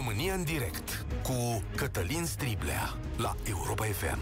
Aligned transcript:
România 0.00 0.34
în 0.34 0.44
direct 0.44 1.06
cu 1.22 1.62
Cătălin 1.76 2.24
Striblea 2.24 2.98
la 3.16 3.36
Europa 3.48 3.84
FM. 3.84 4.18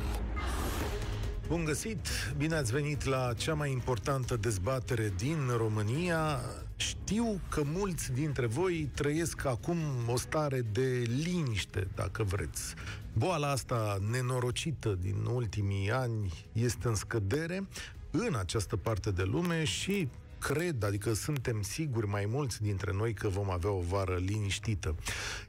Bun 1.48 1.64
găsit! 1.64 2.06
Bine 2.36 2.54
ați 2.54 2.72
venit 2.72 3.04
la 3.04 3.32
cea 3.36 3.54
mai 3.54 3.70
importantă 3.70 4.36
dezbatere 4.36 5.12
din 5.16 5.36
România. 5.56 6.40
Știu 6.76 7.40
că 7.48 7.62
mulți 7.64 8.12
dintre 8.12 8.46
voi 8.46 8.90
trăiesc 8.94 9.44
acum 9.44 9.78
o 10.06 10.16
stare 10.16 10.60
de 10.72 11.04
liniște, 11.22 11.88
dacă 11.94 12.22
vreți. 12.22 12.74
Boala 13.12 13.50
asta 13.50 13.98
nenorocită 14.10 14.98
din 15.00 15.24
ultimii 15.32 15.90
ani 15.90 16.32
este 16.52 16.88
în 16.88 16.94
scădere 16.94 17.68
în 18.10 18.34
această 18.34 18.76
parte 18.76 19.10
de 19.10 19.22
lume 19.22 19.64
și 19.64 20.08
cred, 20.38 20.82
adică 20.82 21.12
suntem 21.12 21.62
siguri 21.62 22.06
mai 22.06 22.26
mulți 22.28 22.62
dintre 22.62 22.92
noi 22.92 23.14
că 23.14 23.28
vom 23.28 23.50
avea 23.50 23.70
o 23.70 23.80
vară 23.80 24.16
liniștită. 24.16 24.94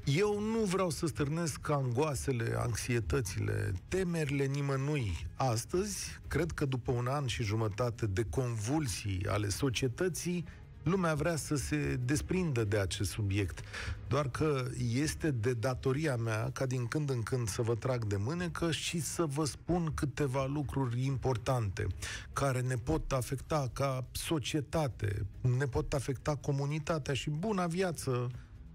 Eu 0.03 0.39
nu 0.39 0.59
vreau 0.59 0.89
să 0.89 1.07
stârnesc 1.07 1.69
angoasele, 1.69 2.55
anxietățile, 2.57 3.73
temerile 3.87 4.45
nimănui. 4.45 5.27
Astăzi, 5.35 6.19
cred 6.27 6.51
că 6.51 6.65
după 6.65 6.91
un 6.91 7.07
an 7.07 7.25
și 7.25 7.43
jumătate 7.43 8.05
de 8.05 8.25
convulsii 8.29 9.25
ale 9.27 9.49
societății, 9.49 10.45
lumea 10.83 11.13
vrea 11.13 11.35
să 11.35 11.55
se 11.55 11.99
desprindă 12.05 12.63
de 12.63 12.77
acest 12.77 13.09
subiect. 13.09 13.59
Doar 14.07 14.29
că 14.29 14.65
este 14.93 15.31
de 15.31 15.53
datoria 15.53 16.15
mea 16.15 16.49
ca 16.53 16.65
din 16.65 16.87
când 16.87 17.09
în 17.09 17.23
când 17.23 17.47
să 17.47 17.61
vă 17.61 17.75
trag 17.75 18.05
de 18.05 18.15
mânecă 18.15 18.71
și 18.71 19.01
să 19.01 19.25
vă 19.25 19.45
spun 19.45 19.91
câteva 19.93 20.45
lucruri 20.45 21.05
importante 21.05 21.87
care 22.33 22.61
ne 22.61 22.75
pot 22.75 23.11
afecta 23.11 23.69
ca 23.73 24.05
societate, 24.11 25.25
ne 25.57 25.65
pot 25.65 25.93
afecta 25.93 26.35
comunitatea 26.35 27.13
și 27.13 27.29
buna 27.29 27.67
viață 27.67 28.29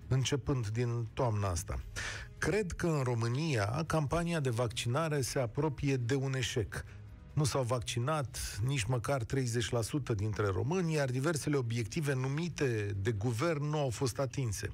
începând 0.09 0.69
din 0.69 1.09
toamna 1.13 1.49
asta. 1.49 1.81
Cred 2.39 2.73
că 2.73 2.87
în 2.87 3.03
România 3.03 3.85
campania 3.87 4.41
de 4.41 4.51
vaccinare 4.51 5.21
se 5.21 5.39
apropie 5.39 5.97
de 5.97 6.15
un 6.15 6.35
eșec 6.35 6.85
nu 7.35 7.45
s-au 7.45 7.63
vaccinat 7.63 8.61
nici 8.67 8.85
măcar 8.85 9.23
30% 9.25 9.27
dintre 10.17 10.47
români, 10.47 10.93
iar 10.93 11.11
diversele 11.11 11.57
obiective 11.57 12.15
numite 12.15 12.97
de 13.01 13.13
guvern 13.13 13.65
nu 13.65 13.79
au 13.79 13.91
fost 13.91 14.19
atinse. 14.19 14.69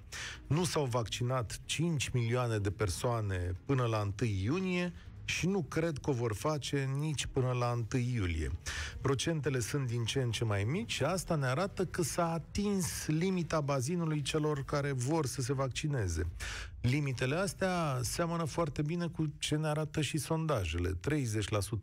Nu 0.47 0.65
s-au 0.65 0.85
vaccinat 0.85 1.61
5 1.65 2.09
milioane 2.09 2.59
de 2.59 2.71
persoane 2.71 3.53
până 3.65 3.85
la 3.85 4.01
1 4.21 4.31
iunie 4.43 4.93
și 5.25 5.47
nu 5.47 5.63
cred 5.63 5.99
că 5.99 6.11
o 6.11 6.13
vor 6.13 6.35
face 6.35 6.91
nici 6.99 7.27
până 7.27 7.51
la 7.51 7.73
1 7.93 8.01
iulie. 8.15 8.51
Procentele 9.01 9.61
sunt 9.61 9.87
din 9.87 10.05
ce 10.05 10.21
în 10.21 10.31
ce 10.31 10.45
mai 10.45 10.65
mici 10.65 10.93
și 10.93 11.03
asta 11.03 11.35
ne 11.35 11.47
arată 11.47 11.85
că 11.85 12.03
s-a 12.03 12.33
atins 12.33 13.07
limita 13.07 13.61
bazinului 13.61 14.23
celor 14.23 14.65
care 14.65 14.93
vor 14.93 15.27
să 15.27 15.41
se 15.41 15.53
vaccineze. 15.53 16.27
Limitele 16.81 17.35
astea 17.37 17.99
seamănă 18.03 18.45
foarte 18.45 18.83
bine 18.83 19.07
cu 19.07 19.27
ce 19.39 19.57
ne 19.57 19.67
arată 19.67 20.01
și 20.01 20.19
sondajele. 20.19 20.91
30% 20.91 20.93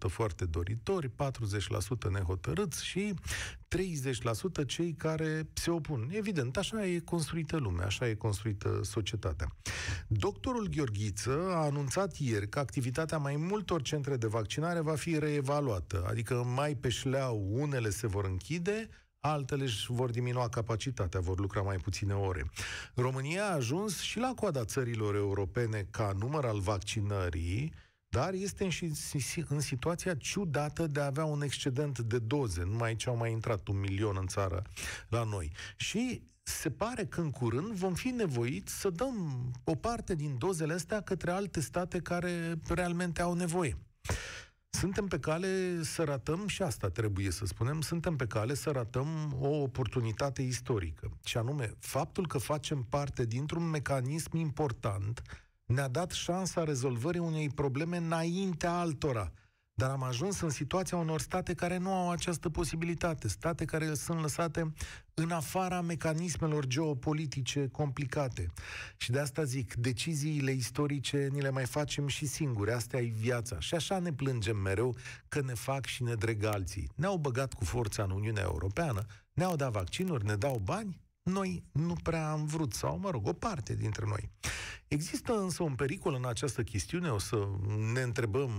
foarte 0.07 0.45
doritori, 0.45 1.07
40% 1.09 1.11
nehotărâți 2.11 2.85
și 2.85 3.13
30% 4.63 4.65
cei 4.67 4.93
care 4.93 5.49
se 5.53 5.71
opun. 5.71 6.09
Evident, 6.11 6.57
așa 6.57 6.85
e 6.85 6.99
construită 6.99 7.57
lumea, 7.57 7.85
așa 7.85 8.07
e 8.07 8.13
construită 8.13 8.79
societatea. 8.83 9.55
Doctorul 10.07 10.67
Gheorghiță 10.67 11.49
a 11.49 11.65
anunțat 11.65 12.15
ieri 12.15 12.49
că 12.49 12.59
activitatea 12.59 13.17
mai 13.17 13.35
multor 13.35 13.81
centre 13.81 14.17
de 14.17 14.27
vaccinare 14.27 14.79
va 14.79 14.95
fi 14.95 15.19
reevaluată, 15.19 16.05
adică 16.09 16.43
mai 16.55 16.75
pe 16.75 16.89
șleau 16.89 17.47
unele 17.49 17.89
se 17.89 18.07
vor 18.07 18.25
închide, 18.25 18.89
altele 19.19 19.63
își 19.63 19.91
vor 19.91 20.09
diminua 20.09 20.49
capacitatea, 20.49 21.19
vor 21.19 21.39
lucra 21.39 21.61
mai 21.61 21.77
puține 21.77 22.13
ore. 22.13 22.49
România 22.93 23.43
a 23.43 23.53
ajuns 23.53 23.99
și 23.99 24.19
la 24.19 24.33
coada 24.35 24.65
țărilor 24.65 25.15
europene 25.15 25.87
ca 25.91 26.11
număr 26.19 26.45
al 26.45 26.59
vaccinării, 26.59 27.73
dar 28.09 28.33
este 28.33 28.63
în, 28.63 28.71
în 29.47 29.59
situația 29.59 30.15
ciudată 30.15 30.87
de 30.87 30.99
a 30.99 31.05
avea 31.05 31.25
un 31.25 31.41
excedent 31.41 31.99
de 31.99 32.19
doze. 32.19 32.63
Numai 32.63 32.95
ce 32.95 33.09
au 33.09 33.15
mai 33.15 33.31
intrat 33.31 33.67
un 33.67 33.79
milion 33.79 34.17
în 34.19 34.27
țară 34.27 34.61
la 35.09 35.23
noi. 35.23 35.51
Și 35.75 36.21
se 36.41 36.71
pare 36.71 37.05
că 37.05 37.21
în 37.21 37.31
curând 37.31 37.71
vom 37.71 37.93
fi 37.93 38.07
nevoiți 38.07 38.79
să 38.79 38.89
dăm 38.89 39.51
o 39.63 39.75
parte 39.75 40.15
din 40.15 40.37
dozele 40.37 40.73
astea 40.73 41.01
către 41.01 41.31
alte 41.31 41.59
state 41.59 41.99
care 41.99 42.59
realmente 42.67 43.21
au 43.21 43.33
nevoie. 43.33 43.77
Suntem 44.69 45.07
pe 45.07 45.19
cale 45.19 45.83
să 45.83 46.03
ratăm, 46.03 46.47
și 46.47 46.61
asta 46.61 46.89
trebuie 46.89 47.31
să 47.31 47.45
spunem, 47.45 47.81
suntem 47.81 48.15
pe 48.15 48.25
cale 48.25 48.53
să 48.53 48.69
ratăm 48.69 49.37
o 49.39 49.47
oportunitate 49.47 50.41
istorică. 50.41 51.17
Și 51.25 51.37
anume, 51.37 51.73
faptul 51.79 52.27
că 52.27 52.37
facem 52.37 52.85
parte 52.89 53.25
dintr-un 53.25 53.69
mecanism 53.69 54.35
important 54.35 55.21
ne-a 55.65 55.87
dat 55.87 56.11
șansa 56.11 56.63
rezolvării 56.63 57.19
unei 57.19 57.49
probleme 57.49 57.97
înaintea 57.97 58.73
altora. 58.79 59.31
Dar 59.79 59.89
am 59.89 60.03
ajuns 60.03 60.39
în 60.41 60.49
situația 60.49 60.97
unor 60.97 61.21
state 61.21 61.53
care 61.53 61.77
nu 61.77 61.93
au 61.93 62.11
această 62.11 62.49
posibilitate, 62.49 63.27
state 63.27 63.65
care 63.65 63.93
sunt 63.93 64.21
lăsate 64.21 64.73
în 65.13 65.31
afara 65.31 65.81
mecanismelor 65.81 66.65
geopolitice 66.65 67.67
complicate. 67.71 68.47
Și 68.97 69.11
de 69.11 69.19
asta 69.19 69.43
zic, 69.43 69.73
deciziile 69.73 70.51
istorice 70.51 71.27
ni 71.31 71.41
le 71.41 71.49
mai 71.49 71.65
facem 71.65 72.07
și 72.07 72.25
singuri, 72.25 72.71
asta 72.71 72.97
e 72.97 73.13
viața. 73.15 73.59
Și 73.59 73.75
așa 73.75 73.99
ne 73.99 74.13
plângem 74.13 74.57
mereu 74.57 74.95
că 75.27 75.41
ne 75.41 75.53
fac 75.53 75.85
și 75.85 76.03
ne 76.03 76.13
dreg 76.13 76.43
alții. 76.43 76.89
Ne-au 76.95 77.17
băgat 77.17 77.53
cu 77.53 77.63
forța 77.63 78.03
în 78.03 78.11
Uniunea 78.11 78.43
Europeană, 78.43 79.05
ne-au 79.33 79.55
dat 79.55 79.71
vaccinuri, 79.71 80.25
ne 80.25 80.35
dau 80.35 80.61
bani, 80.63 81.01
noi 81.27 81.63
nu 81.71 81.93
prea 82.03 82.31
am 82.31 82.45
vrut, 82.45 82.73
sau, 82.73 82.99
mă 82.99 83.09
rog, 83.09 83.27
o 83.27 83.33
parte 83.33 83.75
dintre 83.75 84.05
noi. 84.07 84.29
Există 84.87 85.33
însă 85.33 85.63
un 85.63 85.75
pericol 85.75 86.13
în 86.13 86.25
această 86.25 86.63
chestiune, 86.63 87.09
o 87.09 87.19
să 87.19 87.47
ne 87.93 88.01
întrebăm 88.01 88.51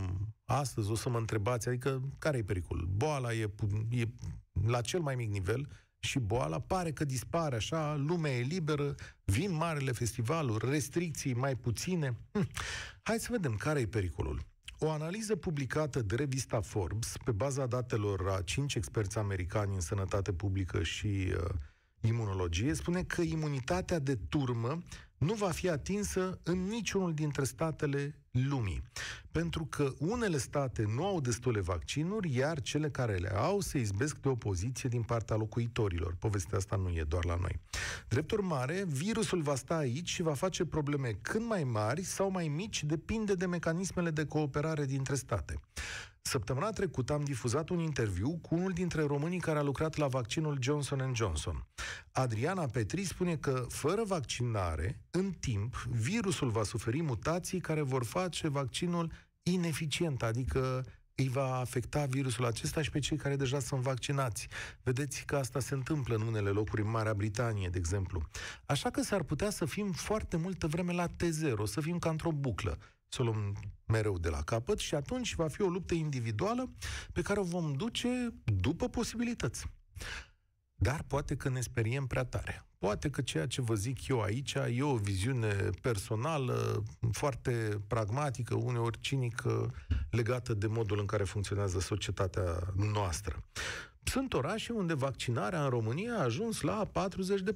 astăzi, 0.45 0.91
o 0.91 0.95
să 0.95 1.09
mă 1.09 1.19
întrebați, 1.19 1.69
adică 1.69 2.03
care 2.19 2.39
e 2.39 2.43
pericolul? 2.43 2.89
Boala 2.97 3.33
e, 3.33 3.51
e 3.91 4.05
la 4.67 4.81
cel 4.81 5.01
mai 5.01 5.15
mic 5.15 5.31
nivel 5.31 5.69
și 5.99 6.19
boala 6.19 6.61
pare 6.61 6.93
că 6.93 7.05
dispare 7.05 7.57
așa, 7.57 7.95
lumea 7.95 8.33
e 8.33 8.43
liberă, 8.43 8.95
vin 9.25 9.53
marele 9.53 9.93
festivaluri, 9.93 10.71
restricții 10.71 11.35
mai 11.35 11.57
puține. 11.57 12.17
Hm. 12.33 12.49
Hai 13.03 13.19
să 13.19 13.29
vedem 13.31 13.55
care 13.55 13.81
e 13.81 13.87
pericolul. 13.87 14.41
O 14.79 14.91
analiză 14.91 15.37
publicată 15.37 16.03
de 16.03 16.15
revista 16.15 16.61
Forbes, 16.61 17.13
pe 17.25 17.33
baza 17.33 17.67
datelor 17.67 18.29
a 18.29 18.43
cinci 18.43 18.75
experți 18.75 19.19
americani 19.19 19.75
în 19.75 19.81
sănătate 19.81 20.33
publică 20.33 20.83
și 20.83 21.07
uh, 21.07 21.49
imunologie, 22.01 22.75
spune 22.75 23.03
că 23.03 23.23
imunitatea 23.23 23.99
de 23.99 24.19
turmă 24.29 24.79
nu 25.19 25.35
va 25.35 25.51
fi 25.51 25.69
atinsă 25.69 26.41
în 26.43 26.67
niciunul 26.67 27.15
dintre 27.15 27.45
statele 27.45 28.15
lumii. 28.31 28.83
Pentru 29.31 29.65
că 29.65 29.93
unele 29.99 30.39
state 30.39 30.85
nu 30.95 31.05
au 31.05 31.21
destule 31.21 31.61
vaccinuri, 31.61 32.35
iar 32.35 32.61
cele 32.61 32.91
care 32.91 33.17
le 33.17 33.37
au 33.37 33.61
se 33.61 33.79
izbesc 33.79 34.17
de 34.17 34.29
opoziție 34.29 34.89
din 34.89 35.03
partea 35.03 35.37
locuitorilor. 35.37 36.15
Povestea 36.19 36.59
asta 36.59 36.77
nu 36.77 36.89
e 36.89 37.05
doar 37.09 37.25
la 37.25 37.37
noi. 37.41 37.61
Drept 38.09 38.31
urmare, 38.31 38.85
virusul 38.87 39.43
va 39.43 39.55
sta 39.55 39.77
aici 39.77 40.09
și 40.09 40.23
va 40.23 40.35
face 40.35 40.65
probleme 40.65 41.19
când 41.23 41.47
mai 41.47 41.65
mari 41.65 42.03
sau 42.03 42.31
mai 42.31 42.49
mici, 42.49 42.85
depinde 42.85 43.35
de 43.35 43.47
mecanismele 43.47 44.11
de 44.11 44.25
cooperare 44.25 44.85
dintre 44.85 45.15
state. 45.15 45.61
Săptămâna 46.29 46.71
trecută 46.71 47.13
am 47.13 47.25
difuzat 47.25 47.69
un 47.69 47.79
interviu 47.79 48.39
cu 48.43 48.55
unul 48.55 48.73
dintre 48.73 49.03
românii 49.03 49.39
care 49.39 49.59
a 49.59 49.63
lucrat 49.63 49.97
la 49.97 50.07
vaccinul 50.07 50.59
Johnson 50.61 51.13
Johnson. 51.15 51.67
Adriana 52.13 52.67
Petri 52.67 53.05
spune 53.05 53.37
că, 53.37 53.65
fără 53.69 54.03
vaccinare, 54.07 55.01
în 55.11 55.31
timp, 55.31 55.75
virusul 55.91 56.51
va 56.51 56.63
suferi 56.63 57.03
mutații 57.03 57.61
care 57.61 57.83
vor 57.83 58.05
face 58.05 58.49
vaccinul 58.49 59.13
ineficient, 59.43 60.23
adică 60.23 60.85
îi 61.15 61.29
va 61.29 61.55
afecta 61.55 62.05
virusul 62.05 62.45
acesta 62.45 62.83
și 62.83 62.91
pe 62.91 62.99
cei 62.99 63.17
care 63.17 63.37
deja 63.37 63.59
sunt 63.59 63.81
vaccinați. 63.81 64.49
Vedeți 64.83 65.25
că 65.25 65.37
asta 65.37 65.61
se 65.61 65.75
întâmplă 65.75 66.15
în 66.15 66.23
unele 66.23 66.51
locuri, 66.51 66.83
în 66.83 66.91
Marea 66.91 67.15
Britanie, 67.15 67.69
de 67.69 67.79
exemplu. 67.79 68.23
Așa 68.67 68.91
că 68.91 69.03
s-ar 69.03 69.23
putea 69.23 69.51
să 69.51 69.65
fim 69.65 69.93
foarte 69.93 70.37
multă 70.37 70.67
vreme 70.67 70.93
la 70.93 71.07
T0, 71.07 71.63
să 71.65 71.81
fim 71.81 71.99
ca 71.99 72.11
într-o 72.11 72.33
buclă 72.33 72.79
să 73.09 73.23
o 73.23 73.25
luăm 73.25 73.57
mereu 73.87 74.19
de 74.19 74.29
la 74.29 74.43
capăt 74.43 74.79
și 74.79 74.95
atunci 74.95 75.35
va 75.35 75.49
fi 75.49 75.63
o 75.63 75.69
luptă 75.69 75.95
individuală 75.95 76.71
pe 77.13 77.23
care 77.23 77.41
o 77.41 77.45
vom 77.45 77.73
duce 77.73 78.35
după 78.45 78.89
posibilități. 78.89 79.67
Dar 80.75 81.03
poate 81.07 81.37
că 81.37 81.49
ne 81.49 81.61
speriem 81.61 82.07
prea 82.07 82.25
tare. 82.25 82.63
Poate 82.79 83.11
că 83.11 83.23
ceea 83.23 83.47
ce 83.47 83.61
vă 83.61 83.75
zic 83.75 84.09
eu 84.09 84.21
aici 84.21 84.55
e 84.55 84.83
o 84.83 84.97
viziune 84.97 85.71
personală, 85.83 86.83
foarte 87.13 87.81
pragmatică, 87.87 88.55
uneori 88.55 89.01
cinică, 89.01 89.75
legată 90.11 90.55
de 90.55 90.67
modul 90.67 90.99
în 90.99 91.07
care 91.07 91.25
funcționează 91.25 91.81
societatea 91.81 92.73
noastră. 92.77 93.43
Sunt 94.09 94.35
orașe 94.35 94.73
unde 94.73 94.95
vaccinarea 94.95 95.63
în 95.63 95.69
România 95.69 96.15
a 96.15 96.23
ajuns 96.23 96.61
la 96.61 96.89
40 96.93 97.41
de 97.41 97.55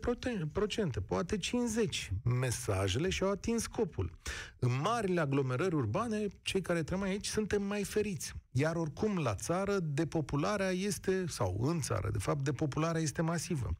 procente, 0.53 1.01
poate 1.01 1.37
50. 1.37 2.13
Mesajele 2.25 3.09
și-au 3.09 3.31
atins 3.31 3.63
scopul. 3.63 4.11
În 4.59 4.81
marile 4.83 5.21
aglomerări 5.21 5.75
urbane, 5.75 6.27
cei 6.43 6.61
care 6.61 6.83
trăim 6.83 7.03
aici 7.03 7.27
suntem 7.27 7.63
mai 7.63 7.85
feriți. 7.85 8.33
Iar 8.51 8.77
oricum 8.77 9.19
la 9.19 9.35
țară 9.35 9.79
depopularea 9.81 10.71
este, 10.71 11.25
sau 11.29 11.57
în 11.61 11.81
țară, 11.81 12.09
de 12.13 12.19
fapt, 12.19 12.45
depopularea 12.45 13.01
este 13.01 13.23
masivă. 13.23 13.71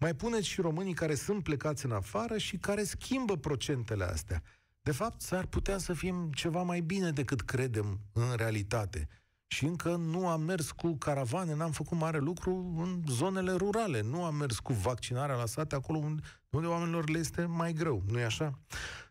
Mai 0.00 0.14
puneți 0.14 0.46
și 0.46 0.60
românii 0.60 0.94
care 0.94 1.14
sunt 1.14 1.42
plecați 1.42 1.84
în 1.84 1.92
afară 1.92 2.38
și 2.38 2.56
care 2.56 2.82
schimbă 2.82 3.36
procentele 3.36 4.04
astea. 4.04 4.42
De 4.82 4.92
fapt, 4.92 5.20
s-ar 5.20 5.46
putea 5.46 5.78
să 5.78 5.92
fim 5.92 6.30
ceva 6.34 6.62
mai 6.62 6.80
bine 6.80 7.10
decât 7.10 7.40
credem 7.40 8.00
în 8.12 8.34
realitate 8.36 9.08
și 9.52 9.64
încă 9.64 9.96
nu 9.96 10.28
am 10.28 10.40
mers 10.40 10.70
cu 10.70 10.96
caravane, 10.96 11.54
n-am 11.54 11.70
făcut 11.70 11.98
mare 11.98 12.18
lucru 12.18 12.74
în 12.78 13.02
zonele 13.08 13.52
rurale. 13.52 14.02
Nu 14.02 14.24
am 14.24 14.34
mers 14.34 14.58
cu 14.58 14.72
vaccinarea 14.72 15.34
la 15.34 15.46
sate, 15.46 15.74
acolo 15.74 15.98
unde, 15.98 16.22
unde 16.50 16.66
oamenilor 16.66 17.08
le 17.08 17.18
este 17.18 17.44
mai 17.44 17.72
greu. 17.72 18.02
nu 18.06 18.18
e 18.18 18.24
așa? 18.24 18.58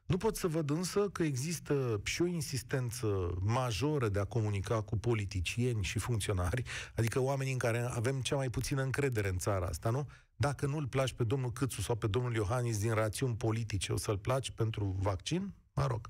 Nu 0.06 0.18
pot 0.18 0.36
să 0.36 0.48
văd 0.48 0.70
însă 0.70 1.00
că 1.00 1.24
există 1.24 2.02
și 2.04 2.22
o 2.22 2.26
insistență 2.26 3.38
majoră 3.40 4.10
de 4.10 4.20
a 4.20 4.24
comunica 4.24 4.82
cu 4.82 4.98
politicieni 4.98 5.84
și 5.84 6.00
funcționari, 6.00 6.64
adică 6.96 7.20
oamenii 7.20 7.52
în 7.52 7.58
care 7.58 7.90
avem 7.92 8.22
cea 8.22 8.36
mai 8.36 8.50
puțină 8.50 8.82
încredere 8.82 9.30
în 9.30 9.38
țara 9.38 9.66
asta, 9.66 9.90
nu? 9.90 10.08
Dacă 10.36 10.66
nu-l 10.66 10.88
placi 10.88 11.14
pe 11.14 11.24
domnul 11.24 11.52
Câțu 11.52 11.82
sau 11.82 11.96
pe 11.96 12.08
domnul 12.08 12.34
Iohannis 12.34 12.80
din 12.80 12.94
rațiuni 12.94 13.36
politice, 13.36 13.92
o 13.92 13.98
să-l 13.98 14.18
placi 14.18 14.52
pentru 14.52 14.96
vaccin? 15.00 15.54
Mă 15.74 15.88
rog, 15.88 16.10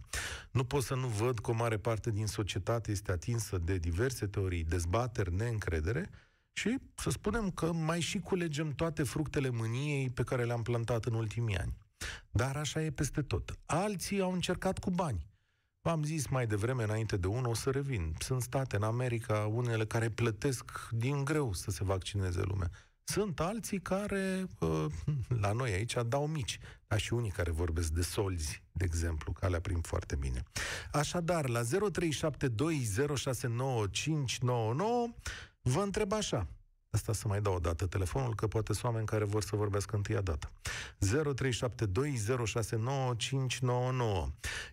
nu 0.51 0.63
pot 0.63 0.83
să 0.83 0.95
nu 0.95 1.07
văd 1.07 1.39
că 1.39 1.51
o 1.51 1.53
mare 1.53 1.77
parte 1.77 2.11
din 2.11 2.27
societate 2.27 2.91
este 2.91 3.11
atinsă 3.11 3.57
de 3.57 3.77
diverse 3.77 4.27
teorii, 4.27 4.63
dezbateri, 4.63 5.33
neîncredere 5.35 6.09
și 6.53 6.77
să 6.95 7.09
spunem 7.09 7.51
că 7.51 7.71
mai 7.71 7.99
și 7.99 8.19
culegem 8.19 8.71
toate 8.71 9.03
fructele 9.03 9.49
mâniei 9.49 10.09
pe 10.09 10.23
care 10.23 10.43
le-am 10.43 10.61
plantat 10.61 11.05
în 11.05 11.13
ultimii 11.13 11.57
ani. 11.57 11.73
Dar 12.31 12.55
așa 12.55 12.81
e 12.81 12.91
peste 12.91 13.21
tot. 13.21 13.59
Alții 13.65 14.21
au 14.21 14.31
încercat 14.31 14.79
cu 14.79 14.89
bani. 14.91 15.25
V-am 15.81 16.03
zis 16.03 16.27
mai 16.27 16.47
devreme, 16.47 16.83
înainte 16.83 17.17
de 17.17 17.27
unul, 17.27 17.49
o 17.49 17.53
să 17.53 17.69
revin. 17.69 18.15
Sunt 18.19 18.41
state 18.41 18.75
în 18.75 18.83
America, 18.83 19.45
unele 19.45 19.85
care 19.85 20.09
plătesc 20.09 20.89
din 20.91 21.23
greu 21.23 21.53
să 21.53 21.71
se 21.71 21.83
vaccineze 21.83 22.41
lumea. 22.41 22.69
Sunt 23.11 23.39
alții 23.39 23.79
care, 23.79 24.47
la 25.27 25.51
noi 25.51 25.71
aici, 25.71 25.95
dau 26.07 26.27
mici. 26.27 26.59
Dar 26.87 26.99
și 26.99 27.13
unii 27.13 27.31
care 27.31 27.51
vorbesc 27.51 27.89
de 27.89 28.01
solzi, 28.01 28.63
de 28.71 28.83
exemplu, 28.83 29.31
că 29.31 29.45
alea 29.45 29.61
prim 29.61 29.81
foarte 29.81 30.15
bine. 30.15 30.43
Așadar, 30.91 31.49
la 31.49 31.61
0372069599 31.61 31.67
vă 35.61 35.81
întreb 35.81 36.11
așa. 36.11 36.47
Asta 36.89 37.13
să 37.13 37.27
mai 37.27 37.41
dau 37.41 37.53
o 37.53 37.59
dată 37.59 37.85
telefonul, 37.85 38.35
că 38.35 38.47
poate 38.47 38.73
sunt 38.73 38.85
oameni 38.85 39.05
care 39.05 39.23
vor 39.23 39.43
să 39.43 39.55
vorbească 39.55 39.95
întâia 39.95 40.21
dată. 40.21 40.51
0372069599. 40.99 41.05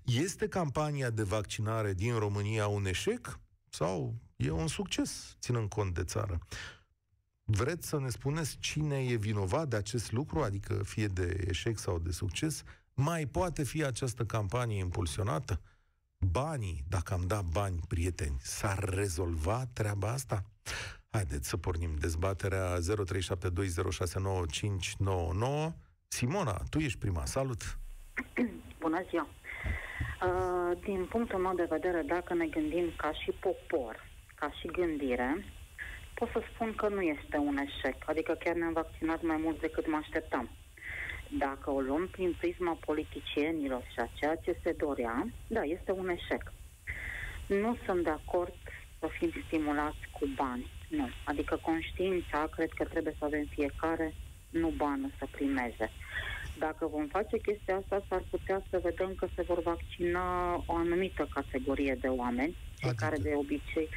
Este 0.04 0.48
campania 0.48 1.10
de 1.10 1.22
vaccinare 1.22 1.92
din 1.92 2.18
România 2.18 2.66
un 2.66 2.86
eșec 2.86 3.38
sau 3.68 4.14
e 4.36 4.50
un 4.50 4.66
succes, 4.66 5.36
ținând 5.40 5.68
cont 5.68 5.94
de 5.94 6.04
țară? 6.04 6.38
Vreți 7.50 7.88
să 7.88 7.98
ne 7.98 8.08
spuneți 8.08 8.58
cine 8.60 8.96
e 9.04 9.16
vinovat 9.16 9.68
de 9.68 9.76
acest 9.76 10.12
lucru, 10.12 10.40
adică 10.40 10.82
fie 10.84 11.06
de 11.06 11.44
eșec 11.48 11.78
sau 11.78 11.98
de 11.98 12.10
succes? 12.10 12.62
Mai 12.94 13.26
poate 13.26 13.64
fi 13.64 13.84
această 13.84 14.24
campanie 14.24 14.78
impulsionată? 14.78 15.60
Banii, 16.18 16.84
dacă 16.88 17.14
am 17.14 17.24
dat 17.26 17.44
bani, 17.44 17.80
prieteni, 17.88 18.36
s-ar 18.38 18.78
rezolva 18.78 19.64
treaba 19.72 20.08
asta? 20.08 20.42
Haideți 21.10 21.48
să 21.48 21.56
pornim 21.56 21.90
dezbaterea 21.98 22.78
0372069599. 22.78 22.82
Simona, 26.08 26.62
tu 26.70 26.78
ești 26.78 26.98
prima. 26.98 27.24
Salut! 27.24 27.78
Bună 28.80 29.04
ziua! 29.08 29.28
Uh, 29.28 30.78
din 30.84 31.06
punctul 31.10 31.38
meu 31.38 31.54
de 31.54 31.66
vedere, 31.70 32.02
dacă 32.06 32.34
ne 32.34 32.46
gândim 32.46 32.92
ca 32.96 33.12
și 33.12 33.30
popor, 33.30 34.06
ca 34.34 34.50
și 34.60 34.66
gândire, 34.66 35.44
pot 36.18 36.28
să 36.32 36.40
spun 36.52 36.74
că 36.74 36.88
nu 36.88 37.00
este 37.00 37.36
un 37.36 37.56
eșec. 37.56 37.96
Adică 38.06 38.32
chiar 38.42 38.54
ne-am 38.54 38.72
vaccinat 38.72 39.22
mai 39.22 39.36
mult 39.36 39.60
decât 39.60 39.86
mă 39.88 39.96
așteptam. 39.96 40.50
Dacă 41.38 41.70
o 41.70 41.80
luăm 41.80 42.08
prin 42.10 42.36
prisma 42.38 42.78
politicienilor 42.86 43.82
și 43.92 43.98
a 43.98 44.08
ceea 44.14 44.34
ce 44.34 44.58
se 44.62 44.72
dorea, 44.72 45.28
da, 45.46 45.62
este 45.62 45.92
un 45.92 46.08
eșec. 46.08 46.52
Nu 47.46 47.76
sunt 47.84 48.04
de 48.04 48.10
acord 48.10 48.54
să 48.98 49.08
fim 49.18 49.32
stimulați 49.46 50.02
cu 50.10 50.26
bani. 50.36 50.70
Nu. 50.88 51.08
Adică 51.24 51.58
conștiința, 51.62 52.48
cred 52.54 52.70
că 52.70 52.84
trebuie 52.84 53.14
să 53.18 53.24
avem 53.24 53.46
fiecare, 53.50 54.14
nu 54.50 54.68
banul 54.68 55.12
să 55.18 55.26
primeze. 55.30 55.90
Dacă 56.58 56.86
vom 56.86 57.06
face 57.06 57.36
chestia 57.38 57.76
asta, 57.76 58.04
s-ar 58.08 58.22
putea 58.30 58.62
să 58.70 58.80
vedem 58.82 59.14
că 59.14 59.26
se 59.34 59.42
vor 59.42 59.62
vaccina 59.62 60.54
o 60.66 60.74
anumită 60.74 61.28
categorie 61.34 61.96
de 62.00 62.08
oameni, 62.08 62.56
cei 62.78 62.88
adică. 62.88 63.04
care 63.04 63.16
de 63.16 63.32
obicei 63.34 63.88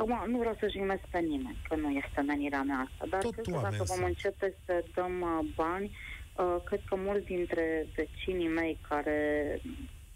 Acum, 0.00 0.30
nu 0.30 0.38
vreau 0.38 0.56
să 0.60 0.68
jignesc 0.70 1.04
pe 1.10 1.18
nimeni, 1.18 1.62
că 1.68 1.76
nu 1.76 1.90
este 1.90 2.20
menirea 2.20 2.62
mea 2.62 2.88
asta, 2.88 3.06
dar 3.10 3.20
Tot 3.20 3.32
cred 3.32 3.44
că 3.44 3.60
dacă 3.62 3.84
vom 3.84 4.04
începe 4.04 4.54
să 4.64 4.84
dăm 4.94 5.20
uh, 5.20 5.38
bani, 5.54 5.96
uh, 6.36 6.56
cred 6.64 6.82
că 6.88 6.96
mulți 6.96 7.26
dintre 7.26 7.86
vecinii 7.94 8.48
mei 8.48 8.78
care 8.88 9.18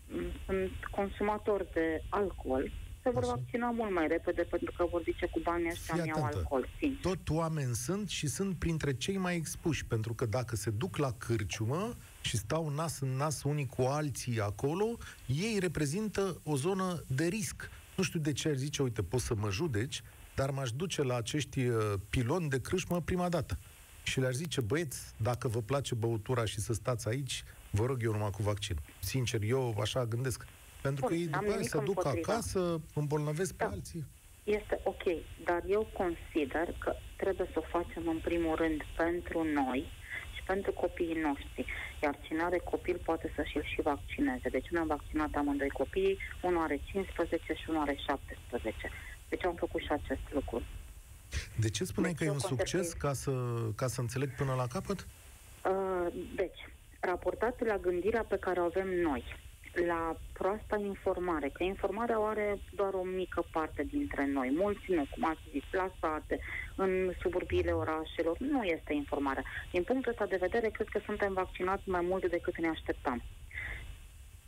mm, 0.09 0.31
sunt 0.47 0.71
consumatori 0.91 1.67
de 1.73 2.03
alcool, 2.09 2.71
se 3.05 3.11
vor 3.11 3.23
Așa. 3.23 3.35
vaccina 3.35 3.71
mult 3.71 3.93
mai 3.93 4.07
repede 4.07 4.43
pentru 4.43 4.73
că 4.77 4.87
vor 4.91 5.03
zice 5.03 5.27
cu 5.27 5.41
banii 5.43 5.71
ăștia 5.71 5.95
mi 5.95 6.09
iau 6.09 6.25
alcool. 6.25 6.69
Sincer. 6.79 7.01
Tot 7.03 7.37
oameni 7.37 7.75
sunt 7.75 8.09
și 8.09 8.27
sunt 8.27 8.57
printre 8.57 8.95
cei 8.95 9.17
mai 9.17 9.37
expuși, 9.37 9.85
pentru 9.85 10.15
că 10.15 10.27
dacă 10.27 10.57
se 10.57 10.71
duc 10.71 10.97
la 10.97 11.13
cârciumă 11.19 11.97
și 12.21 12.37
stau 12.37 12.69
nas 12.69 13.01
în 13.01 13.09
nas 13.09 13.43
unii 13.43 13.67
cu 13.67 13.83
alții 13.83 14.41
acolo, 14.41 14.97
ei 15.27 15.57
reprezintă 15.61 16.41
o 16.45 16.57
zonă 16.57 17.03
de 17.07 17.27
risc 17.27 17.71
nu 17.97 18.03
știu 18.03 18.21
de 18.21 18.33
ce 18.33 18.49
ar 18.49 18.55
zice, 18.55 18.83
uite, 18.83 19.03
poți 19.03 19.25
să 19.25 19.35
mă 19.35 19.51
judeci, 19.51 20.03
dar 20.35 20.51
m-aș 20.51 20.71
duce 20.71 21.03
la 21.03 21.17
acești 21.17 21.67
uh, 21.67 21.93
piloni 22.11 22.49
de 22.49 22.61
crâșmă 22.61 23.01
prima 23.01 23.29
dată. 23.29 23.59
Și 24.03 24.21
le-aș 24.21 24.35
zice, 24.35 24.61
băieți, 24.61 25.15
dacă 25.17 25.49
vă 25.49 25.61
place 25.61 25.95
băutura 25.95 26.45
și 26.45 26.61
să 26.61 26.73
stați 26.73 27.09
aici, 27.09 27.45
vă 27.71 27.87
rog 27.87 28.03
eu 28.03 28.13
numai 28.13 28.31
cu 28.31 28.43
vaccin. 28.43 28.77
Sincer, 28.99 29.43
eu 29.43 29.79
așa 29.81 30.05
gândesc. 30.07 30.47
Pentru 30.83 31.07
Bun, 31.07 31.11
că 31.11 31.15
ei 31.15 31.27
după 31.27 31.53
aia 31.53 31.63
se 31.63 31.81
duc 31.85 32.07
acasă, 32.07 32.81
îmbolnăvesc 32.95 33.57
da. 33.57 33.65
pe 33.65 33.73
alții. 33.73 34.05
Este 34.45 34.81
ok, 34.83 35.03
dar 35.45 35.63
eu 35.67 35.91
consider 35.93 36.75
că 36.79 36.95
trebuie 37.17 37.49
să 37.53 37.59
o 37.59 37.79
facem 37.79 38.09
în 38.09 38.19
primul 38.25 38.55
rând 38.55 38.81
pentru 38.97 39.43
noi, 39.43 39.87
pentru 40.47 40.73
copiii 40.73 41.21
noștri. 41.29 41.67
Iar 42.03 42.19
cine 42.23 42.43
are 42.43 42.59
copil 42.59 43.01
poate 43.05 43.33
să 43.35 43.43
și-l 43.43 43.65
și 43.75 43.81
vaccineze. 43.83 44.49
Deci 44.49 44.71
mi-am 44.71 44.87
vaccinat 44.87 45.35
amândoi 45.35 45.69
copiii, 45.69 46.19
unul 46.43 46.63
are 46.63 46.81
15 46.85 47.53
și 47.53 47.65
unul 47.69 47.81
are 47.81 47.97
17. 48.07 48.91
Deci 49.29 49.45
am 49.45 49.55
făcut 49.55 49.81
și 49.81 49.93
acest 49.93 50.27
lucru. 50.33 50.63
De 51.57 51.71
ce 51.71 51.85
spuneai 51.85 52.13
deci 52.13 52.21
că 52.21 52.33
e 52.33 52.35
un 52.35 52.49
succes, 52.53 52.93
ca 52.93 53.13
să, 53.13 53.33
ca 53.77 53.87
să 53.87 54.01
înțeleg 54.01 54.35
până 54.35 54.55
la 54.55 54.67
capăt? 54.67 55.07
Uh, 55.65 56.13
deci, 56.35 56.69
raportat 57.01 57.67
la 57.67 57.79
gândirea 57.79 58.25
pe 58.29 58.37
care 58.37 58.61
o 58.61 58.65
avem 58.65 58.89
noi, 58.89 59.25
la 59.87 60.17
proasta 60.33 60.77
informare, 60.77 61.49
că 61.49 61.63
informarea 61.63 62.21
o 62.21 62.25
are 62.25 62.59
doar 62.71 62.95
o 62.95 63.03
mică 63.03 63.45
parte 63.53 63.83
dintre 63.83 64.27
noi. 64.27 64.53
Mulți 64.57 64.93
nu, 64.93 65.05
cum 65.11 65.25
ați 65.25 65.51
zis, 65.51 65.63
la 65.71 65.91
sate, 66.01 66.41
în 66.75 67.13
suburbiile 67.21 67.73
orașelor, 67.73 68.39
nu 68.39 68.63
este 68.63 68.93
informarea. 68.93 69.45
Din 69.73 69.83
punctul 69.83 70.11
ăsta 70.13 70.27
de 70.27 70.37
vedere, 70.41 70.69
cred 70.69 70.89
că 70.89 71.01
suntem 71.05 71.33
vaccinați 71.33 71.89
mai 71.89 72.01
mult 72.01 72.31
decât 72.31 72.59
ne 72.59 72.69
așteptam. 72.69 73.23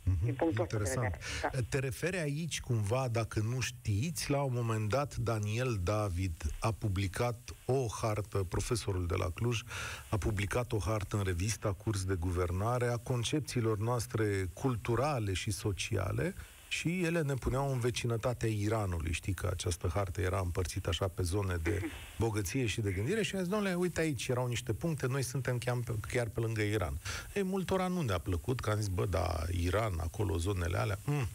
Mm-hmm, 0.07 0.57
interesant. 0.59 1.17
Da. 1.41 1.49
Te 1.69 1.79
referi 1.79 2.17
aici 2.17 2.61
cumva, 2.61 3.07
dacă 3.07 3.39
nu 3.39 3.59
știți, 3.59 4.31
la 4.31 4.41
un 4.41 4.53
moment 4.53 4.89
dat 4.89 5.15
Daniel 5.15 5.79
David 5.83 6.43
a 6.59 6.71
publicat 6.71 7.49
o 7.65 7.85
hartă, 8.01 8.37
profesorul 8.37 9.05
de 9.07 9.15
la 9.15 9.29
Cluj, 9.29 9.61
a 10.09 10.17
publicat 10.17 10.71
o 10.71 10.77
hartă 10.77 11.17
în 11.17 11.23
revista 11.23 11.73
Curs 11.73 12.03
de 12.03 12.15
Guvernare 12.15 12.87
a 12.87 12.97
concepțiilor 12.97 13.77
noastre 13.77 14.49
culturale 14.53 15.33
și 15.33 15.51
sociale 15.51 16.35
și 16.67 17.03
ele 17.03 17.21
ne 17.21 17.33
puneau 17.33 17.71
în 17.71 17.79
vecinătatea 17.79 18.49
Iranului. 18.49 19.11
Știi 19.13 19.33
că 19.33 19.49
această 19.51 19.91
hartă 19.93 20.21
era 20.21 20.39
împărțită 20.39 20.89
așa 20.89 21.07
pe 21.07 21.21
zone 21.21 21.55
de 21.63 21.81
bogăție 22.23 22.65
și 22.65 22.81
de 22.81 22.91
gândire 22.91 23.23
și 23.23 23.35
a 23.35 23.39
zis, 23.39 23.47
domnule, 23.47 23.73
uite 23.73 24.01
aici 24.01 24.27
erau 24.27 24.47
niște 24.47 24.73
puncte, 24.73 25.07
noi 25.07 25.21
suntem 25.21 25.57
chiar 25.57 25.77
pe, 25.85 25.93
chiar 26.11 26.27
pe 26.27 26.39
lângă 26.39 26.61
Iran. 26.61 26.93
Ei, 27.33 27.43
multora 27.43 27.87
nu 27.87 28.01
ne-a 28.01 28.17
plăcut, 28.17 28.59
că 28.59 28.69
am 28.69 28.77
zis, 28.77 28.87
bă, 28.87 29.05
da, 29.05 29.27
Iran, 29.51 29.93
acolo, 29.99 30.37
zonele 30.37 30.77
alea, 30.77 30.97
mm, 31.05 31.27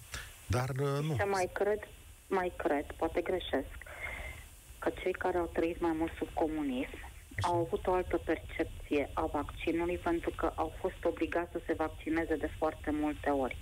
dar 0.47 0.69
uh, 0.69 1.05
nu. 1.07 1.15
Ce 1.17 1.25
mai 1.25 1.51
cred, 1.53 1.89
mai 2.27 2.53
cred, 2.57 2.85
poate 2.97 3.21
greșesc, 3.21 3.77
că 4.79 4.91
cei 5.03 5.12
care 5.12 5.39
au 5.39 5.51
trăit 5.53 5.81
mai 5.81 5.95
mult 5.99 6.12
sub 6.19 6.29
comunism 6.35 7.11
Așa. 7.37 7.49
au 7.49 7.61
avut 7.61 7.87
o 7.87 7.93
altă 7.93 8.17
percepție 8.25 9.11
a 9.12 9.27
vaccinului 9.27 9.99
pentru 9.99 10.31
că 10.37 10.53
au 10.55 10.73
fost 10.81 11.05
obligați 11.05 11.53
să 11.53 11.61
se 11.67 11.73
vaccineze 11.73 12.37
de 12.37 12.51
foarte 12.59 12.91
multe 12.91 13.31
ori. 13.31 13.57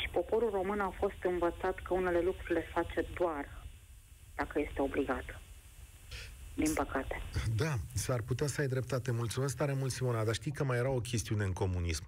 Și 0.00 0.08
poporul 0.12 0.50
român 0.50 0.80
a 0.80 0.94
fost 0.98 1.22
învățat 1.22 1.74
că 1.82 1.94
unele 1.94 2.20
lucruri 2.20 2.52
le 2.52 2.64
face 2.72 3.06
doar 3.14 3.64
dacă 4.34 4.58
este 4.68 4.82
obligat. 4.82 5.24
din 6.54 6.72
păcate. 6.74 7.22
Da, 7.56 7.74
s-ar 7.94 8.22
putea 8.22 8.46
să 8.46 8.60
ai 8.60 8.66
dreptate. 8.66 9.10
Mulțumesc 9.10 9.56
tare 9.56 9.72
mult, 9.72 9.90
Simona, 9.90 10.24
dar 10.24 10.34
știi 10.34 10.50
că 10.52 10.64
mai 10.64 10.78
era 10.78 10.90
o 10.90 11.00
chestiune 11.00 11.44
în 11.44 11.52
comunism. 11.52 12.04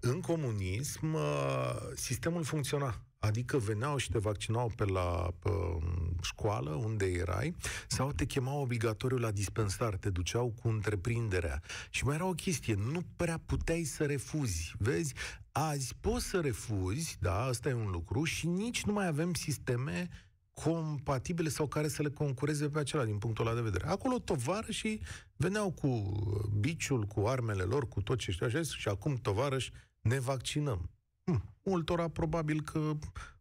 În 0.00 0.20
comunism, 0.20 1.12
uh, 1.14 1.76
sistemul 1.94 2.44
funcționa. 2.44 2.94
Adică 3.18 3.58
veneau 3.58 3.96
și 3.96 4.10
te 4.10 4.18
vaccinau 4.18 4.72
pe 4.76 4.84
la 4.84 5.28
uh, 5.42 5.82
școală, 6.22 6.70
unde 6.70 7.04
erai, 7.06 7.54
sau 7.88 8.12
te 8.12 8.24
chemau 8.24 8.60
obligatoriu 8.60 9.16
la 9.16 9.30
dispensar, 9.30 9.96
te 9.96 10.10
duceau 10.10 10.54
cu 10.62 10.68
întreprinderea. 10.68 11.62
Și 11.90 12.04
mai 12.04 12.14
era 12.14 12.26
o 12.26 12.32
chestie, 12.32 12.74
nu 12.74 13.02
prea 13.16 13.40
puteai 13.46 13.82
să 13.82 14.04
refuzi. 14.04 14.72
Vezi, 14.78 15.14
azi 15.52 15.94
poți 16.00 16.24
să 16.24 16.40
refuzi, 16.40 17.16
da, 17.20 17.42
asta 17.42 17.68
e 17.68 17.74
un 17.74 17.90
lucru, 17.90 18.24
și 18.24 18.46
nici 18.46 18.84
nu 18.84 18.92
mai 18.92 19.06
avem 19.06 19.34
sisteme 19.34 20.08
compatibile 20.54 21.48
sau 21.48 21.66
care 21.66 21.88
să 21.88 22.02
le 22.02 22.10
concureze 22.10 22.68
pe 22.68 22.78
acela 22.78 23.04
din 23.04 23.18
punctul 23.18 23.46
ăla 23.46 23.54
de 23.54 23.60
vedere. 23.60 23.86
Acolo 23.86 24.18
tovarășii 24.18 25.00
veneau 25.36 25.70
cu 25.70 26.12
biciul, 26.60 27.04
cu 27.04 27.20
armele 27.26 27.62
lor, 27.62 27.88
cu 27.88 28.02
tot 28.02 28.18
ce 28.18 28.30
știu 28.30 28.46
așa, 28.46 28.62
și 28.62 28.88
acum 28.88 29.16
tovarăși 29.16 29.72
ne 30.00 30.18
vaccinăm. 30.18 30.90
Hm, 31.24 31.42
multora 31.62 32.08
probabil 32.08 32.62
că 32.62 32.92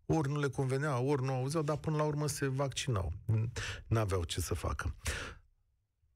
ori 0.05 0.29
nu 0.29 0.39
le 0.39 0.47
convenea, 0.47 0.99
ori 0.99 1.23
nu 1.23 1.33
auzeau, 1.33 1.63
dar 1.63 1.77
până 1.77 1.95
la 1.95 2.03
urmă 2.03 2.27
se 2.27 2.47
vaccinau. 2.47 3.13
N-aveau 3.87 4.23
ce 4.23 4.41
să 4.41 4.53
facă. 4.53 4.95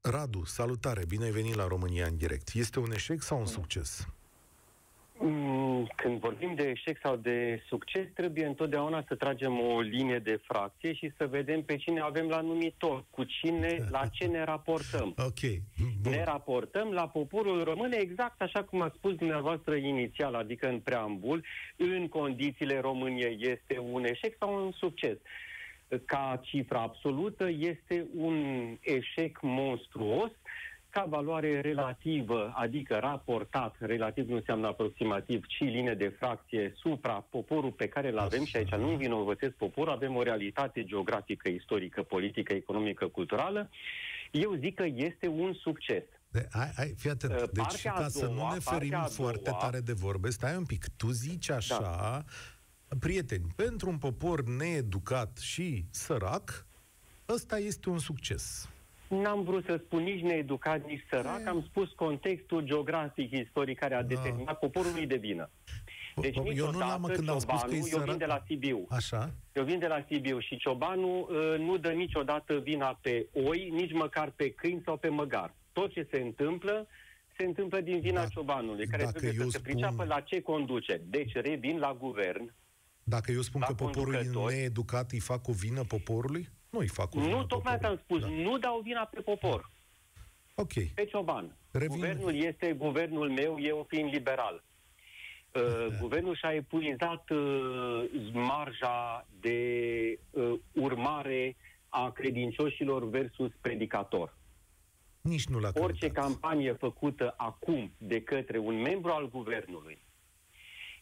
Radu, 0.00 0.44
salutare, 0.44 1.04
bine 1.04 1.24
ai 1.24 1.30
venit 1.30 1.54
la 1.54 1.66
România 1.66 2.06
în 2.06 2.16
direct. 2.16 2.54
Este 2.54 2.78
un 2.78 2.92
eșec 2.92 3.22
sau 3.22 3.38
un 3.38 3.46
succes? 3.46 4.06
Mm, 5.18 5.65
când 5.96 6.20
vorbim 6.20 6.54
de 6.54 6.62
eșec 6.62 6.98
sau 7.02 7.16
de 7.16 7.62
succes, 7.66 8.06
trebuie 8.14 8.46
întotdeauna 8.46 9.04
să 9.08 9.14
tragem 9.14 9.60
o 9.60 9.80
linie 9.80 10.18
de 10.18 10.40
fracție 10.42 10.92
și 10.92 11.12
să 11.16 11.26
vedem 11.26 11.62
pe 11.62 11.76
cine 11.76 12.00
avem 12.00 12.28
la 12.28 12.40
numitor, 12.40 13.04
cu 13.10 13.24
cine, 13.24 13.86
la 13.90 14.06
ce 14.12 14.26
ne 14.26 14.44
raportăm. 14.44 15.14
Ok. 15.26 15.40
Bun. 16.02 16.12
Ne 16.12 16.24
raportăm 16.24 16.90
la 16.90 17.08
poporul 17.08 17.64
român 17.64 17.92
exact 17.92 18.42
așa 18.42 18.62
cum 18.64 18.80
a 18.80 18.92
spus 18.96 19.14
dumneavoastră 19.14 19.74
inițial, 19.74 20.34
adică 20.34 20.68
în 20.68 20.78
preambul, 20.78 21.44
în 21.76 22.08
condițiile 22.08 22.80
României 22.80 23.38
este 23.40 23.78
un 23.78 24.04
eșec 24.04 24.36
sau 24.38 24.64
un 24.64 24.72
succes. 24.72 25.16
Ca 26.04 26.40
cifră 26.42 26.78
absolută 26.78 27.48
este 27.58 28.06
un 28.14 28.68
eșec 28.80 29.38
monstruos 29.40 30.30
ca 30.96 31.04
valoare 31.08 31.60
relativă, 31.60 32.52
adică 32.54 32.98
raportat, 33.00 33.76
relativ 33.78 34.28
nu 34.28 34.36
înseamnă 34.36 34.66
aproximativ, 34.66 35.46
ci 35.46 35.58
linie 35.58 35.94
de 35.94 36.08
fracție 36.18 36.72
supra 36.76 37.26
poporul 37.30 37.70
pe 37.70 37.88
care 37.88 38.08
îl 38.08 38.18
avem, 38.18 38.44
și 38.44 38.56
aici 38.56 38.74
nu 38.74 38.90
învinovățesc 38.90 39.52
poporul, 39.52 39.92
avem 39.92 40.16
o 40.16 40.22
realitate 40.22 40.84
geografică, 40.84 41.48
istorică, 41.48 42.02
politică, 42.02 42.52
economică, 42.52 43.06
culturală, 43.06 43.70
eu 44.30 44.54
zic 44.54 44.74
că 44.74 44.84
este 44.94 45.28
un 45.28 45.54
succes. 45.54 46.02
De, 46.30 46.48
ai, 46.52 46.70
ai, 46.76 46.94
fii 46.98 47.10
atent. 47.10 47.32
Uh, 47.32 47.42
deci, 47.52 47.82
ca 47.82 47.94
doua, 47.96 48.08
să 48.08 48.26
nu 48.26 48.52
ne 48.52 48.58
ferim 48.58 49.06
foarte 49.08 49.50
doua, 49.50 49.58
tare 49.58 49.80
de 49.80 49.92
vorbe, 49.92 50.30
stai 50.30 50.56
un 50.56 50.64
pic. 50.64 50.84
Tu 50.96 51.10
zici 51.10 51.50
așa, 51.50 51.80
da. 51.80 52.24
prieteni, 52.98 53.46
pentru 53.56 53.88
un 53.88 53.98
popor 53.98 54.42
needucat 54.42 55.38
și 55.38 55.84
sărac, 55.90 56.66
ăsta 57.28 57.58
este 57.58 57.88
un 57.88 57.98
succes. 57.98 58.68
N-am 59.08 59.42
vrut 59.42 59.64
să 59.64 59.80
spun 59.84 60.02
nici 60.02 60.22
needucat, 60.22 60.86
nici 60.86 61.04
sărac, 61.10 61.46
am 61.46 61.62
spus 61.68 61.90
contextul 61.90 62.62
geografic, 62.62 63.32
istoric, 63.32 63.78
care 63.78 63.94
a 63.94 64.02
da. 64.02 64.06
determinat 64.06 64.58
poporul 64.58 65.04
de 65.06 65.16
vină. 65.16 65.50
Deci 66.20 66.36
eu 66.54 66.70
nu 66.70 66.78
l-am 66.78 67.10
când 67.14 67.28
am 67.28 67.38
spus 67.38 67.62
că 67.62 67.74
e 67.74 67.88
Eu 67.92 68.02
vin 68.02 68.16
de 68.16 68.24
la 68.24 68.42
Sibiu. 68.46 68.86
Așa. 68.88 69.34
Eu 69.52 69.64
vin 69.64 69.78
de 69.78 69.86
la 69.86 70.04
Sibiu 70.08 70.38
și 70.38 70.56
ciobanul 70.56 71.28
uh, 71.30 71.58
nu 71.58 71.76
dă 71.76 71.90
niciodată 71.90 72.58
vina 72.58 72.98
pe 73.02 73.28
oi, 73.32 73.68
nici 73.72 73.92
măcar 73.92 74.30
pe 74.30 74.50
câini 74.50 74.82
sau 74.84 74.96
pe 74.96 75.08
măgar. 75.08 75.54
Tot 75.72 75.92
ce 75.92 76.08
se 76.10 76.20
întâmplă, 76.20 76.86
se 77.38 77.44
întâmplă 77.44 77.80
din 77.80 78.00
vina 78.00 78.20
da. 78.20 78.28
ciobanului, 78.28 78.86
care 78.86 79.04
Dacă 79.04 79.18
trebuie 79.18 79.44
să 79.44 79.50
se 79.50 79.60
priceapă 79.60 80.04
la 80.04 80.20
ce 80.20 80.40
conduce. 80.40 81.00
Deci 81.04 81.32
revin 81.32 81.78
la 81.78 81.96
guvern. 82.00 82.54
Dacă 83.02 83.32
eu 83.32 83.40
spun 83.40 83.60
că 83.60 83.72
poporul 83.72 84.14
e 84.14 84.30
needucat, 84.46 85.10
îi 85.12 85.20
fac 85.20 85.48
o 85.48 85.52
vină 85.52 85.84
poporului? 85.84 86.48
Nu 86.76 86.82
îi 86.82 86.88
fac 86.88 87.14
o 87.14 87.20
vină 87.20 87.34
Nu, 87.34 87.44
tocmai 87.44 87.76
am 87.76 88.00
spus, 88.02 88.20
da. 88.20 88.28
nu 88.28 88.58
dau 88.58 88.80
vina 88.80 89.04
pe 89.04 89.20
popor. 89.20 89.70
Ok. 90.54 90.72
Pe 90.94 91.04
cioban. 91.04 91.56
Revin. 91.70 91.88
Guvernul 91.88 92.34
este 92.34 92.72
guvernul 92.72 93.30
meu, 93.30 93.56
eu 93.60 93.86
fiind 93.88 94.12
liberal. 94.12 94.64
Uh, 95.54 95.62
da. 95.90 95.96
Guvernul 96.00 96.36
și-a 96.36 96.52
epuizat 96.52 97.30
uh, 97.30 98.04
marja 98.32 99.26
de 99.40 99.58
uh, 100.30 100.52
urmare 100.72 101.56
a 101.88 102.10
credincioșilor 102.10 103.08
versus 103.08 103.50
predicator. 103.60 104.36
Nici 105.20 105.46
nu 105.46 105.58
l-a 105.58 105.70
Orice 105.74 106.08
căutat. 106.08 106.24
campanie 106.24 106.72
făcută 106.72 107.34
acum 107.36 107.92
de 107.98 108.22
către 108.22 108.58
un 108.58 108.80
membru 108.80 109.10
al 109.10 109.28
guvernului 109.30 109.98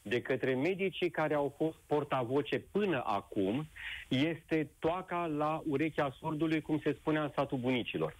de 0.07 0.21
către 0.21 0.55
medicii 0.55 1.11
care 1.11 1.35
au 1.35 1.55
fost 1.57 1.77
portavoce 1.87 2.59
până 2.59 3.03
acum 3.05 3.67
este 4.09 4.71
toaca 4.79 5.27
la 5.27 5.63
urechea 5.67 6.17
sordului, 6.21 6.61
cum 6.61 6.81
se 6.83 6.97
spunea 7.01 7.23
în 7.23 7.31
satul 7.35 7.59
bunicilor. 7.59 8.17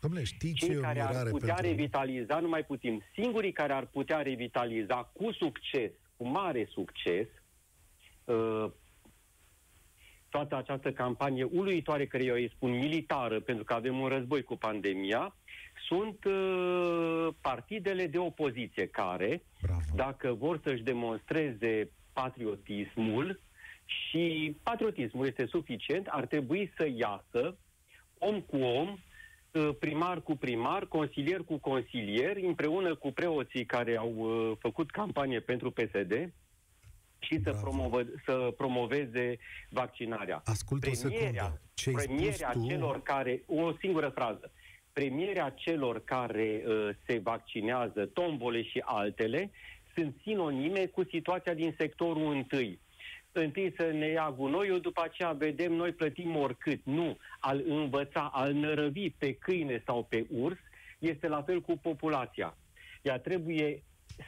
Domnule, 0.00 0.24
știi 0.24 0.52
Cei 0.52 0.68
ce 0.68 0.74
care 0.74 1.00
ar 1.00 1.28
putea 1.30 1.54
pentru... 1.54 1.70
revitaliza, 1.70 2.40
nu 2.40 2.48
mai 2.48 2.64
putem, 2.64 3.02
singurii 3.14 3.52
care 3.52 3.72
ar 3.72 3.86
putea 3.86 4.22
revitaliza 4.22 5.10
cu 5.12 5.32
succes, 5.32 5.90
cu 6.16 6.28
mare 6.28 6.68
succes, 6.70 7.26
uh, 8.24 8.70
toată 10.28 10.56
această 10.56 10.92
campanie 10.92 11.44
uluitoare, 11.44 12.06
care 12.06 12.24
eu 12.24 12.34
îi 12.34 12.52
spun 12.54 12.70
militară, 12.70 13.40
pentru 13.40 13.64
că 13.64 13.74
avem 13.74 14.00
un 14.00 14.08
război 14.08 14.42
cu 14.42 14.56
pandemia, 14.56 15.34
sunt 15.90 16.24
uh, 16.24 17.34
partidele 17.40 18.06
de 18.06 18.18
opoziție 18.18 18.86
care, 18.86 19.42
Bravo. 19.62 19.80
dacă 19.94 20.32
vor 20.32 20.60
să-și 20.64 20.82
demonstreze 20.82 21.90
patriotismul, 22.12 23.40
și 23.84 24.56
patriotismul 24.62 25.26
este 25.26 25.46
suficient, 25.46 26.06
ar 26.06 26.26
trebui 26.26 26.72
să 26.76 26.88
iasă 26.94 27.56
om 28.18 28.40
cu 28.40 28.56
om, 28.56 28.98
uh, 29.52 29.70
primar 29.78 30.22
cu 30.22 30.36
primar, 30.36 30.86
consilier 30.86 31.40
cu 31.40 31.58
consilier, 31.58 32.36
împreună 32.36 32.94
cu 32.94 33.12
preoții 33.12 33.64
care 33.66 33.96
au 33.96 34.14
uh, 34.16 34.56
făcut 34.58 34.90
campanie 34.90 35.40
pentru 35.40 35.70
PSD 35.70 36.32
și 37.18 37.40
să, 37.42 37.50
promovă, 37.50 38.06
să 38.24 38.54
promoveze 38.56 39.38
vaccinarea. 39.68 40.42
Ascultă 40.44 40.90
premierea, 40.90 41.44
o 41.44 41.46
secundă. 41.46 41.60
Ce 41.74 41.90
premierea 41.90 42.52
celor 42.66 43.02
care... 43.02 43.42
O 43.46 43.72
singură 43.80 44.08
frază 44.08 44.52
premierea 44.92 45.50
celor 45.50 46.04
care 46.04 46.62
uh, 46.66 46.88
se 47.06 47.18
vaccinează, 47.18 48.06
tombole 48.06 48.62
și 48.62 48.82
altele, 48.84 49.50
sunt 49.94 50.16
sinonime 50.22 50.86
cu 50.86 51.04
situația 51.04 51.54
din 51.54 51.74
sectorul 51.78 52.32
întâi. 52.32 52.80
Întâi 53.32 53.74
să 53.76 53.90
ne 53.92 54.06
ia 54.06 54.34
gunoiul, 54.36 54.80
după 54.80 55.02
aceea 55.04 55.32
vedem, 55.32 55.72
noi 55.72 55.92
plătim 55.92 56.36
oricât. 56.36 56.80
Nu, 56.84 57.16
al 57.38 57.62
învăța, 57.66 58.30
al 58.32 58.52
nărăvi 58.52 59.10
pe 59.10 59.32
câine 59.34 59.82
sau 59.86 60.06
pe 60.08 60.26
urs, 60.30 60.58
este 60.98 61.28
la 61.28 61.42
fel 61.42 61.60
cu 61.60 61.78
populația. 61.82 62.56
Ea 63.02 63.18
trebuie 63.18 63.82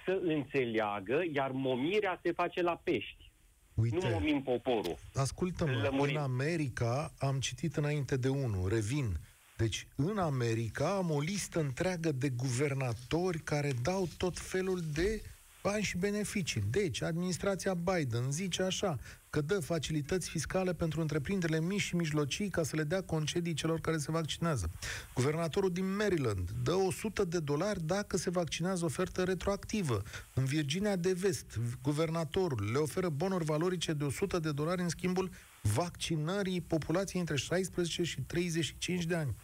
să 0.04 0.21
înțeleagă, 0.23 1.23
iar 1.33 1.50
momirea 1.50 2.21
se 2.23 2.33
face 2.33 2.62
la 2.62 2.81
pești. 2.85 3.31
Uite, 3.75 3.97
nu 3.97 4.11
momim 4.12 4.42
poporul. 4.42 4.97
Ascultă-mă, 5.14 6.07
în 6.09 6.16
America 6.16 7.12
am 7.19 7.40
citit 7.40 7.76
înainte 7.76 8.16
de 8.16 8.28
unul, 8.28 8.69
revin, 8.69 9.16
deci, 9.62 9.87
în 9.95 10.19
America 10.19 10.97
am 10.97 11.11
o 11.11 11.21
listă 11.21 11.61
întreagă 11.61 12.12
de 12.12 12.28
guvernatori 12.28 13.38
care 13.38 13.73
dau 13.83 14.09
tot 14.16 14.38
felul 14.38 14.83
de 14.92 15.23
bani 15.62 15.83
și 15.83 15.97
beneficii. 15.97 16.62
Deci, 16.71 17.02
administrația 17.02 17.75
Biden 17.75 18.31
zice 18.31 18.62
așa, 18.62 18.99
că 19.31 19.40
dă 19.40 19.61
facilități 19.61 20.28
fiscale 20.28 20.73
pentru 20.75 21.00
întreprinderile 21.00 21.61
mici 21.61 21.81
și 21.81 21.97
mijlocii 21.97 22.49
ca 22.49 22.62
să 22.62 22.76
le 22.76 22.83
dea 22.83 23.02
concedii 23.02 23.54
celor 23.54 23.81
care 23.81 23.97
se 23.97 24.11
vaccinează. 24.11 24.71
Guvernatorul 25.14 25.73
din 25.73 25.97
Maryland 25.97 26.50
dă 26.62 26.73
100 26.75 27.25
de 27.25 27.38
dolari 27.38 27.83
dacă 27.83 28.16
se 28.16 28.31
vaccinează 28.31 28.85
ofertă 28.85 29.23
retroactivă. 29.23 30.02
În 30.35 30.45
Virginia 30.45 30.97
de 30.97 31.12
Vest, 31.12 31.59
guvernatorul 31.83 32.71
le 32.73 32.78
oferă 32.78 33.09
bonuri 33.09 33.45
valorice 33.45 33.92
de 33.92 34.04
100 34.04 34.38
de 34.38 34.52
dolari 34.52 34.83
în 34.83 34.88
schimbul 34.88 35.31
vaccinării 35.62 36.61
populației 36.61 37.21
între 37.21 37.37
16 37.37 38.02
și 38.02 38.21
35 38.21 39.04
de 39.04 39.14
ani. 39.14 39.35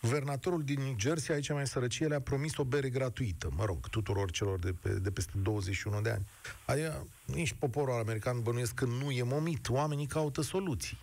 Guvernatorul 0.00 0.62
din 0.62 0.80
New 0.80 0.94
Jersey, 0.98 1.34
aici 1.34 1.52
mai 1.52 1.66
sărăcie, 1.66 2.06
le-a 2.06 2.20
promis 2.20 2.56
o 2.56 2.64
bere 2.64 2.88
gratuită, 2.88 3.52
mă 3.56 3.64
rog, 3.64 3.88
tuturor 3.88 4.30
celor 4.30 4.58
de, 4.58 4.72
pe, 4.72 4.88
de 4.88 5.10
peste 5.10 5.32
21 5.42 6.00
de 6.00 6.10
ani. 6.10 6.26
Aia, 6.66 7.06
nici 7.24 7.52
poporul 7.52 7.94
american 7.94 8.42
bănuiesc 8.42 8.74
că 8.74 8.84
nu 8.84 9.10
e 9.10 9.22
momit, 9.22 9.68
oamenii 9.68 10.06
caută 10.06 10.42
soluții. 10.42 10.98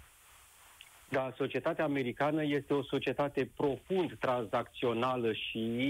Da, 1.14 1.34
societatea 1.38 1.84
americană 1.84 2.44
este 2.44 2.74
o 2.74 2.84
societate 2.84 3.52
profund 3.56 4.18
tranzacțională 4.20 5.34
și, 5.34 5.90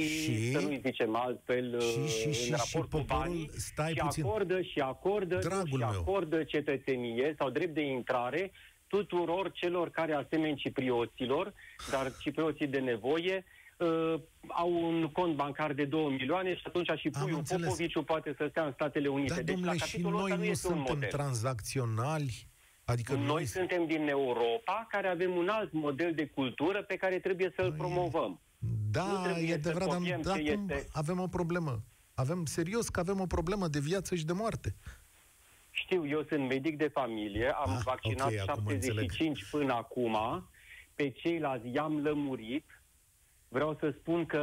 și? 0.00 0.50
să 0.52 0.60
nu 0.60 0.80
zicem 0.84 1.16
altfel, 1.16 1.80
și, 1.80 2.06
și, 2.06 2.32
și, 2.32 2.50
în 2.50 2.56
raport 2.56 2.90
și 2.90 2.98
cu 2.98 3.04
banii, 3.06 3.50
stai 3.56 3.92
și 3.92 3.98
puțin. 4.04 4.24
acordă 4.24 4.62
și 4.62 4.80
acordă, 4.80 5.36
Dragul 5.36 5.66
și 5.66 5.76
meu. 5.76 5.88
acordă 5.88 6.42
cetățenie 6.42 7.34
sau 7.38 7.50
drept 7.50 7.74
de 7.74 7.82
intrare 7.82 8.52
tuturor 8.86 9.52
celor 9.52 9.90
care 9.90 10.12
asemeni 10.12 10.56
ciprioților, 10.56 11.52
dar 11.90 12.12
ciprioții 12.20 12.66
de 12.66 12.78
nevoie, 12.78 13.44
uh, 13.76 14.14
au 14.48 14.72
un 14.88 15.08
cont 15.12 15.34
bancar 15.34 15.72
de 15.72 15.84
2 15.84 16.04
milioane 16.04 16.54
și 16.54 16.62
atunci 16.66 16.90
și 16.96 17.10
puiul 17.10 17.42
Popoviciu 17.48 18.02
poate 18.02 18.34
să 18.36 18.46
stea 18.50 18.64
în 18.64 18.72
Statele 18.72 19.08
Unite. 19.08 19.34
Dar, 19.34 19.42
deci, 19.42 19.54
domnule, 19.54 19.76
la 19.78 19.86
și 19.86 20.00
noi 20.00 20.30
nu, 20.36 20.44
nu 20.44 20.54
suntem 20.54 21.06
tranzacționali? 21.10 22.52
Adică 22.84 23.14
noi, 23.14 23.26
noi 23.26 23.46
suntem 23.46 23.86
din 23.86 24.08
Europa, 24.08 24.86
care 24.90 25.08
avem 25.08 25.36
un 25.36 25.48
alt 25.48 25.72
model 25.72 26.14
de 26.14 26.26
cultură 26.26 26.82
pe 26.82 26.96
care 26.96 27.18
trebuie 27.18 27.52
să-l 27.56 27.68
noi... 27.68 27.76
promovăm. 27.76 28.40
Da, 28.90 29.34
e 29.40 29.54
adevărat, 29.54 29.88
dar 29.88 30.18
da, 30.22 30.34
este... 30.34 30.86
avem 30.92 31.20
o 31.20 31.26
problemă. 31.26 31.82
Avem 32.14 32.44
serios 32.44 32.88
că 32.88 33.00
avem 33.00 33.20
o 33.20 33.26
problemă 33.26 33.68
de 33.68 33.78
viață 33.78 34.14
și 34.14 34.24
de 34.24 34.32
moarte. 34.32 34.74
Știu, 35.70 36.08
eu 36.08 36.24
sunt 36.28 36.48
medic 36.48 36.76
de 36.76 36.88
familie, 36.88 37.50
am 37.50 37.76
ah, 37.76 37.80
vaccinat 37.84 38.26
okay, 38.26 38.44
75 38.46 39.44
acum 39.44 39.58
până 39.58 39.72
acum, 39.72 40.16
pe 40.94 41.10
ceilalți 41.10 41.68
i-am 41.72 42.02
lămurit. 42.02 42.64
Vreau 43.48 43.76
să 43.80 43.94
spun 43.98 44.26
că 44.26 44.42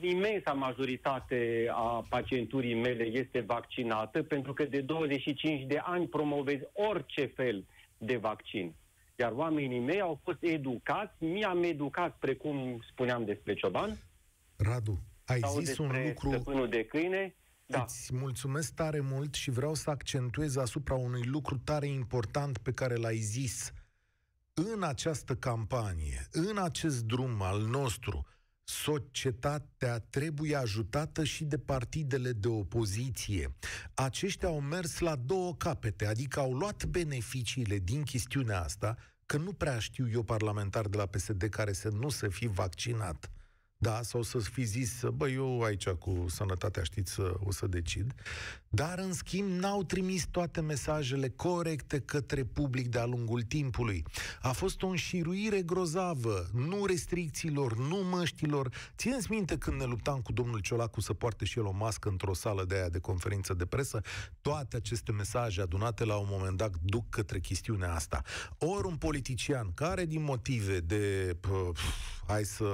imensa 0.00 0.52
majoritate 0.52 1.68
a 1.70 2.06
pacienturii 2.08 2.74
mele 2.74 3.04
este 3.04 3.40
vaccinată, 3.40 4.22
pentru 4.22 4.52
că 4.52 4.64
de 4.64 4.80
25 4.80 5.66
de 5.66 5.80
ani 5.82 6.08
promovez 6.08 6.58
orice 6.72 7.26
fel 7.26 7.64
de 7.98 8.16
vaccin. 8.16 8.74
Iar 9.16 9.32
oamenii 9.32 9.80
mei 9.80 10.00
au 10.00 10.20
fost 10.22 10.38
educați, 10.40 11.24
mi-am 11.24 11.62
educat, 11.62 12.16
precum 12.18 12.80
spuneam 12.90 13.24
despre 13.24 13.54
Cioban. 13.54 13.98
Radu, 14.56 14.98
ai 15.24 15.40
zis 15.58 15.78
un 15.78 15.92
lucru... 16.06 16.66
de 16.66 16.84
câine, 16.84 17.34
da. 17.66 17.82
Îți 17.82 18.14
mulțumesc 18.14 18.74
tare 18.74 19.00
mult 19.00 19.34
și 19.34 19.50
vreau 19.50 19.74
să 19.74 19.90
accentuez 19.90 20.56
asupra 20.56 20.94
unui 20.94 21.22
lucru 21.22 21.58
tare 21.58 21.86
important 21.86 22.58
pe 22.58 22.72
care 22.72 22.94
l-ai 22.94 23.16
zis. 23.16 23.72
În 24.56 24.82
această 24.82 25.34
campanie, 25.34 26.28
în 26.30 26.58
acest 26.58 27.04
drum 27.04 27.42
al 27.42 27.60
nostru, 27.60 28.26
societatea 28.64 29.98
trebuie 29.98 30.56
ajutată 30.56 31.24
și 31.24 31.44
de 31.44 31.58
partidele 31.58 32.32
de 32.32 32.48
opoziție. 32.48 33.54
Aceștia 33.94 34.48
au 34.48 34.60
mers 34.60 34.98
la 34.98 35.16
două 35.16 35.54
capete, 35.54 36.06
adică 36.06 36.40
au 36.40 36.52
luat 36.52 36.84
beneficiile 36.84 37.78
din 37.78 38.02
chestiunea 38.02 38.60
asta, 38.60 38.96
că 39.26 39.36
nu 39.36 39.52
prea 39.52 39.78
știu 39.78 40.10
eu 40.10 40.22
parlamentar 40.22 40.86
de 40.88 40.96
la 40.96 41.06
PSD 41.06 41.42
care 41.42 41.72
să 41.72 41.88
nu 41.88 42.08
se 42.08 42.28
fi 42.28 42.46
vaccinat 42.46 43.30
da, 43.84 44.02
sau 44.02 44.22
să 44.22 44.38
fi 44.38 44.62
zis, 44.62 45.02
bă, 45.14 45.28
eu 45.28 45.62
aici 45.62 45.88
cu 45.88 46.24
sănătatea, 46.28 46.82
știți, 46.82 47.20
o 47.20 47.52
să 47.52 47.66
decid. 47.66 48.14
Dar, 48.68 48.98
în 48.98 49.12
schimb, 49.12 49.48
n-au 49.48 49.82
trimis 49.82 50.26
toate 50.30 50.60
mesajele 50.60 51.28
corecte 51.28 52.00
către 52.00 52.44
public 52.44 52.88
de-a 52.88 53.04
lungul 53.04 53.42
timpului. 53.42 54.04
A 54.40 54.52
fost 54.52 54.82
o 54.82 54.86
înșiruire 54.86 55.62
grozavă, 55.62 56.46
nu 56.52 56.84
restricțiilor, 56.86 57.76
nu 57.76 57.96
măștilor. 57.96 58.68
Țineți 58.96 59.30
minte 59.30 59.58
când 59.58 59.80
ne 59.80 59.84
luptam 59.84 60.20
cu 60.20 60.32
domnul 60.32 60.60
Ciolacu 60.60 61.00
să 61.00 61.12
poarte 61.12 61.44
și 61.44 61.58
el 61.58 61.64
o 61.64 61.72
mască 61.72 62.08
într-o 62.08 62.34
sală 62.34 62.64
de 62.64 62.74
aia 62.74 62.88
de 62.88 62.98
conferință 62.98 63.54
de 63.54 63.64
presă? 63.64 64.00
Toate 64.40 64.76
aceste 64.76 65.12
mesaje 65.12 65.60
adunate 65.60 66.04
la 66.04 66.16
un 66.16 66.26
moment 66.30 66.56
dat 66.56 66.74
duc 66.82 67.08
către 67.08 67.40
chestiunea 67.40 67.94
asta. 67.94 68.22
Ori 68.58 68.86
un 68.86 68.96
politician 68.96 69.72
care 69.74 70.04
din 70.04 70.22
motive 70.22 70.78
de, 70.78 71.36
pf, 71.40 71.80
hai 72.26 72.44
să, 72.44 72.64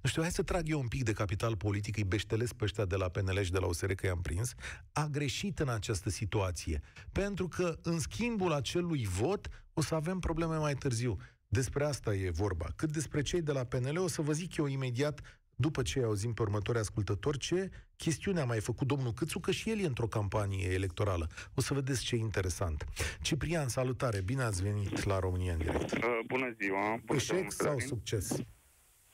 nu 0.00 0.08
știu, 0.08 0.22
hai 0.22 0.30
să 0.30 0.37
trag 0.42 0.68
eu 0.68 0.80
un 0.80 0.88
pic 0.88 1.02
de 1.02 1.12
capital 1.12 1.56
politic, 1.56 1.96
îi 1.96 2.04
beștelesc 2.04 2.54
pe 2.54 2.64
ăștia 2.64 2.84
de 2.84 2.96
la 2.96 3.08
PNL 3.08 3.42
și 3.42 3.52
de 3.52 3.58
la 3.58 3.66
USR 3.66 3.92
că 3.92 4.06
i-am 4.06 4.20
prins, 4.20 4.54
a 4.92 5.06
greșit 5.10 5.58
în 5.58 5.68
această 5.68 6.10
situație. 6.10 6.80
Pentru 7.12 7.48
că 7.48 7.78
în 7.82 7.98
schimbul 7.98 8.52
acelui 8.52 9.06
vot 9.06 9.48
o 9.72 9.80
să 9.80 9.94
avem 9.94 10.18
probleme 10.18 10.56
mai 10.56 10.74
târziu. 10.74 11.16
Despre 11.48 11.84
asta 11.84 12.14
e 12.14 12.30
vorba. 12.30 12.66
Cât 12.76 12.92
despre 12.92 13.22
cei 13.22 13.42
de 13.42 13.52
la 13.52 13.64
PNL, 13.64 13.98
o 13.98 14.08
să 14.08 14.22
vă 14.22 14.32
zic 14.32 14.56
eu 14.56 14.66
imediat, 14.66 15.20
după 15.56 15.82
ce 15.82 16.02
auzim 16.02 16.32
pe 16.34 16.42
următorii 16.42 16.80
ascultători, 16.80 17.38
ce 17.38 17.70
chestiune 17.96 18.40
a 18.40 18.44
mai 18.44 18.60
făcut 18.60 18.86
domnul 18.86 19.12
Câțu, 19.12 19.38
că 19.38 19.50
și 19.50 19.70
el 19.70 19.78
e 19.78 19.86
într-o 19.86 20.06
campanie 20.06 20.72
electorală. 20.72 21.26
O 21.54 21.60
să 21.60 21.74
vedeți 21.74 22.04
ce 22.04 22.16
interesant. 22.16 22.84
Ciprian, 23.22 23.68
salutare, 23.68 24.20
bine 24.20 24.42
ați 24.42 24.62
venit 24.62 25.04
la 25.04 25.18
România 25.18 25.52
în 25.52 25.58
direct. 25.58 25.92
Uh, 25.92 26.00
bună 26.26 26.54
ziua! 26.60 27.00
Bună 27.04 27.18
Eșec 27.18 27.52
sau 27.52 27.78
succes? 27.78 28.36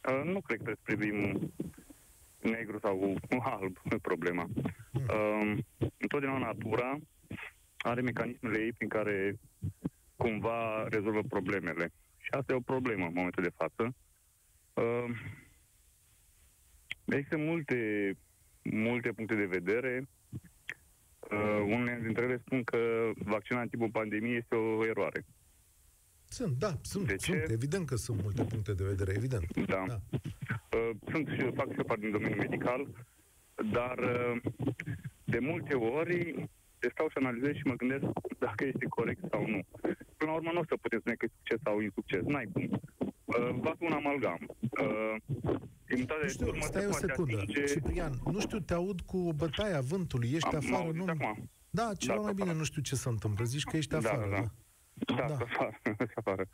Uh, 0.08 0.23
nu 0.25 0.40
cred 0.40 0.62
că 0.62 0.73
privim 0.82 1.52
negru 2.40 2.78
sau 2.78 3.16
alb 3.40 3.78
problema. 4.02 4.49
Uh, 4.92 5.58
întotdeauna 5.96 6.46
natura 6.46 6.98
are 7.78 8.00
mecanismele 8.00 8.59
ei 8.59 8.72
prin 8.72 8.88
care 8.88 9.38
cumva 10.16 10.88
rezolvă 10.88 11.22
problemele. 11.22 11.92
Și 12.16 12.31
asta 12.31 12.52
e 12.52 12.57
o 12.57 12.61
problemă 12.61 13.07
în 13.07 13.12
momentul 13.14 13.42
de 13.42 13.52
față. 13.57 13.94
Uh, 14.72 15.16
există 17.05 17.37
multe, 17.37 18.12
multe 18.62 19.12
puncte 19.12 19.35
de 19.35 19.44
vedere. 19.44 20.09
Uh, 21.31 21.62
unele 21.66 22.00
dintre 22.02 22.24
ele 22.24 22.42
spun 22.46 22.64
că 22.64 23.11
vaccinarea 23.14 23.62
în 23.62 23.68
timpul 23.68 24.00
pandemiei 24.00 24.37
este 24.37 24.55
o 24.55 24.87
eroare. 24.87 25.24
Sunt, 26.38 26.59
da, 26.59 26.73
sunt, 26.83 27.07
de 27.07 27.16
sunt. 27.18 27.44
Ce? 27.47 27.53
Evident 27.53 27.87
că 27.87 27.97
sunt 27.97 28.23
multe 28.23 28.44
puncte 28.44 28.73
de 28.75 28.85
vedere, 28.85 29.12
evident. 29.16 29.44
Da. 29.66 29.85
da. 29.87 29.99
Uh, 30.11 30.90
sunt 31.11 31.29
și 31.29 31.51
fac 31.55 31.68
și 31.73 31.83
parte 31.87 32.01
din 32.01 32.11
domeniul 32.11 32.38
medical, 32.38 32.83
dar 33.73 33.99
uh, 33.99 34.40
de 35.25 35.38
multe 35.38 35.75
ori 35.75 36.49
te 36.79 36.88
stau 36.90 37.09
și 37.09 37.16
analizez 37.16 37.53
și 37.55 37.66
mă 37.66 37.75
gândesc 37.75 38.05
dacă 38.38 38.64
este 38.64 38.87
corect 38.88 39.20
sau 39.31 39.47
nu. 39.47 39.61
Până 40.16 40.31
la 40.31 40.37
urmă 40.37 40.51
nu 40.53 40.61
o 40.61 40.64
să 40.68 40.77
putem 40.81 40.99
spune 40.99 41.14
că 41.14 41.25
e 41.25 41.37
succes 41.37 41.59
sau 41.64 41.81
insucces. 41.81 42.23
N-ai 42.23 42.49
cum. 42.53 42.81
Uh, 43.25 43.51
va 43.61 43.73
fi 43.79 43.85
un 43.85 43.92
amalgam. 43.92 44.40
Uh, 44.81 45.14
nu 46.23 46.29
știu, 46.29 46.55
stai 46.61 46.87
o 46.87 46.92
secundă. 46.92 47.37
Atinge... 47.37 47.64
Ciprian, 47.64 48.12
nu 48.33 48.40
știu, 48.40 48.59
te 48.59 48.75
aud 48.75 49.01
cu 49.01 49.16
o 49.16 49.33
bătaie 49.33 49.75
a 49.75 49.81
vântului, 49.81 50.31
ești 50.33 50.55
Am, 50.55 50.57
afară, 50.57 50.90
nu... 50.92 51.05
Acum. 51.07 51.51
Da, 51.70 51.92
ceva 51.99 52.14
da, 52.14 52.20
mai 52.20 52.35
bine, 52.35 52.53
nu 52.53 52.64
știu 52.64 52.83
ce 52.83 52.94
se 52.94 53.09
întâmplă. 53.09 53.44
Zici 53.44 53.64
că 53.64 53.77
ești 53.77 53.90
da, 53.90 53.97
afară, 53.97 54.29
da? 54.31 54.37
da. 54.37 54.51
Da, 54.94 55.14
da. 55.14 55.35
afară. 55.35 55.80
afară. 56.20 56.44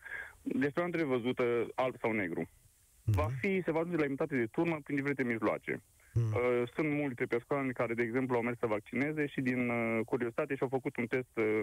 Deci 0.42 0.76
o 0.76 0.80
trebuie 0.80 1.16
văzută 1.16 1.66
alb 1.74 1.94
sau 2.00 2.12
negru. 2.12 2.40
Mm-hmm. 2.40 3.14
Va 3.14 3.28
fi, 3.40 3.62
se 3.64 3.70
va 3.70 3.78
ajunge 3.78 3.98
la 3.98 4.04
imitate 4.04 4.36
de 4.36 4.46
turnă 4.46 4.80
prin 4.84 4.96
diferite 4.96 5.22
mijloace. 5.22 5.82
Mm. 6.12 6.32
Uh, 6.32 6.68
sunt 6.74 6.90
multe 6.90 7.24
persoane 7.24 7.72
care, 7.72 7.94
de 7.94 8.02
exemplu, 8.02 8.36
au 8.36 8.42
mers 8.42 8.58
să 8.58 8.66
vaccineze 8.66 9.26
și 9.26 9.40
din 9.40 9.68
uh, 9.68 10.00
curiozitate 10.06 10.54
și-au 10.56 10.68
făcut 10.68 10.96
un 10.96 11.06
test 11.06 11.36
uh, 11.36 11.60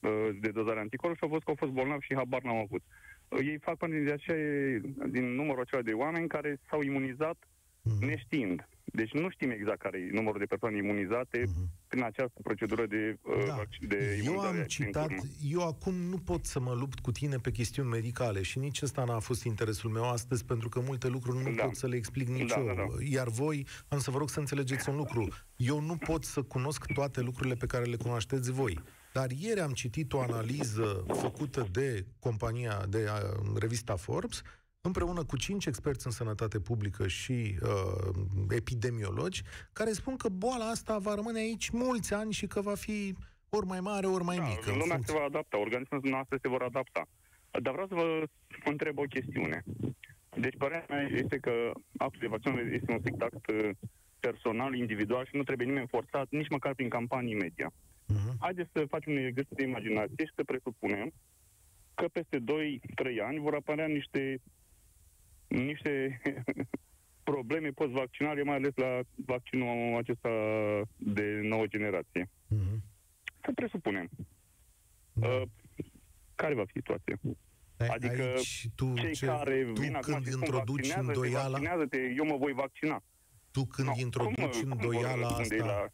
uh, 0.00 0.28
de 0.40 0.50
dozare 0.50 0.80
anticorp 0.80 1.16
și 1.16 1.22
au 1.22 1.28
fost 1.28 1.44
că 1.44 1.50
au 1.50 1.56
fost 1.56 1.72
bolnavi 1.72 2.04
și 2.04 2.14
habar 2.14 2.42
n-au 2.42 2.60
avut. 2.60 2.82
Uh, 3.28 3.38
ei 3.42 3.58
fac 3.58 3.76
parte 3.76 3.98
din, 3.98 4.12
aceea, 4.12 4.80
din 5.06 5.34
numărul 5.34 5.62
acela 5.62 5.82
de 5.82 5.92
oameni 5.92 6.28
care 6.28 6.60
s-au 6.70 6.82
imunizat 6.82 7.36
mm. 7.82 8.06
neștiind. 8.08 8.68
Deci 8.92 9.12
nu 9.12 9.30
știm 9.30 9.50
exact 9.50 9.78
care 9.78 9.98
e 9.98 10.10
numărul 10.12 10.38
de 10.38 10.44
persoane 10.44 10.76
imunizate 10.76 11.42
uh-huh. 11.42 11.88
prin 11.88 12.02
această 12.02 12.38
procedură 12.42 12.86
de, 12.86 13.18
uh, 13.22 13.46
da. 13.46 13.62
de 13.88 14.22
Eu 14.24 14.38
am 14.38 14.62
citat, 14.66 15.10
eu 15.50 15.66
acum 15.66 15.94
nu 15.94 16.18
pot 16.18 16.44
să 16.44 16.60
mă 16.60 16.74
lupt 16.78 16.98
cu 16.98 17.12
tine 17.12 17.36
pe 17.36 17.50
chestiuni 17.50 17.88
medicale 17.88 18.42
și 18.42 18.58
nici 18.58 18.82
ăsta 18.82 19.04
n-a 19.04 19.18
fost 19.18 19.44
interesul 19.44 19.90
meu 19.90 20.10
astăzi, 20.10 20.44
pentru 20.44 20.68
că 20.68 20.80
multe 20.80 21.08
lucruri 21.08 21.44
nu 21.44 21.54
da. 21.54 21.64
pot 21.64 21.74
să 21.74 21.86
le 21.86 21.96
explic 21.96 22.28
nici 22.28 22.48
da, 22.48 22.58
eu. 22.58 22.66
Da, 22.66 22.72
da. 22.74 22.84
Iar 23.10 23.28
voi, 23.28 23.66
am 23.88 23.98
să 23.98 24.10
vă 24.10 24.18
rog 24.18 24.28
să 24.28 24.38
înțelegeți 24.38 24.88
un 24.88 24.96
lucru. 24.96 25.28
Eu 25.56 25.80
nu 25.80 25.96
pot 25.96 26.24
să 26.24 26.42
cunosc 26.42 26.92
toate 26.92 27.20
lucrurile 27.20 27.54
pe 27.54 27.66
care 27.66 27.84
le 27.84 27.96
cunoașteți 27.96 28.52
voi. 28.52 28.78
Dar 29.12 29.30
ieri 29.30 29.60
am 29.60 29.72
citit 29.72 30.12
o 30.12 30.20
analiză 30.20 31.04
făcută 31.06 31.68
de 31.72 32.06
compania, 32.18 32.84
de 32.88 32.98
uh, 32.98 33.56
revista 33.58 33.96
Forbes, 33.96 34.42
împreună 34.80 35.24
cu 35.24 35.36
cinci 35.36 35.66
experți 35.66 36.06
în 36.06 36.12
sănătate 36.12 36.60
publică 36.60 37.06
și 37.06 37.58
uh, 37.62 38.14
epidemiologi, 38.50 39.42
care 39.72 39.92
spun 39.92 40.16
că 40.16 40.28
boala 40.28 40.68
asta 40.68 40.98
va 40.98 41.14
rămâne 41.14 41.38
aici 41.38 41.68
mulți 41.68 42.14
ani 42.14 42.32
și 42.32 42.46
că 42.46 42.60
va 42.60 42.74
fi 42.74 43.14
ori 43.48 43.66
mai 43.66 43.80
mare, 43.80 44.06
ori 44.06 44.24
mai 44.24 44.36
da, 44.36 44.42
mică. 44.42 44.70
Lumea 44.70 44.86
funcție... 44.86 45.14
se 45.14 45.18
va 45.18 45.24
adapta, 45.24 45.58
organismele 45.58 46.10
noastre 46.10 46.38
se 46.42 46.48
vor 46.48 46.62
adapta. 46.62 47.02
Dar 47.62 47.72
vreau 47.72 47.88
să 47.88 47.94
vă 47.94 48.26
întreb 48.64 48.98
o 48.98 49.02
chestiune. 49.02 49.64
Deci 50.36 50.56
părerea 50.58 50.86
mea 50.88 51.02
este 51.02 51.36
că 51.36 51.52
actul 51.96 52.20
de 52.20 52.26
vaccinare 52.26 52.70
este 52.72 52.92
un 52.92 52.98
strict 52.98 53.22
act 53.22 53.46
uh, 53.46 53.70
personal, 54.20 54.74
individual 54.74 55.24
și 55.26 55.36
nu 55.36 55.42
trebuie 55.42 55.66
nimeni 55.66 55.86
forțat, 55.86 56.26
nici 56.30 56.48
măcar 56.48 56.74
prin 56.74 56.88
campanii 56.88 57.34
media. 57.34 57.72
Uh-huh. 57.72 58.32
Haideți 58.40 58.70
să 58.72 58.84
facem 58.88 59.12
un 59.12 59.18
exercițiu 59.18 59.56
de 59.56 59.62
imaginație 59.62 60.24
și 60.24 60.32
să 60.34 60.44
presupunem 60.44 61.12
că 61.94 62.08
peste 62.12 62.38
2-3 62.38 62.42
ani 63.28 63.38
vor 63.38 63.54
apărea 63.54 63.86
niște 63.86 64.40
niște 65.48 66.20
probleme 67.30 67.68
post-vaccinare, 67.68 68.42
mai 68.42 68.54
ales 68.56 68.72
la 68.74 69.00
vaccinul 69.26 69.96
acesta 69.96 70.30
de 70.96 71.40
nouă 71.42 71.66
generație. 71.66 72.30
Mm-hmm. 72.54 72.78
Să 73.44 73.52
presupunem. 73.54 74.08
Da. 75.12 75.28
Uh, 75.28 75.42
care 76.34 76.54
va 76.54 76.64
fi 76.64 76.72
situația? 76.74 77.18
Adică 77.76 78.22
Aici, 78.22 78.68
tu, 78.74 78.94
cei 78.94 79.14
ce, 79.14 79.26
care 79.26 79.70
tu 79.74 79.80
vin 79.80 79.98
când 80.00 80.16
acum 80.16 80.40
introduci 80.40 80.94
îndoiala... 80.96 81.48
Vaccinează-te, 81.48 82.14
eu 82.16 82.24
mă 82.24 82.36
voi 82.36 82.52
vaccina. 82.52 83.02
Tu 83.50 83.64
când 83.64 83.88
no, 83.88 83.94
introduci 83.96 84.62
îndoiala 84.64 85.28
asta... 85.28 85.64
La... 85.64 85.86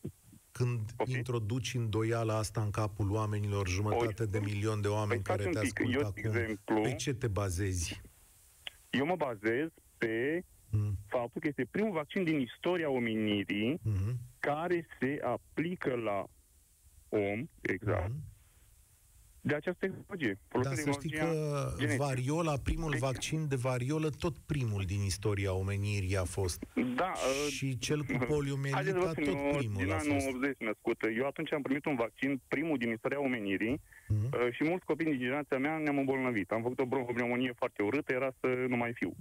când 0.51 0.93
Poftim? 0.97 1.17
introduci 1.17 1.75
îndoiala 1.75 2.37
asta 2.37 2.61
în 2.61 2.71
capul 2.71 3.11
oamenilor, 3.11 3.69
jumătate 3.69 4.27
de 4.27 4.39
milion 4.39 4.81
de 4.81 4.89
oameni 4.89 5.23
Păi, 5.23 5.37
care 5.37 5.51
stați 5.51 5.73
te 5.73 5.83
un 5.83 5.89
pic, 5.89 5.99
ascultă 5.99 5.99
eu, 5.99 6.07
acum, 6.07 6.41
exemplu- 6.41 6.81
pe 6.81 6.95
ce 6.95 7.15
te 7.15 7.29
bazezi? 7.29 8.03
Eu 8.99 9.07
mă 9.07 9.17
bazez 9.17 9.69
pe 9.99 10.45
Mm, 10.75 10.99
faptul 11.07 11.41
că 11.41 11.49
este 11.49 11.67
primul 11.71 11.93
vaccin 11.93 12.25
din 12.25 12.41
istoria 12.41 12.91
omenirii 12.91 13.81
mhm, 13.83 14.19
care 14.39 14.87
se 15.01 15.19
aplică 15.23 15.95
la 15.95 16.27
om, 17.09 17.49
exact, 17.61 18.09
mhm. 18.09 18.23
De 19.47 19.55
această 19.55 19.87
tehnologie. 19.87 20.35
Dar 20.39 20.63
Folosind 20.63 20.79
să 20.87 20.91
știi 21.01 21.11
tehnologia 21.11 21.65
că 21.65 21.75
genetică. 21.79 22.03
variola, 22.05 22.55
primul 22.69 22.91
Deci- 22.91 23.01
vaccin 23.01 23.49
de 23.49 23.57
variolă, 23.57 24.09
tot 24.11 24.35
primul 24.47 24.83
din 24.93 25.01
istoria 25.03 25.53
omenirii 25.55 26.17
a 26.17 26.25
fost. 26.25 26.59
Da, 26.97 27.13
uh, 27.15 27.51
Și 27.57 27.79
cel 27.79 27.99
cu 27.99 28.05
Haideți 28.13 28.27
să 28.29 28.35
poliomielita, 28.35 28.99
vă 28.99 29.11
spun, 29.11 29.25
tot 29.25 29.35
eu, 29.35 29.57
primul 29.59 29.83
din 29.83 29.91
a 29.91 29.99
anul 29.99 30.13
fost. 30.13 30.27
80 30.35 30.57
născut. 30.59 30.99
Eu 31.19 31.27
atunci 31.27 31.53
am 31.53 31.63
primit 31.63 31.85
un 31.85 31.95
vaccin, 31.97 32.41
primul 32.49 32.79
din 32.79 32.91
istoria 32.91 33.21
omenirii, 33.21 33.81
Mhm. 34.09 34.25
uh, 34.33 34.53
și 34.53 34.63
mulți 34.65 34.85
copii 34.85 35.07
din 35.07 35.19
generația 35.19 35.59
mea 35.59 35.79
ne-am 35.79 35.99
îmbolnăvit. 35.99 36.51
Am 36.51 36.63
făcut 36.63 36.79
o 36.81 36.87
bronhopneumonie 36.87 37.53
foarte 37.57 37.83
urâtă, 37.83 38.13
era 38.13 38.31
să 38.41 38.47
nu 38.69 38.77
mai 38.77 38.93
fiu. 38.95 39.15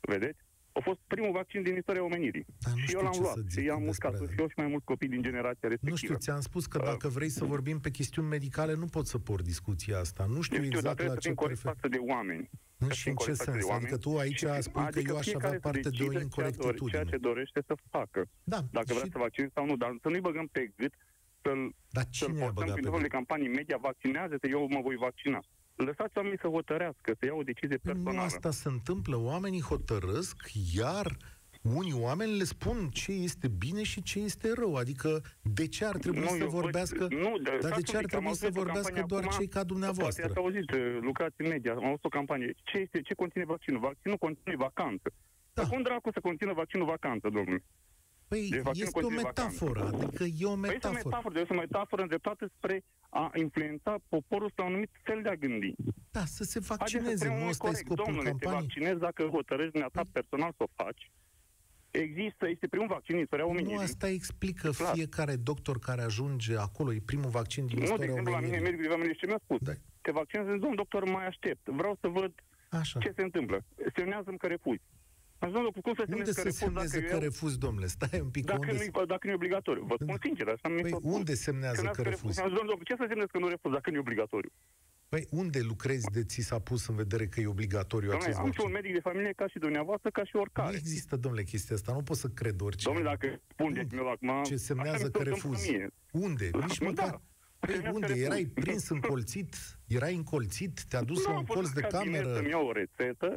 Vedeți? 0.00 0.38
A 0.78 0.80
fost 0.82 0.98
primul 1.06 1.32
vaccin 1.32 1.62
din 1.62 1.76
istoria 1.76 2.02
omenirii. 2.04 2.44
Dar 2.64 2.72
nu 2.72 2.78
și 2.78 2.86
știu 2.86 2.98
eu 2.98 3.04
l-am 3.04 3.12
ce 3.12 3.20
luat. 3.20 3.34
să 3.34 3.40
Și 3.40 3.48
zic 3.54 3.64
i-am 3.64 3.82
despre- 3.84 3.86
muscat 3.86 4.12
și 4.32 4.40
eu 4.40 4.48
și 4.48 4.54
mai 4.56 4.66
mulți 4.66 4.84
copii 4.84 5.08
din 5.08 5.22
generația 5.22 5.68
respectivă. 5.68 5.90
Nu 5.90 5.96
știu, 5.96 6.14
ți-am 6.24 6.40
spus 6.40 6.66
că 6.66 6.78
Uh, 6.80 6.84
dacă 6.84 7.08
vrei 7.08 7.28
să 7.28 7.44
vorbim 7.44 7.78
pe 7.80 7.90
chestiuni 7.90 8.28
medicale, 8.28 8.74
nu 8.74 8.86
pot 8.86 9.06
să 9.06 9.18
por 9.18 9.42
discuția 9.42 9.98
asta. 9.98 10.22
Nu 10.36 10.40
știu 10.40 10.56
Eu 10.56 10.62
știu, 10.64 10.80
dar 10.80 10.92
exact 10.92 10.96
trebuie 10.96 11.14
la 11.14 11.20
să 11.20 11.20
ce 11.20 11.26
fim 11.28 11.36
te 11.36 11.42
corect 11.42 11.58
referi. 11.62 11.74
față 11.76 11.86
de 11.94 12.00
oameni. 12.12 12.44
Nu, 12.82 12.86
să 12.86 12.92
și 12.94 13.02
fim 13.02 13.10
în 13.12 13.16
ce 13.16 13.22
corect 13.24 13.38
față 13.38 13.50
de 13.50 13.58
sens? 13.60 13.70
oameni 13.72 13.86
Adică 13.92 13.98
tu 14.04 14.10
aici 14.24 14.38
și- 14.38 14.62
spui 14.68 14.82
că 14.82 14.88
adică 14.92 15.10
eu 15.12 15.18
aș 15.22 15.24
fiecare 15.28 15.46
avea 15.46 15.58
să 15.62 15.66
parte 15.66 15.80
de 15.80 15.88
o 15.88 15.90
decide 15.90 16.06
ceea 16.06 16.20
dore- 16.20 16.30
Ceea 16.34 16.46
incorectitudine. 16.48 17.10
ce 17.12 17.16
dorește 17.28 17.60
să 17.68 17.74
facă. 17.96 18.20
Da, 18.52 18.60
Dacă 18.78 18.90
vrea 18.96 19.06
și, 19.08 19.14
să 19.14 19.18
vaccineze 19.26 19.52
sau 19.58 19.64
nu, 19.70 19.76
dar 19.82 19.90
să 20.02 20.08
nu-i 20.12 20.24
băgăm 20.28 20.46
pe 20.56 20.62
gât 20.80 20.94
să-l 21.42 21.60
dar 21.96 22.04
să-l 22.04 22.12
cine 22.28 22.42
a 22.42 22.44
forțăm 22.44 22.54
băgat 22.60 22.74
prin 22.76 22.84
pe 22.84 22.88
tot 22.88 22.92
felul 22.94 23.04
gât? 23.04 23.08
de 23.10 23.16
campanii 23.18 23.50
media, 23.58 23.76
vaccinează-te, 23.88 24.46
eu 24.56 24.60
mă 24.76 24.80
voi 24.88 24.96
vaccina. 25.08 25.40
Lăsați 25.76 26.12
oamenii 26.16 26.38
să 26.40 26.46
hotărească, 26.48 27.14
să 27.18 27.26
iau 27.26 27.38
o 27.38 27.42
decizie 27.42 27.76
Păi 27.76 27.92
Nu 27.92 27.92
personală. 28.02 28.20
asta 28.26 28.50
se 28.50 28.68
întâmplă. 28.68 29.16
Oamenii 29.16 29.60
hotărăsc, 29.62 30.36
iar 30.74 31.16
unii 31.62 31.92
oameni 32.00 32.36
le 32.36 32.44
spun 32.44 32.88
ce 32.92 33.12
este 33.12 33.48
bine 33.48 33.82
și 33.82 34.02
ce 34.02 34.18
este 34.18 34.52
rău. 34.54 34.74
Adică 34.74 35.22
de 35.42 35.66
ce 35.68 35.84
ar 35.84 35.96
trebui 35.96 36.20
Nu, 36.20 36.26
să 36.26 36.36
eu 36.36 36.46
văd- 36.46 36.50
vorbească... 36.50 37.06
nu, 37.10 37.38
Dar 37.42 37.54
de 37.60 37.66
stați 37.66 37.82
ce 37.84 37.90
un 37.96 37.96
ar 37.96 38.04
pic, 38.04 38.14
am 38.14 38.20
trebui 38.20 38.34
să 38.36 38.44
auzit 38.44 38.58
o 38.58 38.62
vorbească 38.62 38.92
campanie 38.92 39.04
doar 39.08 39.22
acum, 39.24 39.36
cei 39.38 39.48
ca 39.48 39.64
dumneavoastră? 39.64 40.22
Poate 40.26 40.38
ați 40.38 40.46
auzit, 40.46 40.70
uh, 40.70 40.98
lucrați 41.00 41.34
în 41.36 41.48
media, 41.48 41.72
am 41.72 41.84
auzit 41.84 42.04
o 42.04 42.08
campanie. 42.08 42.54
Ce, 42.64 42.78
este, 42.78 43.00
ce 43.00 43.14
conține 43.14 43.44
vaccinul? 43.44 43.80
Vaccinul 43.80 44.16
conține 44.16 44.56
vacanță. 44.56 45.08
Da. 45.52 45.62
Da. 45.62 45.68
Cum 45.68 45.82
dracu 45.82 46.10
să 46.12 46.20
conțină 46.20 46.52
vaccinul 46.52 46.86
vacanță, 46.86 47.28
domnule? 47.28 47.62
Păi 48.28 48.48
Deci 48.50 48.60
vaccinul 48.62 48.86
este 48.86 48.98
o 48.98 49.00
conține 49.00 49.22
metaforă, 49.22 49.80
vacanță. 49.82 50.04
adică 50.04 50.24
e 50.24 50.44
o 50.44 50.56
Păi 50.56 50.70
este 50.74 50.86
o 50.86 50.90
metaforă. 50.90 51.00
metaforă, 51.04 51.40
este 51.40 51.52
o 51.52 51.56
metaforă 51.56 52.02
îndreptată 52.02 52.50
spre 52.56 52.84
a 53.08 53.30
influența 53.34 53.96
poporul 54.08 54.50
spre 54.50 54.62
un 54.64 54.68
anumit 54.70 54.90
fel 55.02 55.22
de 55.22 55.28
a 55.28 55.34
gândi. 55.34 55.74
Da, 56.10 56.24
să 56.24 56.44
se 56.44 56.58
Haideți 56.60 56.66
să 56.66 56.74
vaccineze, 56.78 57.16
spunem 57.16 57.32
nu 57.32 57.38
unul 57.38 57.50
ăsta 57.50 57.66
e 57.66 57.70
corect. 57.70 57.84
scopul 57.86 58.04
Domnule, 58.04 58.30
te 58.30 58.30
campaniei. 58.44 58.60
vaccinezi 58.60 59.00
dacă 59.00 59.22
hotărăști 59.36 59.72
dumneata 59.72 60.02
personal 60.12 60.50
să 60.56 60.62
o 60.62 60.82
faci. 60.82 61.10
Există, 61.90 62.48
este 62.48 62.66
primul 62.66 62.86
vaccin 62.96 63.14
din 63.14 63.22
istoria 63.22 63.44
Nu 63.44 63.50
omenirii. 63.50 63.76
asta 63.90 64.08
explică 64.08 64.70
Clar. 64.70 64.94
fiecare 64.94 65.36
doctor 65.36 65.78
care 65.78 66.02
ajunge 66.02 66.56
acolo, 66.56 66.92
e 66.94 67.00
primul 67.12 67.30
vaccin 67.30 67.66
din 67.66 67.74
Nu, 67.78 67.80
de 67.84 67.86
istoria 67.86 68.04
exemplu, 68.10 68.32
la 68.32 68.38
mine, 68.38 68.48
omenirii. 68.48 68.70
medicul 68.70 68.86
de 68.88 68.94
familie, 68.96 69.14
ce 69.20 69.26
mi-a 69.26 69.40
spus? 69.44 69.58
Da. 69.68 69.72
Te 70.00 70.10
vaccinezi, 70.10 70.48
domnul 70.48 70.74
doctor, 70.82 71.04
mai 71.04 71.26
aștept. 71.26 71.64
Vreau 71.68 71.96
să 72.00 72.08
văd 72.08 72.32
Așa. 72.68 72.98
ce 73.00 73.12
se 73.16 73.22
întâmplă. 73.22 73.58
Semnează-mi 73.96 74.38
că 74.38 74.46
refuzi. 74.46 74.82
Am 75.38 75.48
zis, 75.48 75.54
domnul, 75.56 75.72
cum 75.72 75.94
să 75.94 76.04
Unde 76.08 76.12
semnezi 76.12 76.34
că 76.34 76.40
să 76.40 76.42
refuzi 76.42 76.58
semneze 76.64 76.96
dacă 77.00 77.08
că 77.10 77.14
eu... 77.14 77.20
refuz, 77.28 77.56
domnule? 77.56 77.86
Stai 77.86 78.20
un 78.20 78.30
pic, 78.30 78.44
Dacă 78.44 78.58
unde... 78.70 78.90
nu, 78.94 79.04
dacă 79.04 79.22
nu 79.26 79.32
e 79.32 79.34
obligatoriu. 79.34 79.84
Vă 79.84 79.94
spun 79.94 80.06
Da. 80.06 80.22
sincer, 80.26 80.46
așa 80.48 80.68
mi 80.68 80.80
Păi 80.80 80.90
s-a 80.90 80.96
spus. 80.96 81.12
unde 81.14 81.34
semnează 81.34 81.74
Semnează 81.76 82.02
că 82.02 82.08
refuzi? 82.08 82.40
Am 82.40 82.48
zis, 82.48 82.56
domnul, 82.58 82.78
ce 82.84 82.94
să 83.00 83.04
semnezi 83.08 83.30
că 83.34 83.38
nu 83.38 83.48
refuz 83.48 83.72
dacă 83.72 83.90
nu 83.90 83.96
e 83.96 83.98
obligatoriu? 84.06 84.50
Păi 85.08 85.26
unde 85.30 85.60
lucrezi 85.60 86.06
de 86.12 86.22
ți 86.24 86.40
s-a 86.40 86.58
pus 86.58 86.86
în 86.86 86.94
vedere 86.96 87.26
că 87.26 87.40
e 87.40 87.46
obligatoriu 87.46 88.08
Domnule, 88.10 88.26
acest 88.28 88.38
am 88.44 88.50
și 88.52 88.60
un 88.60 88.70
vaccin? 88.70 88.72
medic 88.80 88.92
de 88.92 89.08
familie 89.08 89.32
ca 89.32 89.46
și 89.48 89.58
dumneavoastră, 89.58 90.10
ca 90.10 90.24
și 90.24 90.30
Nu 90.34 90.40
oricare. 90.40 90.76
există, 90.76 91.16
domnule, 91.16 91.42
chestia 91.44 91.76
asta. 91.76 91.92
Nu 91.92 92.02
pot 92.02 92.16
să 92.16 92.28
cred 92.28 92.60
orice. 92.60 92.84
Domnule, 92.88 93.08
dacă 93.08 93.40
spun 93.52 93.72
de 93.72 93.80
Unde? 93.80 93.96
meu 93.96 94.08
acum... 94.10 94.42
Ce 94.42 94.56
semnează 94.56 94.96
așa 94.96 95.06
mi 95.06 95.12
că 95.12 95.18
se 95.22 95.28
întâmplă 95.28 95.50
refuzi? 95.50 95.70
mie. 95.70 95.88
Unde? 96.10 96.50
Nici 96.52 96.78
Da. 96.78 96.86
măcar... 96.86 97.20
Păi 97.58 97.74
Semnează 97.74 97.82
că 97.90 97.94
unde? 97.94 98.06
refuz. 98.06 98.22
Erai 98.24 98.44
prins 98.54 98.88
încolțit? 98.88 99.54
Erai 99.86 100.14
încolțit? 100.14 100.84
Te-a 100.88 101.02
dus 101.02 101.16
Nu, 101.18 101.22
la 101.24 101.30
am 101.30 101.38
un 101.38 101.44
fost 101.44 101.58
colț 101.58 101.70
de 101.72 101.80
în 101.82 101.88
cabinet 101.90 102.20
cameră? 102.20 102.36
Să-mi 102.38 102.48
iau 102.50 102.66
o 102.66 102.72
rețetă 102.72 103.32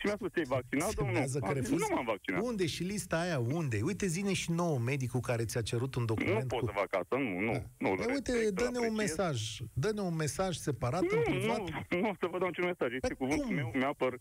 și 0.00 0.06
mi-a 0.06 0.14
spus, 0.14 0.30
te-ai 0.30 0.44
vaccinat, 0.44 0.94
domnul? 0.94 1.14
Semnează 1.14 1.38
că 1.38 1.44
Am 1.46 1.54
zis, 1.54 1.62
refuzi? 1.62 1.88
Nu 1.88 1.94
m-am 1.94 2.04
vaccinat. 2.04 2.42
Unde? 2.42 2.66
Și 2.66 2.82
lista 2.82 3.20
aia, 3.20 3.38
unde? 3.38 3.80
Uite, 3.82 4.06
zine 4.06 4.32
și 4.32 4.50
nouă 4.50 4.78
medicul 4.78 5.20
care 5.20 5.44
ți-a 5.44 5.62
cerut 5.62 5.94
un 5.94 6.00
Nu 6.00 6.06
document 6.14 6.48
pot 6.48 6.60
cu... 6.60 6.66
să 6.66 6.72
fac 6.74 6.94
asta, 7.00 7.16
nu, 7.16 7.38
nu. 7.48 7.52
nu 7.78 7.88
E, 7.88 7.92
îl 7.92 7.98
uite, 7.98 8.32
respect, 8.32 8.44
îl 8.46 8.52
dă-ne 8.64 8.78
un 8.78 8.92
apreciez. 8.92 9.16
mesaj. 9.16 9.58
Dă-ne 9.72 10.00
un 10.00 10.14
mesaj 10.14 10.56
separat, 10.56 11.00
în 11.02 11.08
Nu, 11.18 11.22
privat. 11.22 11.58
nu, 11.58 12.00
nu 12.00 12.08
o 12.08 12.14
să 12.20 12.26
vă 12.30 12.38
dau 12.38 12.48
niciun 12.48 12.64
mesaj. 12.64 12.92
Este 12.92 13.06
Păi 13.06 13.16
cuvântul 13.16 13.46
cum? 13.46 13.54
meu, 13.54 13.70
mi-apăr. 13.74 14.18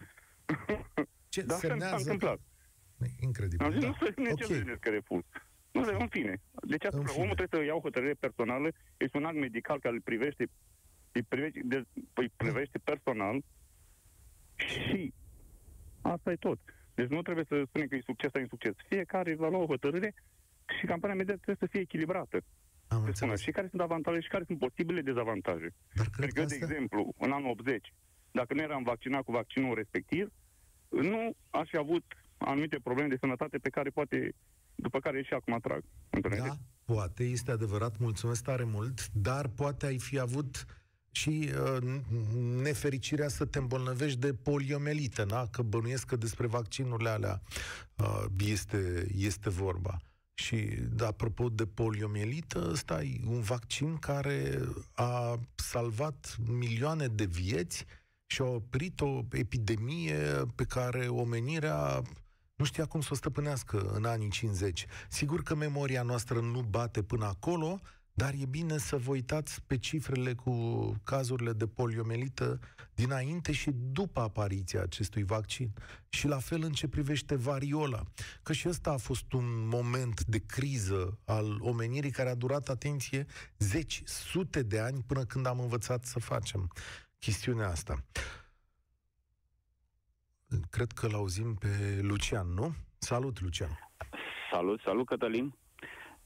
Ce 1.29 1.41
Dar 1.41 1.57
așa 1.57 1.73
mi 1.73 1.79
s-a 1.81 1.87
semnează? 1.87 1.95
întâmplat. 2.11 2.39
Incredibil, 3.21 3.65
Am 3.65 3.71
zis, 3.71 3.81
da. 3.81 3.87
nu 3.87 3.93
să 3.99 4.13
ne 4.15 4.29
Ok. 4.31 4.37
ce 4.37 4.43
să 4.45 4.53
ziceți 4.53 4.79
că 4.79 4.89
refuz. 4.89 5.21
Nu, 5.71 5.83
dar 5.85 5.93
în 6.01 6.07
fine. 6.07 6.41
Deci 6.67 6.83
asta, 6.85 6.97
În 6.97 7.05
fine. 7.05 7.23
omul 7.23 7.35
trebuie 7.35 7.61
să 7.61 7.67
ia 7.67 7.75
o 7.75 7.79
hotărâre 7.79 8.13
personală. 8.13 8.69
Este 8.97 9.17
un 9.17 9.25
act 9.25 9.35
medical 9.35 9.79
care 9.79 9.95
îl 9.95 10.01
privește, 10.01 10.49
îi 11.11 11.23
privește, 11.23 11.61
de, 11.63 11.83
îi 12.13 12.31
privește 12.35 12.77
personal 12.77 13.43
și 14.55 15.13
asta 16.13 16.31
e 16.31 16.35
tot. 16.35 16.59
Deci 16.93 17.07
nu 17.09 17.21
trebuie 17.21 17.45
să 17.47 17.63
spunem 17.67 17.87
că 17.87 17.95
e 17.95 18.01
succes 18.05 18.31
sau 18.31 18.41
insucces. 18.41 18.73
Fiecare 18.87 19.35
va 19.35 19.49
lua 19.49 19.59
o 19.59 19.65
hotărâre 19.65 20.13
și 20.79 20.85
campania 20.85 21.15
media 21.15 21.33
trebuie 21.33 21.55
să 21.59 21.67
fie 21.71 21.79
echilibrată. 21.79 22.37
Am 22.87 22.97
Să 23.05 23.11
spună 23.11 23.31
înțeles. 23.31 23.39
și 23.41 23.51
care 23.51 23.67
sunt 23.69 23.81
avantaje 23.81 24.19
și 24.19 24.27
care 24.27 24.43
sunt 24.47 24.59
posibile 24.59 25.01
dezavantaje. 25.01 25.69
Dar 25.93 26.05
cred 26.09 26.19
Pentru 26.19 26.33
că 26.35 26.41
că, 26.41 26.45
de 26.47 26.53
asta... 26.53 26.65
exemplu, 26.65 27.13
în 27.17 27.31
anul 27.31 27.49
80, 27.49 27.93
dacă 28.31 28.53
nu 28.53 28.61
eram 28.61 28.83
vaccinat 28.83 29.23
cu 29.23 29.31
vaccinul 29.31 29.75
respectiv, 29.75 30.31
nu 30.89 31.31
aș 31.49 31.69
fi 31.69 31.77
avut 31.77 32.03
anumite 32.37 32.79
probleme 32.83 33.09
de 33.09 33.17
sănătate 33.19 33.57
pe 33.57 33.69
care 33.69 33.89
poate, 33.89 34.33
după 34.75 34.99
care 34.99 35.21
și 35.23 35.33
acum 35.33 35.53
atrag. 35.53 35.83
Înțelegeți? 36.09 36.47
Da, 36.47 36.53
poate, 36.93 37.23
este 37.23 37.51
adevărat, 37.51 37.97
mulțumesc 37.97 38.43
tare 38.43 38.63
mult, 38.63 39.07
dar 39.13 39.47
poate 39.47 39.85
ai 39.85 39.99
fi 39.99 40.19
avut 40.19 40.65
și 41.19 41.49
uh, 41.79 42.01
nefericirea 42.61 43.27
să 43.27 43.45
te 43.45 43.57
îmbolnăvești 43.57 44.19
de 44.19 44.33
poliomelită, 44.33 45.25
da? 45.25 45.47
că 45.51 45.61
bănuiesc 45.61 46.05
că 46.05 46.15
despre 46.15 46.47
vaccinurile 46.47 47.09
alea 47.09 47.41
uh, 47.95 48.25
este, 48.37 49.07
este 49.15 49.49
vorba. 49.49 49.97
Și, 50.33 50.55
da, 50.95 51.07
apropo 51.07 51.49
de 51.49 51.65
poliomielită, 51.65 52.67
ăsta 52.71 53.03
e 53.03 53.19
un 53.27 53.41
vaccin 53.41 53.97
care 53.97 54.59
a 54.93 55.39
salvat 55.55 56.37
milioane 56.47 57.07
de 57.07 57.25
vieți 57.25 57.85
și 58.25 58.41
a 58.41 58.45
oprit 58.45 59.01
o 59.01 59.21
epidemie 59.31 60.17
pe 60.55 60.63
care 60.63 61.07
omenirea 61.07 62.01
nu 62.55 62.65
știa 62.65 62.85
cum 62.85 63.01
să 63.01 63.09
o 63.11 63.15
stăpânească 63.15 63.91
în 63.93 64.05
anii 64.05 64.29
50. 64.29 64.85
Sigur 65.09 65.43
că 65.43 65.55
memoria 65.55 66.01
noastră 66.01 66.39
nu 66.39 66.61
bate 66.61 67.03
până 67.03 67.25
acolo, 67.25 67.79
dar 68.21 68.33
e 68.33 68.45
bine 68.45 68.77
să 68.77 68.97
vă 68.97 69.11
uitați 69.11 69.63
pe 69.67 69.77
cifrele 69.77 70.33
cu 70.33 70.53
cazurile 71.03 71.53
de 71.53 71.67
poliomelită 71.67 72.59
dinainte 72.95 73.51
și 73.51 73.71
după 73.71 74.19
apariția 74.19 74.81
acestui 74.81 75.23
vaccin. 75.23 75.73
Și 76.09 76.27
la 76.27 76.37
fel 76.39 76.61
în 76.63 76.71
ce 76.71 76.87
privește 76.87 77.35
variola. 77.35 78.03
Că 78.43 78.53
și 78.53 78.67
ăsta 78.67 78.91
a 78.91 78.97
fost 78.97 79.33
un 79.33 79.67
moment 79.67 80.23
de 80.23 80.39
criză 80.45 81.19
al 81.25 81.57
omenirii 81.61 82.11
care 82.11 82.29
a 82.29 82.35
durat, 82.35 82.69
atenție, 82.69 83.25
zeci, 83.57 84.01
sute 84.05 84.61
de 84.61 84.79
ani 84.79 85.03
până 85.07 85.23
când 85.23 85.45
am 85.45 85.59
învățat 85.59 86.05
să 86.05 86.19
facem 86.19 86.71
chestiunea 87.19 87.67
asta. 87.67 88.03
Cred 90.69 90.91
că 90.91 91.07
l-auzim 91.07 91.53
pe 91.53 91.99
Lucian, 92.01 92.47
nu? 92.47 92.73
Salut, 92.97 93.41
Lucian! 93.41 93.79
Salut, 94.51 94.81
salut 94.81 95.05
Cătălin. 95.05 95.58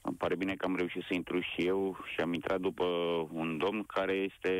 Îmi 0.06 0.16
pare 0.16 0.36
bine 0.36 0.54
că 0.54 0.64
am 0.64 0.76
reușit 0.76 1.02
să 1.02 1.14
intru 1.14 1.40
și 1.40 1.66
eu 1.66 1.96
și 2.12 2.20
am 2.20 2.32
intrat 2.32 2.60
după 2.60 2.84
un 3.32 3.58
domn 3.58 3.82
care 3.82 4.12
este, 4.12 4.50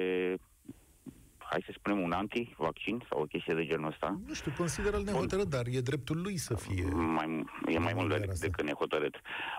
hai 1.38 1.62
să 1.66 1.74
spunem, 1.76 2.00
un 2.00 2.12
anti-vaccin 2.12 3.04
sau 3.08 3.20
o 3.20 3.24
chestie 3.24 3.54
de 3.54 3.66
genul 3.66 3.86
ăsta. 3.86 4.20
Nu 4.26 4.34
știu, 4.34 4.52
consideră-l 4.56 5.02
nehotărât, 5.02 5.48
dar 5.48 5.66
e 5.66 5.80
dreptul 5.80 6.20
lui 6.22 6.36
să 6.36 6.54
fie. 6.54 6.84
Mai, 6.90 7.44
e 7.66 7.78
mai 7.78 7.92
mult 7.94 8.10
Iar 8.10 8.20
de, 8.20 8.26
asta. 8.30 8.46
decât 8.46 8.64
nehotărât. 8.64 9.14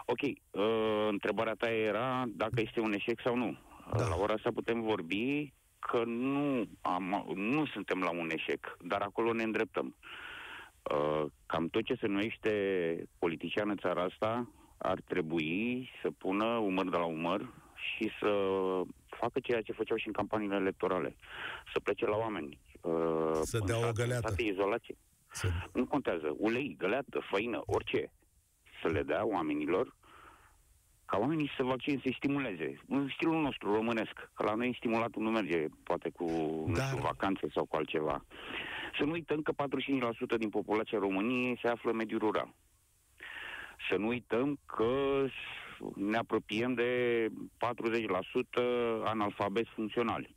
Ok, 0.06 0.21
uh, 0.21 1.08
întrebarea 1.10 1.54
ta 1.54 1.69
era 1.69 2.24
dacă 2.28 2.62
este 2.62 2.80
un 2.80 2.93
eșec 2.93 3.21
sau 3.24 3.36
nu. 3.36 3.58
Da. 3.98 4.08
La 4.08 4.15
ora 4.15 4.34
asta 4.34 4.50
putem 4.54 4.82
vorbi 4.82 5.54
că 5.80 6.04
nu, 6.06 6.67
am, 6.82 7.26
nu 7.36 7.65
suntem 7.65 8.00
la 8.00 8.10
un 8.10 8.30
eșec, 8.30 8.78
dar 8.82 9.02
acolo 9.02 9.34
ne 9.34 9.43
îndreptăm. 9.43 9.95
Uh, 10.91 11.26
cam 11.45 11.67
tot 11.67 11.84
ce 11.84 11.95
se 12.00 12.08
numește 12.08 12.52
politician 13.19 13.69
în 13.69 13.78
țara 13.78 14.02
asta 14.02 14.50
ar 14.78 15.00
trebui 15.08 15.90
să 16.02 16.12
pună 16.12 16.46
umăr 16.46 16.90
de 16.90 16.98
la 16.98 17.06
umăr 17.06 17.54
și 17.76 18.12
să 18.20 18.32
facă 19.08 19.40
ceea 19.40 19.62
ce 19.62 19.72
făceau 19.72 19.98
și 19.98 20.08
în 20.08 20.14
campaniile 20.14 20.56
electorale. 20.56 21.16
Să 21.74 21.80
plece 21.80 22.06
la 22.06 22.18
oameni. 22.18 22.60
Uh, 22.82 23.40
Să 23.42 23.58
în 23.58 23.66
dea 23.66 23.78
o 23.78 23.80
sat, 23.80 23.88
în 23.88 23.94
găleată. 23.94 24.28
sate 24.30 24.44
izolație. 24.44 24.98
Să... 25.32 25.48
Nu 25.74 25.86
contează. 25.86 26.36
Ulei, 26.38 26.76
găleată, 26.78 27.20
făină, 27.20 27.62
orice. 27.66 28.12
Să 28.82 28.88
le 28.88 29.04
dea 29.04 29.26
oamenilor 29.26 29.96
ca 31.06 31.18
oamenii 31.18 31.48
să 31.48 31.54
se 31.58 31.64
vaccineze, 31.64 32.02
să 32.06 32.14
stimuleze. 32.18 32.80
În 32.88 33.10
stilul 33.14 33.42
nostru 33.42 33.74
românesc, 33.74 34.30
că 34.34 34.44
la 34.44 34.54
noi 34.54 34.76
stimulatul 34.78 35.22
nu 35.22 35.30
merge 35.30 35.66
poate 35.84 36.10
cu 36.10 36.26
Dar... 36.68 36.76
nu 36.76 36.82
știu, 36.88 36.98
vacanțe 36.98 37.48
sau 37.54 37.66
cu 37.66 37.76
altceva. 37.76 38.26
Să 38.98 39.04
nu 39.04 39.12
uităm 39.12 39.42
că 39.42 39.52
45% 39.54 40.38
din 40.38 40.50
populația 40.50 41.00
României 41.00 41.60
se 41.62 41.68
află 41.68 41.90
în 41.92 41.96
mediul 41.96 42.20
rural. 42.20 42.54
Să 43.90 43.96
nu 43.96 44.08
uităm 44.08 44.60
că 44.66 45.26
ne 45.96 46.18
apropiem 46.18 46.74
de 46.74 47.28
40% 47.58 47.64
analfabeti 49.04 49.70
funcționali. 49.76 50.36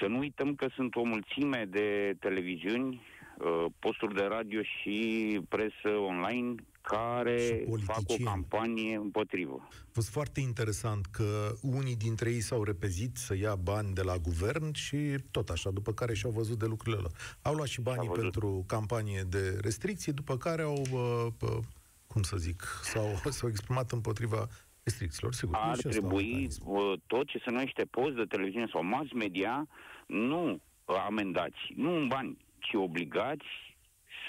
Să 0.00 0.06
nu 0.06 0.18
uităm 0.18 0.54
că 0.54 0.68
sunt 0.74 0.94
o 0.94 1.02
mulțime 1.02 1.64
de 1.68 2.16
televiziuni, 2.20 3.02
uh, 3.38 3.64
posturi 3.78 4.14
de 4.14 4.24
radio 4.24 4.62
și 4.62 5.40
presă 5.48 5.88
online 5.88 6.54
care 6.82 7.64
fac 7.84 8.02
o 8.06 8.14
campanie 8.24 8.96
împotrivă. 8.96 9.68
A 9.70 9.90
fost 9.92 10.08
foarte 10.08 10.40
interesant 10.40 11.06
că 11.06 11.52
unii 11.60 11.96
dintre 11.96 12.30
ei 12.30 12.40
s-au 12.40 12.64
repezit 12.64 13.16
să 13.16 13.36
ia 13.36 13.54
bani 13.54 13.94
de 13.94 14.02
la 14.02 14.16
guvern 14.16 14.72
și 14.72 14.96
tot 15.30 15.48
așa, 15.48 15.70
după 15.70 15.92
care 15.92 16.14
și-au 16.14 16.30
văzut 16.30 16.58
de 16.58 16.66
lucrurile 16.66 17.00
lor. 17.02 17.12
Au 17.42 17.54
luat 17.54 17.66
și 17.66 17.80
banii 17.80 18.08
pentru 18.08 18.64
campanie 18.66 19.22
de 19.28 19.58
restricții, 19.60 20.12
după 20.12 20.36
care 20.36 20.62
au, 20.62 20.82
uh, 20.92 21.26
uh, 21.40 21.58
cum 22.06 22.22
să 22.22 22.36
zic, 22.36 22.62
s-au, 22.82 23.20
s-au 23.38 23.48
exprimat 23.48 23.90
împotriva 23.90 24.48
restricțiilor, 24.82 25.32
sigur. 25.32 25.56
Ar 25.60 25.76
trebui 25.76 26.48
uh, 26.64 26.92
tot 27.06 27.26
ce 27.26 27.38
se 27.38 27.50
numește 27.50 27.84
post 27.90 28.14
de 28.14 28.24
televiziune 28.24 28.66
sau 28.72 28.84
mass 28.84 29.12
media, 29.12 29.68
nu 30.06 30.60
amendați, 30.84 31.72
nu 31.76 31.96
în 31.96 32.08
bani, 32.08 32.36
ci 32.58 32.74
obligați 32.74 33.46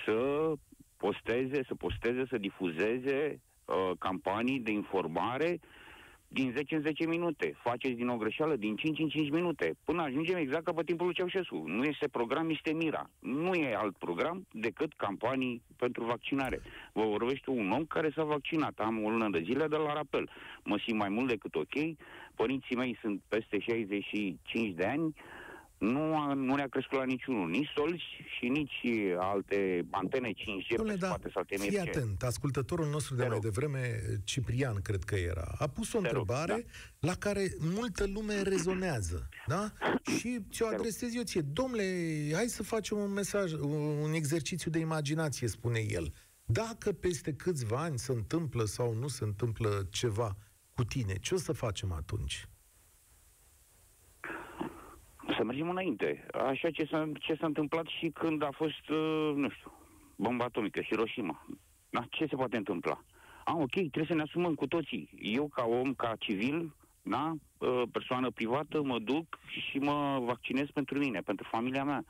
să 0.06 0.52
posteze, 1.06 1.64
să 1.68 1.76
posteze, 1.76 2.24
să 2.30 2.38
difuzeze 2.38 3.42
uh, 3.66 3.92
campanii 4.00 4.60
de 4.60 4.72
informare 4.72 5.60
din 6.28 6.52
10 6.56 6.76
în 6.76 6.82
10 6.82 7.08
minute. 7.08 7.56
Faceți 7.64 7.94
din 7.94 8.08
o 8.08 8.18
greșeală 8.18 8.56
din 8.56 8.76
5 8.76 9.00
în 9.00 9.10
5 9.10 9.30
minute. 9.30 9.76
Până 9.84 10.02
ajungem 10.02 10.38
exact 10.38 10.64
ca 10.64 10.74
pe 10.74 10.84
timpul 10.84 11.06
lui 11.06 11.16
Ceaușescu. 11.16 11.64
Nu 11.66 11.84
este 11.84 12.08
program, 12.08 12.50
este 12.50 12.74
mira. 12.74 13.10
Nu 13.20 13.54
e 13.54 13.76
alt 13.76 13.96
program 13.98 14.48
decât 14.52 14.94
campanii 14.94 15.62
pentru 15.78 16.04
vaccinare. 16.04 16.62
Vă 16.94 17.04
vorbește 17.06 17.50
un 17.50 17.72
om 17.72 17.86
care 17.86 18.10
s-a 18.16 18.24
vaccinat. 18.24 18.74
Am 18.80 19.04
o 19.04 19.10
lună 19.10 19.30
de 19.30 19.42
zile 19.44 19.68
de 19.68 19.78
la 19.78 19.94
rapel. 19.94 20.30
Mă 20.64 20.78
simt 20.86 21.00
mai 21.00 21.10
mult 21.10 21.28
decât 21.28 21.56
ok. 21.56 21.76
Părinții 22.36 22.76
mei 22.76 22.98
sunt 23.02 23.22
peste 23.28 23.60
65 23.60 24.76
de 24.76 24.86
ani. 24.86 25.16
Nu, 25.78 26.18
a, 26.18 26.34
nu 26.34 26.56
ne-a 26.56 26.68
crescut 26.68 26.98
la 26.98 27.04
niciunul, 27.04 27.50
nici 27.50 27.70
solzi 27.76 28.04
și 28.38 28.48
nici 28.48 28.86
alte 29.20 29.86
antene 29.90 30.32
5G 30.32 30.78
Dom'le, 30.82 30.98
da, 30.98 31.18
fii 31.58 31.80
atent, 31.80 32.24
ascultătorul 32.24 32.90
nostru 32.90 33.16
de 33.16 33.26
mai 33.26 33.40
devreme, 33.40 34.02
Ciprian, 34.24 34.82
cred 34.82 35.04
că 35.04 35.16
era, 35.16 35.56
a 35.58 35.68
pus 35.68 35.94
o 35.94 36.00
Te 36.00 36.08
întrebare 36.08 36.54
rog, 36.54 36.64
da. 37.00 37.08
la 37.08 37.16
care 37.16 37.48
multă 37.60 38.06
lume 38.14 38.42
rezonează, 38.42 39.30
da? 39.48 39.72
Și 40.18 40.40
ți-o 40.52 40.68
adresez 40.68 41.16
eu 41.16 41.24
ție. 41.24 41.42
Domnule, 41.42 41.84
hai 42.34 42.48
să 42.48 42.64
facem 42.64 42.98
un 42.98 43.12
mesaj, 43.12 43.52
un 44.02 44.14
exercițiu 44.14 44.72
de 44.72 44.80
imaginație, 44.80 45.48
spune 45.48 45.80
el. 45.80 46.14
Dacă 46.46 46.92
peste 46.92 47.34
câțiva 47.34 47.82
ani 47.82 48.00
se 48.00 48.12
întâmplă 48.12 48.66
sau 48.66 48.94
nu 48.94 49.08
se 49.08 49.24
întâmplă 49.24 49.88
ceva 49.90 50.38
cu 50.74 50.84
tine, 50.84 51.18
ce 51.18 51.34
o 51.34 51.38
să 51.38 51.52
facem 51.52 51.92
atunci? 51.92 52.48
Să 55.38 55.44
mergem 55.44 55.70
înainte. 55.70 56.26
Așa 56.32 56.72
ce 56.72 56.86
s-a, 56.86 57.12
ce 57.20 57.36
s-a 57.36 57.46
întâmplat 57.46 57.86
și 57.86 58.10
când 58.10 58.44
a 58.44 58.50
fost, 58.52 58.90
uh, 58.90 59.32
nu 59.36 59.50
știu, 59.50 59.72
bomba 60.16 60.46
atomică, 60.46 60.82
Hiroshima. 60.82 61.46
Da, 61.90 62.06
ce 62.10 62.26
se 62.26 62.36
poate 62.36 62.58
întâmpla? 62.58 63.04
Ah, 63.46 63.54
ok, 63.56 63.72
trebuie 63.72 64.06
să 64.08 64.14
ne 64.14 64.22
asumăm 64.22 64.54
cu 64.54 64.68
toții. 64.68 65.10
Eu, 65.22 65.48
ca 65.48 65.66
om, 65.66 65.94
ca 65.94 66.14
civil, 66.20 66.74
da, 67.02 67.34
uh, 67.58 67.82
persoană 67.92 68.30
privată, 68.30 68.84
mă 68.84 69.00
duc 69.00 69.40
și 69.48 69.78
mă 69.78 70.20
vaccinez 70.26 70.68
pentru 70.74 70.98
mine, 70.98 71.20
pentru 71.20 71.48
familia 71.52 71.84
mea. 71.84 72.04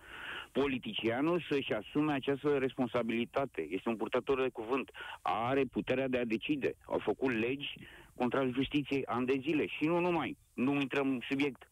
Politicianul 0.52 1.46
să-și 1.50 1.74
asume 1.74 2.14
această 2.14 2.58
responsabilitate. 2.58 3.68
Este 3.70 3.90
un 3.90 3.96
purtător 3.96 4.42
de 4.42 4.50
cuvânt. 4.50 4.92
Are 5.22 5.64
puterea 5.64 6.08
de 6.08 6.18
a 6.18 6.26
decide. 6.26 6.76
Au 6.86 7.00
făcut 7.00 7.32
legi 7.32 7.76
contra 8.16 8.46
justiției 8.46 9.06
ani 9.06 9.26
de 9.26 9.38
zile 9.42 9.68
și 9.68 9.86
nu 9.86 10.00
numai. 10.00 10.38
Nu 10.54 10.74
intrăm 10.74 11.08
în 11.08 11.20
subiect 11.30 11.64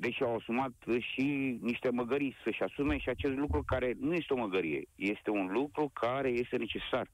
deși 0.00 0.22
au 0.22 0.34
asumat 0.34 0.72
și 0.98 1.58
niște 1.60 1.90
măgării 1.90 2.36
să-și 2.44 2.62
asume 2.62 2.98
și 2.98 3.08
acest 3.08 3.36
lucru 3.36 3.62
care 3.66 3.96
nu 3.98 4.12
este 4.14 4.32
o 4.32 4.36
măgărie, 4.36 4.82
este 4.94 5.30
un 5.30 5.46
lucru 5.52 5.90
care 5.92 6.28
este 6.28 6.56
necesar. 6.56 7.08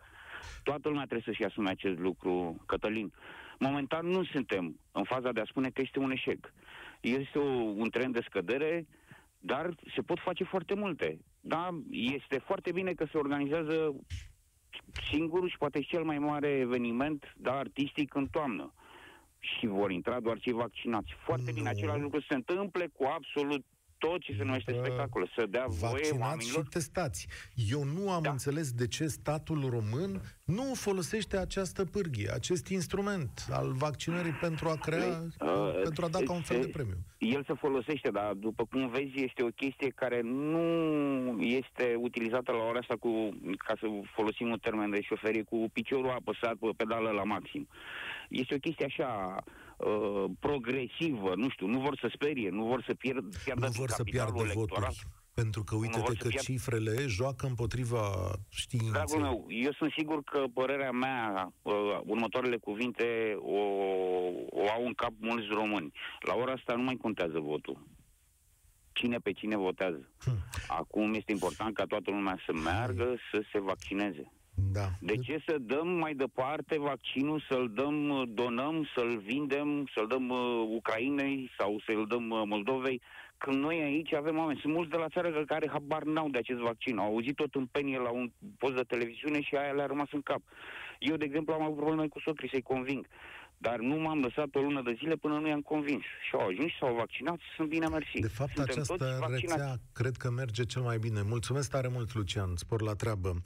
Toată 0.63 0.89
lumea 0.89 1.05
trebuie 1.05 1.27
să-și 1.27 1.45
asume 1.45 1.71
acest 1.71 1.99
lucru, 1.99 2.63
Cătălin. 2.67 3.13
Momentan 3.59 4.07
nu 4.07 4.25
suntem 4.25 4.81
în 4.93 5.05
faza 5.05 5.33
de 5.33 5.41
a 5.41 5.45
spune 5.45 5.71
că 5.71 5.81
este 5.81 5.99
un 5.99 6.11
eșec. 6.11 6.53
Este 7.01 7.39
o, 7.39 7.51
un 7.83 7.91
trend 7.91 8.15
de 8.15 8.25
scădere, 8.29 8.87
dar 9.39 9.75
se 9.95 10.03
pot 10.03 10.19
face 10.19 10.45
foarte 10.45 10.75
multe. 10.75 11.19
Da, 11.41 11.69
este 11.91 12.39
foarte 12.39 12.73
bine 12.73 12.93
că 12.93 13.07
se 13.11 13.19
organizează 13.19 13.97
singurul 15.11 15.49
și 15.49 15.59
poate 15.59 15.81
și 15.81 15.89
cel 15.89 16.05
mai 16.05 16.19
mare 16.19 16.49
eveniment 16.49 17.35
da, 17.37 17.53
artistic 17.53 18.15
în 18.15 18.27
toamnă 18.27 18.73
și 19.39 19.67
vor 19.67 19.91
intra 19.91 20.21
doar 20.21 20.39
cei 20.39 20.53
vaccinați. 20.53 21.13
Foarte 21.25 21.53
bine, 21.53 21.69
același 21.69 22.01
lucru 22.01 22.21
se 22.21 22.35
întâmple 22.35 22.87
cu 22.87 23.05
absolut 23.05 23.65
tot 23.99 24.21
ce 24.21 24.35
se 24.37 24.43
numește 24.43 24.73
spectacol, 24.73 25.33
să 25.37 25.47
dea 25.47 25.65
voie 25.69 26.11
oamenilor... 26.19 26.65
și 26.65 26.71
testați. 26.71 27.29
Eu 27.55 27.85
nu 27.85 28.11
am 28.11 28.23
da. 28.23 28.31
înțeles 28.31 28.73
de 28.73 28.87
ce 28.87 29.07
statul 29.07 29.69
român 29.69 30.23
nu 30.47 30.75
folosește 30.75 31.37
această 31.37 31.85
pârghie, 31.85 32.31
acest 32.33 32.69
instrument 32.69 33.47
al 33.51 33.73
vaccinării 33.73 34.33
pentru 34.33 34.69
a 34.69 34.75
crea, 34.75 35.23
uh, 35.41 35.81
pentru 35.83 36.05
a 36.05 36.09
da 36.09 36.19
ca 36.19 36.33
un 36.33 36.41
fel 36.41 36.61
de 36.61 36.69
premiu. 36.69 36.97
El 37.19 37.45
se 37.47 37.55
folosește, 37.55 38.11
dar 38.11 38.33
după 38.33 38.65
cum 38.65 38.89
vezi, 38.89 39.13
este 39.15 39.43
o 39.43 39.49
chestie 39.49 39.89
care 39.89 40.21
nu 40.21 40.67
este 41.41 41.95
utilizată 41.99 42.53
la 42.53 42.65
ora 42.69 42.79
asta 42.79 42.95
cu, 43.01 43.11
ca 43.67 43.75
să 43.81 43.87
folosim 44.15 44.51
un 44.51 44.59
termen 44.59 44.91
de 44.91 45.01
șoferie, 45.01 45.43
cu 45.43 45.71
piciorul 45.73 46.11
apăsat 46.11 46.55
pe 46.55 46.71
pedală 46.77 47.11
la 47.11 47.23
maxim. 47.23 47.69
Este 48.29 48.55
o 48.55 48.59
chestie 48.59 48.85
așa 48.85 49.37
uh, 49.77 50.25
progresivă, 50.39 51.33
nu 51.37 51.49
știu, 51.49 51.67
nu 51.67 51.81
vor 51.81 51.99
să 52.01 52.11
sperie, 52.15 52.49
nu 52.51 52.65
vor 52.65 52.83
să 52.87 52.95
pierd, 52.95 53.37
pierdă 53.45 53.67
nu 53.67 53.73
vor 53.73 53.89
să 53.89 54.03
pierdă 54.03 54.43
voturi. 54.55 54.87
Pentru 55.43 55.63
că 55.65 55.75
uite-te 55.75 56.13
că 56.19 56.29
pierd... 56.29 56.45
cifrele 56.45 57.07
joacă 57.07 57.47
împotriva 57.47 58.01
științei. 58.49 58.91
Dragul 58.91 59.21
meu, 59.21 59.47
eu 59.49 59.73
sunt 59.73 59.93
sigur 59.97 60.23
că 60.23 60.45
părerea 60.55 60.91
mea, 60.91 61.53
uh, 61.63 61.73
următoarele 62.05 62.57
cuvinte 62.57 63.37
o, 63.39 63.61
o 64.51 64.71
au 64.75 64.87
în 64.87 64.95
cap 64.95 65.13
mulți 65.19 65.47
români. 65.51 65.93
La 66.21 66.35
ora 66.35 66.53
asta 66.53 66.75
nu 66.75 66.83
mai 66.83 66.97
contează 66.97 67.39
votul. 67.39 67.87
Cine 68.93 69.19
pe 69.19 69.33
cine 69.33 69.57
votează. 69.57 70.11
Hm. 70.25 70.39
Acum 70.69 71.15
este 71.15 71.33
important 71.33 71.75
ca 71.75 71.85
toată 71.85 72.11
lumea 72.11 72.39
să 72.47 72.53
meargă 72.53 73.17
să 73.33 73.43
se 73.53 73.61
vaccineze. 73.61 74.33
Da. 74.73 74.89
De 75.01 75.17
ce 75.17 75.43
să 75.47 75.57
dăm 75.61 75.89
mai 75.89 76.15
departe 76.15 76.79
vaccinul, 76.79 77.45
să-l 77.49 77.71
dăm, 77.75 78.25
donăm, 78.29 78.89
să-l 78.95 79.19
vindem, 79.19 79.89
să-l 79.95 80.07
dăm 80.07 80.29
uh, 80.29 80.69
Ucrainei 80.77 81.51
sau 81.59 81.81
să-l 81.87 82.07
dăm 82.09 82.31
uh, 82.31 82.43
Moldovei, 82.47 83.03
când 83.39 83.63
noi 83.63 83.83
aici 83.83 84.13
avem 84.13 84.39
oameni. 84.39 84.59
Sunt 84.59 84.73
mulți 84.73 84.91
de 84.91 84.97
la 84.97 85.09
țară 85.09 85.45
care 85.45 85.69
habar 85.69 86.03
n-au 86.03 86.29
de 86.29 86.39
acest 86.39 86.59
vaccin. 86.59 86.99
Au 86.99 87.07
auzit 87.07 87.35
tot 87.37 87.55
în 87.55 87.67
penie 87.67 87.99
la 87.99 88.11
un 88.11 88.31
post 88.59 88.75
de 88.75 88.83
televiziune 88.83 89.41
și 89.41 89.57
aia 89.57 89.73
le-a 89.73 89.87
rămas 89.87 90.09
în 90.13 90.23
cap. 90.23 90.41
Eu, 90.99 91.17
de 91.17 91.25
exemplu, 91.25 91.53
am 91.55 91.63
avut 91.63 91.77
probleme 91.77 92.09
cu 92.09 92.21
socrii 92.21 92.49
să-i 92.49 92.63
conving. 92.63 93.07
Dar 93.59 93.79
nu 93.79 93.97
m-am 94.01 94.21
lăsat 94.21 94.55
o 94.55 94.61
lună 94.61 94.83
de 94.83 94.97
zile 94.99 95.17
până 95.17 95.39
nu 95.39 95.49
i-am 95.49 95.61
convins. 95.61 96.03
Și 96.03 96.31
au 96.33 96.47
ajuns 96.47 96.71
și 96.71 96.79
s-au 96.81 96.95
vaccinat 96.95 97.39
și 97.39 97.55
sunt 97.57 97.69
bine 97.69 97.87
mersi. 97.87 98.21
De 98.21 98.29
fapt, 98.29 98.53
Suntem 98.57 98.83
această 98.83 99.27
rețea 99.29 99.77
cred 99.93 100.17
că 100.17 100.31
merge 100.31 100.65
cel 100.65 100.83
mai 100.83 100.99
bine. 100.99 101.23
Mulțumesc 101.23 101.71
tare 101.71 101.89
mult, 101.89 102.15
Lucian. 102.15 102.57
Spor 102.57 102.83
la 102.83 102.95
treabă. 102.95 103.43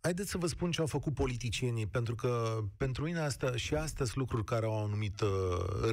Haideți 0.00 0.30
să 0.30 0.38
vă 0.38 0.46
spun 0.46 0.70
ce 0.70 0.80
au 0.80 0.86
făcut 0.86 1.14
politicienii, 1.14 1.86
pentru 1.86 2.14
că 2.14 2.58
pentru 2.76 3.04
mine 3.04 3.18
asta 3.18 3.56
și 3.56 3.74
astăzi 3.74 4.16
lucruri 4.16 4.44
care 4.44 4.66
au 4.66 4.72
o 4.72 4.84
anumită 4.84 5.26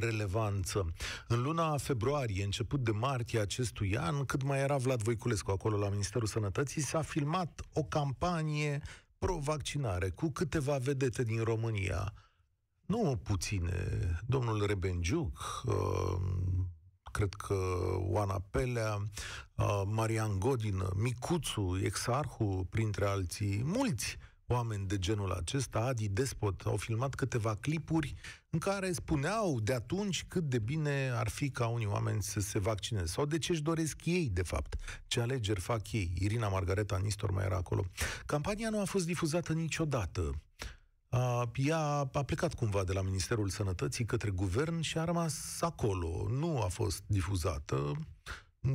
relevanță. 0.00 0.92
În 1.28 1.42
luna 1.42 1.76
februarie, 1.76 2.44
început 2.44 2.80
de 2.80 2.90
martie 2.90 3.40
acestui 3.40 3.96
an, 3.96 4.24
cât 4.24 4.42
mai 4.42 4.58
era 4.58 4.76
Vlad 4.76 5.02
Voiculescu 5.02 5.50
acolo 5.50 5.76
la 5.76 5.88
Ministerul 5.88 6.26
Sănătății, 6.26 6.82
s-a 6.82 7.02
filmat 7.02 7.60
o 7.72 7.82
campanie 7.82 8.80
pro-vaccinare 9.18 10.08
cu 10.08 10.30
câteva 10.30 10.76
vedete 10.76 11.22
din 11.22 11.42
România 11.42 12.12
nu 12.88 13.20
puține. 13.22 13.98
Domnul 14.26 14.66
Rebenjuc, 14.66 15.62
uh, 15.66 16.20
cred 17.12 17.34
că 17.34 17.56
Oana 17.98 18.42
Pelea, 18.50 18.94
uh, 19.54 19.82
Marian 19.86 20.38
Godin, 20.38 20.82
Micuțu, 20.94 21.78
Exarhu, 21.82 22.66
printre 22.70 23.06
alții, 23.06 23.62
mulți 23.64 24.16
oameni 24.46 24.86
de 24.86 24.98
genul 24.98 25.32
acesta, 25.32 25.78
Adi 25.78 26.08
Despot, 26.08 26.60
au 26.60 26.76
filmat 26.76 27.14
câteva 27.14 27.54
clipuri 27.60 28.14
în 28.50 28.58
care 28.58 28.92
spuneau 28.92 29.60
de 29.60 29.74
atunci 29.74 30.24
cât 30.28 30.44
de 30.44 30.58
bine 30.58 31.10
ar 31.14 31.28
fi 31.28 31.50
ca 31.50 31.66
unii 31.66 31.86
oameni 31.86 32.22
să 32.22 32.40
se 32.40 32.58
vaccineze. 32.58 33.06
Sau 33.06 33.26
de 33.26 33.38
ce 33.38 33.52
își 33.52 33.62
doresc 33.62 34.04
ei, 34.04 34.28
de 34.32 34.42
fapt. 34.42 34.74
Ce 35.06 35.20
alegeri 35.20 35.60
fac 35.60 35.92
ei. 35.92 36.12
Irina 36.18 36.48
Margareta 36.48 36.98
Nistor 37.02 37.30
mai 37.30 37.44
era 37.44 37.56
acolo. 37.56 37.84
Campania 38.26 38.70
nu 38.70 38.80
a 38.80 38.84
fost 38.84 39.06
difuzată 39.06 39.52
niciodată 39.52 40.40
a, 41.08 41.50
ea 41.54 41.78
a 42.12 42.22
plecat 42.22 42.54
cumva 42.54 42.84
de 42.84 42.92
la 42.92 43.02
Ministerul 43.02 43.48
Sănătății 43.48 44.04
către 44.04 44.30
guvern 44.30 44.80
și 44.80 44.98
a 44.98 45.04
rămas 45.04 45.60
acolo. 45.60 46.26
Nu 46.30 46.60
a 46.60 46.66
fost 46.68 47.02
difuzată. 47.06 47.92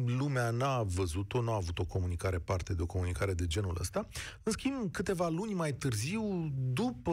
Lumea 0.06 0.50
n-a 0.50 0.84
văzut-o, 0.84 1.42
nu 1.42 1.52
a 1.52 1.56
avut 1.56 1.80
o 1.80 1.86
comunicare, 1.86 2.40
parte 2.40 2.74
de 2.74 2.82
o 2.82 2.86
comunicare 2.86 3.34
de 3.34 3.46
genul 3.46 3.78
ăsta. 3.80 4.08
În 4.44 4.52
schimb, 4.52 4.92
câteva 4.92 5.30
luni 5.30 5.54
mai 5.54 5.74
târziu, 5.74 6.52
după, 6.54 7.12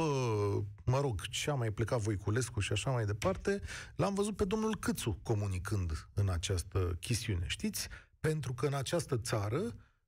mă 0.84 1.00
rog, 1.00 1.20
ce 1.20 1.50
a 1.50 1.54
mai 1.54 1.70
plecat 1.70 2.00
Voiculescu 2.00 2.60
și 2.60 2.72
așa 2.72 2.90
mai 2.90 3.04
departe, 3.04 3.60
l-am 3.96 4.14
văzut 4.14 4.36
pe 4.36 4.44
domnul 4.44 4.76
Câțu 4.76 5.18
comunicând 5.22 6.08
în 6.14 6.28
această 6.28 6.96
chestiune. 7.00 7.44
Știți? 7.46 7.88
Pentru 8.20 8.52
că 8.52 8.66
în 8.66 8.74
această 8.74 9.16
țară, 9.16 9.62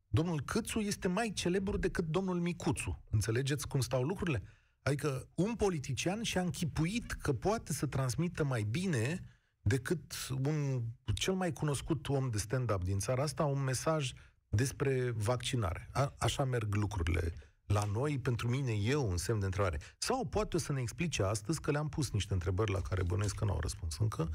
domnul 0.08 0.40
Câțu 0.40 0.78
este 0.78 1.08
mai 1.08 1.32
celebru 1.34 1.76
decât 1.76 2.04
domnul 2.04 2.40
Micuțu. 2.40 3.02
Înțelegeți 3.10 3.68
cum 3.68 3.80
stau 3.80 4.02
lucrurile? 4.02 4.42
Adică 4.82 5.28
un 5.34 5.54
politician 5.54 6.22
și-a 6.22 6.40
închipuit 6.40 7.12
că 7.12 7.32
poate 7.32 7.72
să 7.72 7.86
transmită 7.86 8.44
mai 8.44 8.62
bine 8.62 9.24
decât 9.60 10.14
un 10.44 10.82
cel 11.14 11.34
mai 11.34 11.52
cunoscut 11.52 12.08
om 12.08 12.30
de 12.30 12.38
stand-up 12.38 12.84
din 12.84 12.98
țara 12.98 13.22
asta 13.22 13.44
un 13.44 13.62
mesaj 13.62 14.12
despre 14.48 15.10
vaccinare. 15.10 15.88
A, 15.92 16.14
așa 16.18 16.44
merg 16.44 16.74
lucrurile 16.74 17.32
la 17.66 17.84
noi, 17.84 18.18
pentru 18.18 18.48
mine, 18.48 18.72
eu, 18.72 19.08
un 19.08 19.16
semn 19.16 19.38
de 19.38 19.44
întrebare. 19.44 19.78
Sau 19.98 20.26
poate 20.26 20.56
o 20.56 20.58
să 20.58 20.72
ne 20.72 20.80
explice 20.80 21.22
astăzi 21.22 21.60
că 21.60 21.70
le-am 21.70 21.88
pus 21.88 22.10
niște 22.10 22.32
întrebări 22.32 22.72
la 22.72 22.80
care 22.80 23.02
bănuiesc 23.02 23.34
că 23.34 23.44
n-au 23.44 23.60
răspuns 23.60 23.98
încă, 23.98 24.30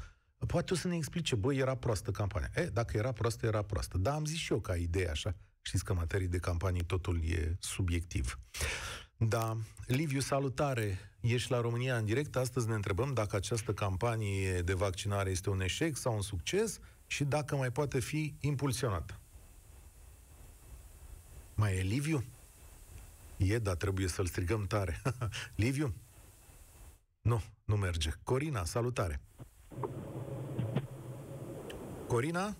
poate 0.46 0.72
o 0.72 0.76
să 0.76 0.88
ne 0.88 0.96
explice, 0.96 1.34
băi, 1.34 1.56
era 1.56 1.74
proastă 1.74 2.10
campania. 2.10 2.50
E, 2.54 2.64
dacă 2.64 2.96
era 2.96 3.12
proastă, 3.12 3.46
era 3.46 3.62
proastă. 3.62 3.98
Da, 3.98 4.14
am 4.14 4.24
zis 4.24 4.36
și 4.36 4.52
eu 4.52 4.60
ca 4.60 4.76
idee 4.76 5.10
așa. 5.10 5.36
Știți 5.62 5.84
că 5.84 5.94
materii 5.94 6.28
de 6.28 6.38
campanii 6.38 6.84
totul 6.84 7.24
e 7.24 7.56
subiectiv. 7.60 8.38
Da. 9.20 9.56
Liviu, 9.86 10.20
salutare! 10.20 10.98
Ești 11.20 11.50
la 11.50 11.60
România 11.60 11.96
în 11.96 12.04
direct. 12.04 12.36
Astăzi 12.36 12.68
ne 12.68 12.74
întrebăm 12.74 13.12
dacă 13.12 13.36
această 13.36 13.72
campanie 13.72 14.60
de 14.60 14.74
vaccinare 14.74 15.30
este 15.30 15.50
un 15.50 15.60
eșec 15.60 15.96
sau 15.96 16.14
un 16.14 16.20
succes 16.20 16.78
și 17.06 17.24
dacă 17.24 17.56
mai 17.56 17.70
poate 17.70 18.00
fi 18.00 18.34
impulsionată. 18.40 19.20
Mai 21.54 21.76
e 21.76 21.80
Liviu? 21.80 22.24
E, 23.36 23.58
dar 23.58 23.74
trebuie 23.74 24.08
să-l 24.08 24.26
strigăm 24.26 24.66
tare. 24.66 25.02
Liviu? 25.54 25.94
Nu, 27.20 27.42
nu 27.64 27.76
merge. 27.76 28.10
Corina, 28.22 28.64
salutare! 28.64 29.20
Corina? 32.06 32.56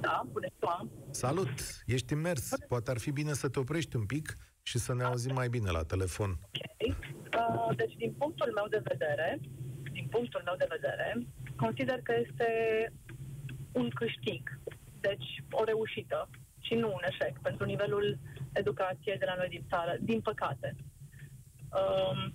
Da, 0.00 0.22
bună 0.32 0.46
ziua! 0.58 0.88
Salut! 1.10 1.82
Ești 1.86 2.12
imers. 2.12 2.48
Poate 2.68 2.90
ar 2.90 2.98
fi 2.98 3.10
bine 3.10 3.32
să 3.32 3.48
te 3.48 3.58
oprești 3.58 3.96
un 3.96 4.06
pic 4.06 4.36
și 4.62 4.78
să 4.78 4.94
ne 4.94 5.04
auzim 5.04 5.34
mai 5.34 5.48
bine 5.48 5.70
la 5.70 5.82
telefon. 5.82 6.30
Ok. 6.30 6.96
Uh, 7.40 7.76
deci, 7.76 7.94
din 7.96 8.12
punctul 8.12 8.52
meu 8.54 8.66
de 8.70 8.82
vedere, 8.84 9.40
din 9.92 10.06
punctul 10.10 10.42
meu 10.44 10.54
de 10.58 10.66
vedere, 10.68 11.26
consider 11.56 12.00
că 12.02 12.14
este 12.26 12.48
un 13.72 13.88
câștig. 13.88 14.60
Deci, 15.00 15.28
o 15.50 15.64
reușită 15.64 16.28
și 16.60 16.74
nu 16.74 16.88
un 16.92 17.00
eșec 17.10 17.38
pentru 17.38 17.64
nivelul 17.64 18.18
educației 18.52 19.18
de 19.18 19.24
la 19.24 19.34
noi 19.34 19.48
din 19.48 19.64
țară, 19.68 19.96
din 20.00 20.20
păcate. 20.20 20.76
Um, 21.80 22.34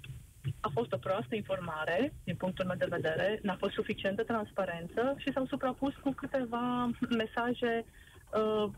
a 0.60 0.70
fost 0.74 0.92
o 0.94 0.98
proastă 0.98 1.36
informare, 1.36 2.14
din 2.24 2.36
punctul 2.36 2.66
meu 2.66 2.76
de 2.76 2.88
vedere, 2.90 3.40
n-a 3.42 3.56
fost 3.60 3.74
suficientă 3.74 4.24
transparență 4.24 5.16
și 5.18 5.32
s-au 5.34 5.46
suprapus 5.46 5.94
cu 5.96 6.12
câteva 6.12 6.90
mesaje 7.10 7.86
uh, 8.34 8.70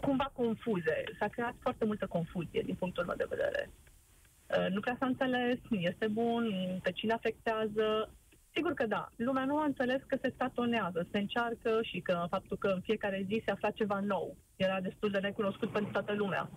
cumva 0.00 0.30
confuze. 0.32 1.04
S-a 1.18 1.28
creat 1.28 1.54
foarte 1.60 1.84
multă 1.84 2.06
confuzie 2.06 2.62
din 2.64 2.74
punctul 2.74 3.04
meu 3.04 3.16
de 3.16 3.26
vedere. 3.28 3.70
Uh, 3.70 4.66
nu 4.70 4.80
prea 4.80 4.96
s-a 4.98 5.06
înțeles, 5.06 5.58
nu 5.68 5.78
este 5.78 6.06
bun, 6.06 6.44
pe 6.82 6.92
cine 6.92 7.12
afectează. 7.12 8.14
Sigur 8.54 8.74
că 8.74 8.86
da, 8.86 9.08
lumea 9.16 9.44
nu 9.44 9.58
a 9.58 9.64
înțeles 9.64 10.00
că 10.06 10.16
se 10.22 10.32
statonează, 10.34 11.06
se 11.10 11.18
încearcă 11.18 11.78
și 11.82 12.00
că 12.00 12.26
faptul 12.30 12.56
că 12.56 12.68
în 12.68 12.80
fiecare 12.80 13.24
zi 13.26 13.42
se 13.44 13.50
afla 13.50 13.70
ceva 13.70 14.00
nou 14.00 14.36
era 14.56 14.80
destul 14.80 15.10
de 15.10 15.18
necunoscut 15.18 15.72
pentru 15.72 15.92
toată 15.92 16.12
lumea. 16.12 16.50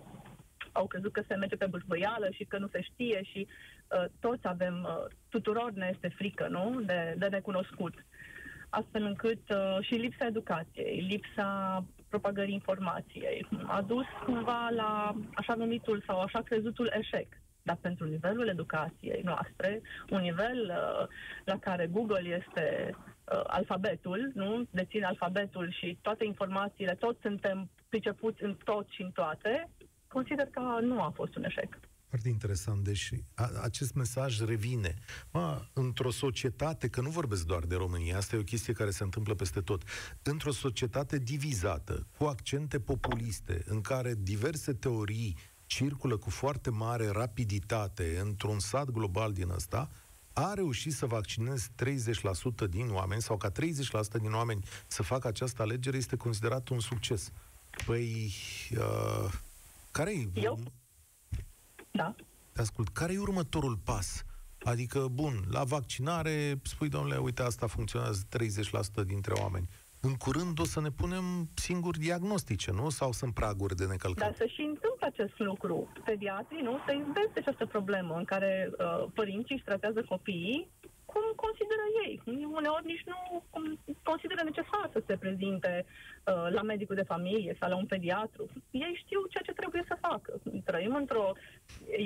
Au 0.72 0.86
crezut 0.86 1.12
că 1.12 1.22
se 1.28 1.34
merge 1.34 1.56
pe 1.56 1.66
bâșbăială 1.66 2.28
și 2.30 2.44
că 2.44 2.58
nu 2.58 2.68
se 2.72 2.80
știe 2.80 3.22
și 3.22 3.46
uh, 3.46 4.04
toți 4.20 4.46
avem, 4.46 4.88
uh, 4.88 5.14
tuturor 5.28 5.70
ne 5.70 5.90
este 5.92 6.08
frică, 6.08 6.46
nu? 6.50 6.80
De, 6.80 7.14
de 7.18 7.26
necunoscut. 7.26 7.94
Astfel 8.68 9.02
încât 9.02 9.50
uh, 9.50 9.78
și 9.80 9.94
lipsa 9.94 10.26
educației, 10.26 11.06
lipsa 11.08 11.84
propagării 12.14 12.60
informației 12.60 13.46
a 13.66 13.82
dus 13.82 14.06
cumva 14.24 14.68
la 14.70 15.14
așa 15.34 15.54
numitul 15.54 16.02
sau 16.06 16.20
așa 16.20 16.40
crezutul 16.40 16.92
eșec 16.98 17.26
dar 17.64 17.78
pentru 17.80 18.06
nivelul 18.06 18.48
educației 18.48 19.20
noastre, 19.24 19.80
un 20.10 20.20
nivel 20.20 20.58
uh, 20.68 21.06
la 21.44 21.58
care 21.58 21.86
Google 21.86 22.40
este 22.40 22.90
uh, 22.94 23.40
alfabetul, 23.46 24.30
nu? 24.34 24.66
Deține 24.70 25.04
alfabetul 25.04 25.70
și 25.70 25.98
toate 26.02 26.24
informațiile, 26.24 26.94
toți 26.94 27.20
suntem 27.20 27.70
pricepuți 27.88 28.42
în 28.42 28.56
tot 28.64 28.86
și 28.88 29.02
în 29.02 29.10
toate, 29.10 29.68
consider 30.08 30.46
că 30.46 30.60
nu 30.80 31.00
a 31.02 31.12
fost 31.14 31.36
un 31.36 31.44
eșec. 31.44 31.78
Foarte 32.14 32.32
interesant. 32.32 32.84
Deci 32.84 33.10
a, 33.34 33.50
acest 33.62 33.94
mesaj 33.94 34.40
revine. 34.40 34.94
Ma, 35.30 35.68
într-o 35.72 36.10
societate, 36.10 36.88
că 36.88 37.00
nu 37.00 37.10
vorbesc 37.10 37.46
doar 37.46 37.64
de 37.64 37.74
România, 37.74 38.16
asta 38.16 38.36
e 38.36 38.38
o 38.38 38.42
chestie 38.42 38.72
care 38.72 38.90
se 38.90 39.02
întâmplă 39.02 39.34
peste 39.34 39.60
tot, 39.60 39.82
într-o 40.22 40.52
societate 40.52 41.18
divizată, 41.18 42.06
cu 42.18 42.24
accente 42.24 42.80
populiste, 42.80 43.64
în 43.66 43.80
care 43.80 44.14
diverse 44.18 44.72
teorii 44.72 45.36
circulă 45.66 46.16
cu 46.16 46.30
foarte 46.30 46.70
mare 46.70 47.08
rapiditate 47.08 48.18
într-un 48.22 48.58
sat 48.58 48.90
global 48.90 49.32
din 49.32 49.50
ăsta, 49.50 49.90
a 50.32 50.52
reușit 50.54 50.92
să 50.92 51.06
vaccineze 51.06 51.68
30% 52.66 52.68
din 52.70 52.90
oameni 52.90 53.22
sau 53.22 53.36
ca 53.36 53.50
30% 53.50 53.54
din 54.20 54.32
oameni 54.32 54.64
să 54.86 55.02
facă 55.02 55.28
această 55.28 55.62
alegere 55.62 55.96
este 55.96 56.16
considerat 56.16 56.68
un 56.68 56.80
succes. 56.80 57.32
Păi, 57.86 58.32
uh, 58.70 59.32
care 59.90 60.12
e... 60.12 60.28
Eu? 60.34 60.58
Da. 61.96 62.14
Te 62.52 62.60
ascult. 62.60 62.88
Care 62.88 63.12
e 63.12 63.18
următorul 63.18 63.76
pas? 63.84 64.24
Adică, 64.64 65.08
bun, 65.12 65.34
la 65.50 65.64
vaccinare, 65.64 66.60
spui, 66.62 66.88
domnule, 66.88 67.16
uite, 67.16 67.42
asta 67.42 67.66
funcționează 67.66 68.22
30% 69.02 69.06
dintre 69.06 69.32
oameni 69.32 69.68
în 70.08 70.14
curând 70.14 70.60
o 70.60 70.64
să 70.64 70.80
ne 70.80 70.90
punem 70.90 71.24
singuri 71.54 71.98
diagnostice, 71.98 72.70
nu? 72.70 72.88
Sau 72.90 73.12
sunt 73.12 73.34
praguri 73.34 73.76
de 73.76 73.86
necălcat? 73.86 74.24
Dar 74.24 74.34
să 74.36 74.46
și 74.54 74.60
întâmplă 74.60 75.06
acest 75.06 75.38
lucru. 75.38 75.92
Pediatrii, 76.04 76.62
nu? 76.62 76.78
Se 76.86 76.94
investe 76.94 77.38
această 77.38 77.66
problemă 77.66 78.14
în 78.16 78.24
care 78.24 78.70
uh, 78.70 79.06
părinții 79.14 79.54
își 79.54 79.64
tratează 79.64 80.00
copiii 80.08 80.70
cum 81.14 81.26
consideră 81.46 81.84
ei. 82.04 82.14
Uneori 82.58 82.90
nici 82.92 83.04
nu 83.12 83.18
consideră 84.10 84.42
necesar 84.44 84.86
să 84.92 85.00
se 85.06 85.16
prezinte 85.16 85.72
uh, 85.86 86.46
la 86.56 86.62
medicul 86.62 86.96
de 87.00 87.10
familie 87.14 87.56
sau 87.60 87.68
la 87.70 87.76
un 87.76 87.86
pediatru. 87.86 88.44
Ei 88.70 88.94
știu 89.02 89.20
ceea 89.32 89.46
ce 89.46 89.60
trebuie 89.60 89.84
să 89.90 90.04
facă. 90.08 90.32
Trăim 90.64 90.94
într-o, 90.94 91.26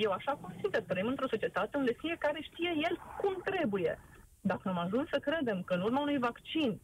eu 0.07 0.11
așa 0.11 0.33
consider, 0.45 0.83
trăim 0.83 1.07
într-o 1.07 1.33
societate 1.35 1.77
unde 1.77 2.01
fiecare 2.05 2.41
știe 2.41 2.73
el 2.89 2.95
cum 3.21 3.35
trebuie. 3.45 3.99
Dacă 4.41 4.69
am 4.69 4.79
ajuns 4.79 5.09
să 5.09 5.19
credem 5.19 5.63
că 5.63 5.75
în 5.75 5.81
urma 5.81 6.01
unui 6.01 6.19
vaccin 6.19 6.81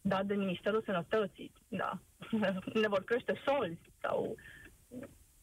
dat 0.00 0.24
de 0.26 0.34
Ministerul 0.34 0.82
Sănătății, 0.84 1.52
da, 1.68 1.90
ne 2.82 2.88
vor 2.88 3.02
crește 3.04 3.42
solzi 3.46 3.90
sau 4.00 4.36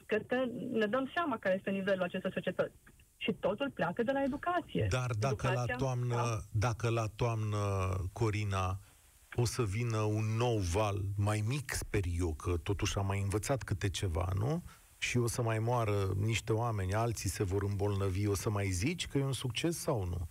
cred 0.06 0.26
că 0.28 0.46
ne 0.72 0.86
dăm 0.86 1.12
seama 1.14 1.38
care 1.38 1.56
este 1.56 1.70
nivelul 1.70 2.04
acestei 2.04 2.32
societăți. 2.32 2.76
Și 3.18 3.34
totul 3.34 3.72
pleacă 3.72 4.04
de 4.04 4.12
la 4.12 4.24
educație. 4.24 4.88
Dar 4.90 5.12
dacă 5.20 5.48
Educația, 5.48 5.76
la 5.76 5.76
toamnă, 5.76 6.16
da. 6.16 6.40
dacă 6.52 6.90
la 6.90 7.08
toamnă, 7.16 7.58
Corina, 8.14 8.80
o 9.36 9.46
să 9.46 9.64
vină 9.64 9.98
un 9.98 10.26
nou 10.38 10.58
val, 10.58 11.02
mai 11.18 11.44
mic, 11.48 11.74
sper 11.74 12.04
eu, 12.18 12.34
că 12.34 12.58
totuși 12.58 12.98
am 12.98 13.06
mai 13.06 13.22
învățat 13.22 13.64
câte 13.64 13.90
ceva, 13.90 14.30
nu? 14.36 14.64
Și 14.98 15.18
o 15.18 15.28
să 15.28 15.42
mai 15.42 15.60
moară 15.60 16.14
niște 16.18 16.54
oameni, 16.54 16.94
alții 16.94 17.30
se 17.30 17.44
vor 17.44 17.64
îmbolnăvi, 17.64 18.28
o 18.28 18.36
să 18.36 18.50
mai 18.50 18.70
zici 18.70 19.08
că 19.08 19.18
e 19.18 19.24
un 19.24 19.34
succes 19.34 19.78
sau 19.78 20.06
nu? 20.06 20.30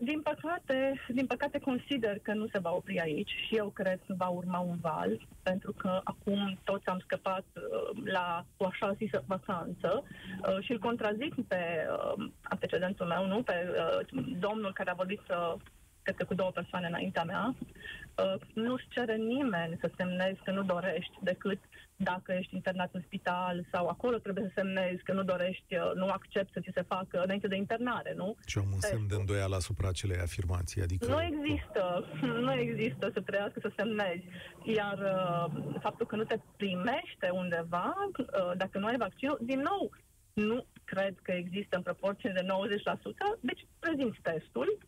Din 0.00 0.20
păcate, 0.20 1.00
din 1.08 1.26
păcate 1.26 1.58
consider 1.58 2.18
că 2.18 2.32
nu 2.34 2.46
se 2.46 2.58
va 2.58 2.72
opri 2.72 3.00
aici 3.00 3.30
și 3.46 3.56
eu 3.56 3.68
cred 3.68 4.00
că 4.06 4.14
va 4.16 4.28
urma 4.28 4.58
un 4.58 4.76
val, 4.80 5.26
pentru 5.42 5.72
că 5.72 6.00
acum 6.04 6.58
toți 6.64 6.86
am 6.86 6.98
scăpat 6.98 7.44
uh, 7.54 8.02
la 8.04 8.44
o 8.56 8.66
așa 8.66 8.92
zisă 8.92 9.24
vacanță 9.26 10.04
uh, 10.04 10.64
și 10.64 10.72
îl 10.72 10.78
contrazic 10.78 11.34
pe 11.48 11.86
uh, 11.90 12.24
antecedentul 12.42 13.06
meu, 13.06 13.26
nu, 13.26 13.42
pe 13.42 13.54
uh, 13.68 14.22
domnul 14.38 14.72
care 14.72 14.90
a 14.90 14.94
vorbit 14.94 15.20
uh, 15.30 15.54
cred 16.02 16.16
că 16.16 16.24
cu 16.24 16.34
două 16.34 16.50
persoane 16.50 16.86
înaintea 16.86 17.24
mea, 17.24 17.54
uh, 17.56 18.40
nu-ți 18.54 18.88
cere 18.88 19.16
nimeni 19.16 19.78
să 19.80 19.90
semnezi 19.96 20.40
că 20.44 20.50
nu 20.50 20.62
dorești 20.62 21.16
decât 21.20 21.58
dacă 21.96 22.32
ești 22.32 22.54
internat 22.54 22.88
în 22.92 23.02
spital 23.06 23.66
sau 23.72 23.86
acolo 23.86 24.16
trebuie 24.16 24.44
să 24.44 24.52
semnezi 24.54 25.02
că 25.02 25.12
nu 25.12 25.22
dorești, 25.22 25.76
uh, 25.76 25.90
nu 25.94 26.06
accept 26.08 26.52
să 26.52 26.60
ți 26.60 26.70
se 26.74 26.82
facă 26.82 27.22
înainte 27.22 27.48
de 27.48 27.56
internare, 27.56 28.12
nu? 28.16 28.36
Și 28.46 28.58
am 28.58 28.70
un 28.72 28.80
semn 28.80 29.06
de 29.08 29.14
îndoială 29.14 29.54
asupra 29.54 29.88
acelei 29.88 30.18
afirmații, 30.18 30.82
adică... 30.82 31.06
Nu 31.06 31.22
există, 31.22 32.08
nu 32.46 32.52
există 32.52 33.10
să 33.12 33.20
trăiască 33.20 33.58
să 33.60 33.70
semnezi. 33.76 34.24
Iar 34.62 34.98
uh, 34.98 35.76
faptul 35.80 36.06
că 36.06 36.16
nu 36.16 36.24
te 36.24 36.38
primește 36.56 37.28
undeva, 37.32 37.94
uh, 38.18 38.52
dacă 38.56 38.78
nu 38.78 38.86
ai 38.86 38.96
vaccinul, 38.96 39.38
din 39.40 39.60
nou, 39.60 39.90
nu 40.32 40.66
cred 40.84 41.14
că 41.22 41.32
există 41.32 41.76
în 41.76 41.82
proporție 41.82 42.32
de 42.34 42.46
90%, 42.46 43.40
deci 43.40 43.66
prezinți 43.78 44.18
testul, 44.22 44.78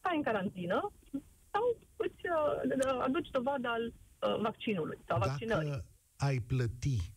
stai 0.00 0.16
în 0.16 0.22
carantină 0.22 0.92
sau 1.52 1.62
îți 1.96 2.22
uh, 2.86 3.00
aduci 3.02 3.28
dovada 3.30 3.70
al 3.72 3.84
uh, 3.86 4.40
vaccinului 4.40 4.98
sau 5.08 5.18
Dacă 5.18 5.30
vaccinării. 5.30 5.84
ai 6.16 6.38
plăti, 6.38 7.12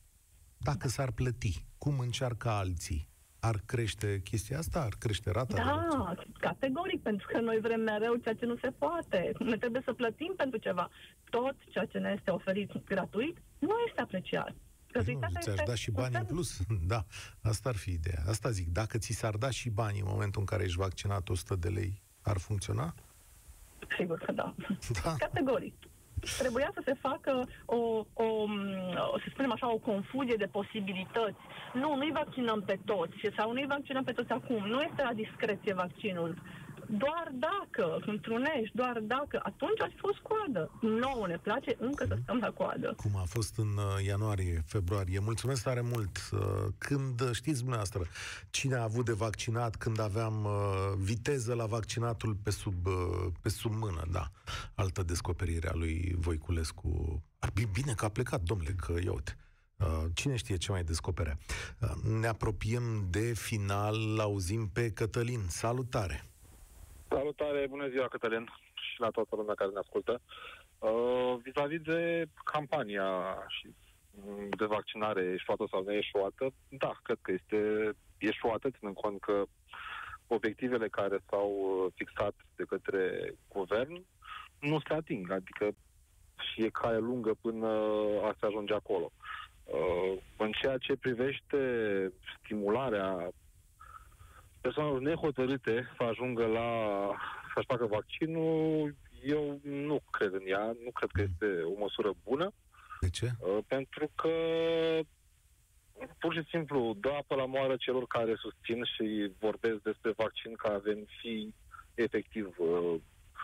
dacă 0.58 0.88
s-ar 0.88 1.12
plăti, 1.12 1.66
cum 1.78 2.00
încearcă 2.00 2.50
alții, 2.50 3.10
ar 3.40 3.62
crește 3.66 4.22
chestia 4.24 4.58
asta? 4.58 4.82
Ar 4.82 4.94
crește 5.00 5.32
rata? 5.32 5.56
de 5.56 5.62
vaccin? 5.62 6.00
Da, 6.00 6.16
categoric, 6.40 7.02
pentru 7.02 7.28
că 7.32 7.40
noi 7.40 7.60
vrem 7.60 7.82
mereu 7.82 8.16
ceea 8.16 8.34
ce 8.36 8.46
nu 8.46 8.58
se 8.58 8.70
poate. 8.70 9.32
Ne 9.40 9.58
trebuie 9.58 9.82
să 9.86 9.94
plătim 9.94 10.34
pentru 10.38 10.60
ceva. 10.60 10.90
Tot 11.30 11.56
ceea 11.70 11.86
ce 11.86 11.98
ne 11.98 12.14
este 12.18 12.32
oferit 12.32 12.84
gratuit 12.86 13.38
nu 13.60 13.74
este 13.88 14.02
apreciat. 14.02 14.56
Păi 14.92 15.02
Nu, 15.14 15.20
Gratuitatea 15.20 15.42
ți-aș 15.42 15.54
este 15.58 15.64
da 15.68 15.76
și 15.76 15.90
un 15.90 15.96
bani 15.96 16.16
în 16.16 16.22
semn- 16.22 16.28
plus. 16.28 16.60
Da, 16.94 17.06
asta 17.42 17.70
ar 17.70 17.76
fi 17.76 17.92
ideea. 17.92 18.24
Asta 18.28 18.50
zic, 18.50 18.68
dacă 18.68 18.98
ți 18.98 19.12
s-ar 19.12 19.36
da 19.36 19.50
și 19.50 19.70
bani 19.70 20.00
în 20.00 20.06
momentul 20.08 20.40
în 20.40 20.46
care 20.48 20.64
ești 20.64 20.78
vaccinat 20.78 21.30
100 21.30 21.56
de 21.56 21.70
lei, 21.70 22.03
ar 22.24 22.38
funcționa? 22.38 22.94
Sigur 23.98 24.18
că 24.18 24.32
da. 24.32 24.54
Da. 25.04 25.16
Categoric. 25.18 25.74
Trebuia 26.38 26.72
să 26.74 26.82
se 26.86 26.94
facă 26.94 27.48
o, 27.66 27.76
o, 28.14 28.26
o, 29.14 29.18
să 29.18 29.28
spunem 29.30 29.52
așa, 29.52 29.74
o 29.74 29.78
confuzie 29.78 30.36
de 30.36 30.46
posibilități. 30.46 31.42
Nu, 31.74 31.96
nu-i 31.96 32.12
vaccinăm 32.12 32.62
pe 32.62 32.80
toți 32.86 33.18
sau 33.38 33.54
nu-i 33.54 33.66
vaccinăm 33.68 34.04
pe 34.04 34.12
toți 34.12 34.32
acum. 34.32 34.68
Nu 34.68 34.82
este 34.82 35.04
la 35.04 35.14
discreție 35.14 35.74
vaccinul. 35.74 36.42
Doar 36.98 37.32
dacă 37.34 37.98
întrunești, 38.06 38.76
doar 38.76 39.00
dacă, 39.02 39.40
atunci 39.44 39.82
ar 39.82 39.90
fi 39.90 39.98
fost 39.98 40.18
coadă. 40.18 40.72
Nouă 40.82 41.28
ne 41.28 41.38
place 41.38 41.76
încă 41.80 42.06
să 42.08 42.18
stăm 42.22 42.38
la 42.38 42.50
coadă. 42.52 42.94
Cum 42.98 43.16
a 43.16 43.24
fost 43.26 43.58
în 43.58 43.78
uh, 43.78 44.06
ianuarie, 44.06 44.64
februarie. 44.66 45.20
Mulțumesc 45.20 45.64
tare 45.64 45.82
mult. 45.82 46.30
Uh, 46.32 46.40
Când, 46.78 47.22
uh, 47.22 47.30
știți 47.32 47.58
dumneavoastră, 47.60 48.02
cine 48.50 48.76
a 48.76 48.84
avut 48.84 49.06
de 49.06 49.12
vaccinat 49.14 49.76
când 49.76 50.00
aveam 50.00 50.44
uh, 50.46 50.52
viteză 50.98 51.54
la 51.54 51.66
vaccinatul 51.66 52.36
pe 52.44 52.50
sub, 52.50 52.86
uh, 52.86 52.94
pe 53.42 53.50
sub 53.50 53.74
mână, 53.74 54.04
da. 54.12 54.32
Altă 54.76 55.04
descoperire 55.04 55.70
a 55.70 55.74
lui 55.76 56.16
Voiculescu. 56.18 57.24
Ar 57.40 57.52
fi 57.54 57.66
bine 57.66 57.94
că 57.94 58.06
a 58.06 58.10
plecat, 58.10 58.42
domnule, 58.42 58.72
că 58.72 58.94
ia 59.04 59.12
uite. 59.12 59.38
Uh, 59.78 60.04
Cine 60.14 60.36
știe 60.36 60.58
ce 60.58 60.72
mai 60.72 60.84
descoperea? 60.84 61.38
Uh, 61.80 61.92
Ne 62.20 62.28
apropiem 62.28 63.08
de 63.10 63.34
final, 63.36 64.20
auzim 64.20 64.68
pe 64.68 64.90
Cătălin. 64.92 65.42
Salutare! 65.48 66.28
Salutare, 67.14 67.68
bună 67.70 67.88
ziua, 67.90 68.08
Cătălin, 68.08 68.46
și 68.74 69.00
la 69.00 69.10
toată 69.10 69.36
lumea 69.36 69.54
care 69.54 69.70
ne 69.72 69.80
ascultă. 69.80 70.22
Uh, 70.80 71.36
vis-a-vis 71.44 71.82
de 71.82 72.26
campania 72.44 73.08
și 73.48 73.68
mm, 74.12 74.50
de 74.58 74.66
vaccinare 74.66 75.22
eșuată 75.22 75.66
sau 75.72 75.84
neeșuată, 75.84 76.54
da, 76.70 76.92
cred 77.04 77.18
că 77.22 77.32
este 77.32 77.92
eșuată, 78.18 78.70
ținând 78.70 78.96
cont 78.96 79.20
că 79.22 79.44
obiectivele 80.28 80.88
care 80.88 81.18
s-au 81.30 81.50
uh, 81.52 81.92
fixat 81.96 82.36
de 82.56 82.64
către 82.64 83.34
guvern 83.48 84.06
nu 84.60 84.80
se 84.80 84.94
ating, 84.94 85.32
adică 85.32 85.66
și 86.48 86.64
e 86.64 86.70
cale 86.70 86.98
lungă 86.98 87.34
până 87.42 87.68
a 88.24 88.36
se 88.40 88.46
ajunge 88.46 88.74
acolo. 88.74 89.12
Uh, 89.64 90.18
în 90.38 90.52
ceea 90.52 90.78
ce 90.78 90.96
privește 90.96 91.62
stimularea 92.38 93.32
persoanelor 94.64 95.00
nehotărâte 95.02 95.76
să 95.98 96.04
ajungă 96.04 96.46
la 96.46 96.70
să-și 97.54 97.66
facă 97.68 97.86
vaccinul, 97.86 98.96
eu 99.24 99.60
nu 99.64 100.02
cred 100.12 100.34
în 100.34 100.46
ea, 100.46 100.66
nu 100.84 100.92
cred 100.92 101.10
că 101.14 101.22
este 101.22 101.62
o 101.62 101.80
măsură 101.80 102.12
bună, 102.24 102.54
De 103.00 103.10
ce? 103.10 103.26
uh, 103.40 103.58
pentru 103.68 104.12
că 104.16 104.34
pur 106.20 106.34
și 106.34 106.44
simplu 106.50 106.96
dă 107.00 107.10
apă 107.10 107.36
la 107.36 107.46
moară 107.46 107.76
celor 107.76 108.06
care 108.08 108.34
susțin 108.36 108.84
și 108.84 109.32
vorbesc 109.40 109.82
despre 109.82 110.12
vaccin 110.16 110.54
ca 110.56 110.70
avem 110.74 111.00
fi 111.22 111.54
efectiv 111.94 112.56
uh, 112.58 112.96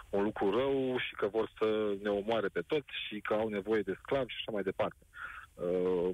un 0.09 0.23
lucru 0.23 0.51
rău 0.59 0.97
și 0.97 1.13
că 1.15 1.27
vor 1.27 1.51
să 1.57 1.95
ne 2.01 2.09
omoare 2.09 2.47
pe 2.47 2.61
toți 2.67 2.91
și 3.07 3.19
că 3.19 3.33
au 3.33 3.47
nevoie 3.47 3.81
de 3.81 3.97
sclavi 4.01 4.31
și 4.31 4.37
așa 4.39 4.51
mai 4.51 4.63
departe. 4.63 5.03
Uh, 5.53 6.09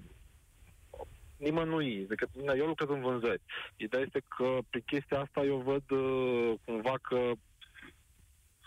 nimănui, 1.50 2.04
adică 2.06 2.26
eu 2.58 2.66
lucrez 2.66 2.90
în 2.90 3.02
vânzări. 3.02 3.42
Ideea 3.76 4.04
este 4.04 4.22
că 4.38 4.48
pe 4.70 4.80
chestia 4.86 5.20
asta 5.20 5.42
eu 5.42 5.58
văd 5.72 5.86
uh, 6.00 6.54
cumva 6.66 6.96
că 7.02 7.32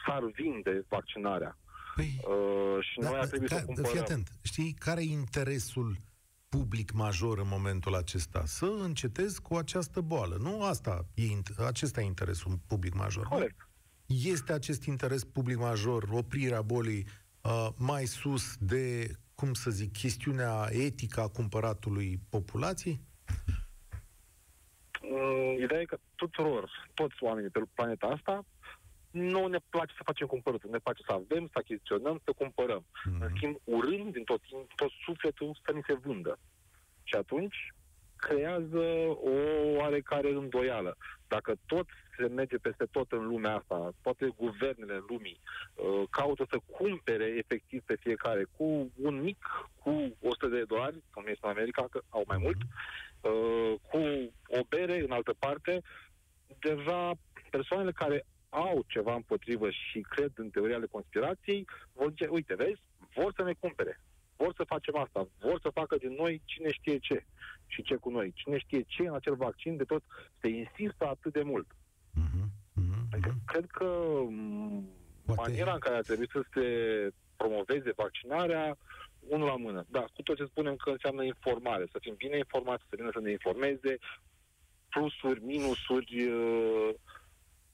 s-ar 0.07 0.23
vinde 0.35 0.85
vaccinarea. 0.89 1.59
Păi, 1.97 2.21
Uh, 2.29 2.85
și 2.85 2.99
noi 3.01 3.19
ar 3.19 3.27
trebui 3.27 3.49
să 3.49 3.55
o 3.55 3.59
ca, 3.59 3.65
cumpărăm. 3.65 3.91
fii 3.91 4.01
atent, 4.01 4.29
știi, 4.43 4.73
care 4.79 5.01
e 5.01 5.05
interesul 5.11 5.97
public 6.49 6.93
major 6.93 7.39
în 7.39 7.49
momentul 7.49 7.95
acesta? 7.95 8.43
Să 8.47 8.67
încetezi 8.81 9.43
cu 9.43 9.55
această 9.55 10.01
boală. 10.01 10.37
Nu 10.41 10.63
asta 10.63 11.07
e, 11.15 11.23
int- 11.23 11.67
acesta 11.67 12.01
e 12.01 12.05
interesul 12.05 12.59
public 12.67 12.95
major. 12.95 13.23
nu? 13.23 13.29
Corect. 13.29 13.69
Este 14.07 14.53
acest 14.53 14.85
interes 14.85 15.25
public 15.25 15.57
major, 15.57 16.05
oprirea 16.11 16.63
bolii, 16.63 17.07
uh, 17.43 17.69
mai 17.77 18.05
sus 18.07 18.57
de, 18.59 19.11
cum 19.41 19.55
să 19.55 19.71
zic, 19.71 19.93
chestiunea 19.93 20.69
etică 20.71 21.21
a 21.21 21.29
cumpăratului 21.29 22.21
populației? 22.31 23.01
Mm, 25.03 25.63
Ideea 25.63 25.81
e 25.81 25.85
că 25.85 25.99
tuturor, 26.15 26.91
toți 26.95 27.15
oamenii 27.21 27.51
pe 27.51 27.63
planeta 27.75 28.07
asta, 28.07 28.45
nu 29.11 29.47
ne 29.47 29.59
place 29.69 29.93
să 29.97 30.03
facem 30.05 30.27
cumpărături, 30.27 30.73
ne 30.73 30.79
place 30.79 31.03
să 31.07 31.13
avem, 31.13 31.47
să 31.47 31.59
achiziționăm, 31.59 32.21
să 32.25 32.33
cumpărăm. 32.33 32.87
Mhm. 33.05 33.23
În 33.23 33.29
schimb, 33.35 33.57
urând 33.65 34.13
din 34.13 34.25
tot, 34.25 34.41
din 34.49 34.67
tot 34.77 34.91
sufletul 35.05 35.61
să 35.65 35.73
ni 35.73 35.83
se 35.87 35.95
vândă. 35.95 36.39
Și 37.03 37.15
atunci 37.15 37.75
creează 38.17 38.85
o 39.33 39.37
oarecare 39.77 40.31
îndoială. 40.31 40.97
Dacă 41.29 41.55
tot 41.67 41.87
se 42.19 42.27
merge 42.27 42.57
peste 42.57 42.85
tot 42.91 43.13
în 43.13 43.27
lumea 43.27 43.57
asta, 43.57 43.91
toate 44.03 44.33
guvernele 44.37 45.03
lumii 45.09 45.41
uh, 45.75 46.03
caută 46.11 46.47
să 46.51 46.59
cumpere 46.71 47.25
efectiv 47.25 47.83
pe 47.83 47.97
fiecare 48.01 48.47
cu 48.57 48.91
un 48.97 49.21
mic, 49.21 49.45
cu 49.83 50.17
100 50.21 50.47
de 50.47 50.65
dolari, 50.65 51.03
cum 51.13 51.25
este 51.27 51.47
în 51.47 51.51
America, 51.51 51.87
că 51.91 52.01
au 52.09 52.25
mai 52.27 52.39
mult, 52.41 52.57
uh, 53.21 53.75
cu 53.91 53.99
o 54.59 54.61
bere 54.69 55.01
în 55.01 55.11
altă 55.11 55.35
parte, 55.39 55.83
deja 56.59 57.13
persoanele 57.51 57.93
care 57.93 58.27
au 58.49 58.85
ceva 58.87 59.15
împotrivă 59.15 59.71
și 59.71 60.01
cred 60.01 60.31
în 60.35 60.51
teoria 60.51 60.77
ale 60.77 60.87
conspirației, 60.87 61.67
vor 61.93 62.09
zice, 62.09 62.27
uite, 62.27 62.55
vezi, 62.55 62.81
vor 63.15 63.33
să 63.37 63.43
ne 63.43 63.53
cumpere, 63.59 64.01
vor 64.37 64.53
să 64.57 64.65
facem 64.65 64.97
asta, 64.97 65.29
vor 65.39 65.61
să 65.61 65.71
facă 65.71 65.97
din 65.97 66.13
noi 66.13 66.43
cine 66.45 66.71
știe 66.73 66.99
ce. 66.99 67.25
Și 67.67 67.83
ce 67.83 67.95
cu 67.95 68.11
noi, 68.11 68.33
cine 68.35 68.59
știe 68.59 68.83
ce 68.83 69.03
în 69.03 69.15
acel 69.15 69.35
vaccin, 69.35 69.77
de 69.77 69.85
tot? 69.85 70.03
Se 70.41 70.49
insistă 70.49 71.07
atât 71.07 71.33
de 71.33 71.43
mult. 71.43 71.67
Mhm, 72.15 72.51
mhm, 72.75 73.09
Adică, 73.13 73.29
mhm. 73.29 73.45
cred 73.47 73.67
că 73.67 73.85
m, 74.29 74.89
Poate- 75.25 75.41
maniera 75.41 75.73
în 75.73 75.79
care 75.79 75.97
ar 75.97 76.03
trebui 76.03 76.29
să 76.33 76.41
se 76.53 76.65
promoveze 77.37 77.93
vaccinarea, 77.97 78.77
unul 79.21 79.47
la 79.47 79.57
mână. 79.57 79.85
Da, 79.89 80.01
cu 80.01 80.23
tot 80.23 80.37
ce 80.37 80.45
spunem 80.45 80.77
că 80.77 80.91
înseamnă 80.91 81.25
informare, 81.25 81.87
să 81.93 81.99
fim 82.01 82.15
bine 82.17 82.37
informați, 82.37 82.85
să 82.89 82.95
vină 82.97 83.11
să 83.13 83.21
ne 83.21 83.31
informeze, 83.31 83.99
plusuri, 84.89 85.45
minusuri, 85.45 86.25
uh, 86.31 86.91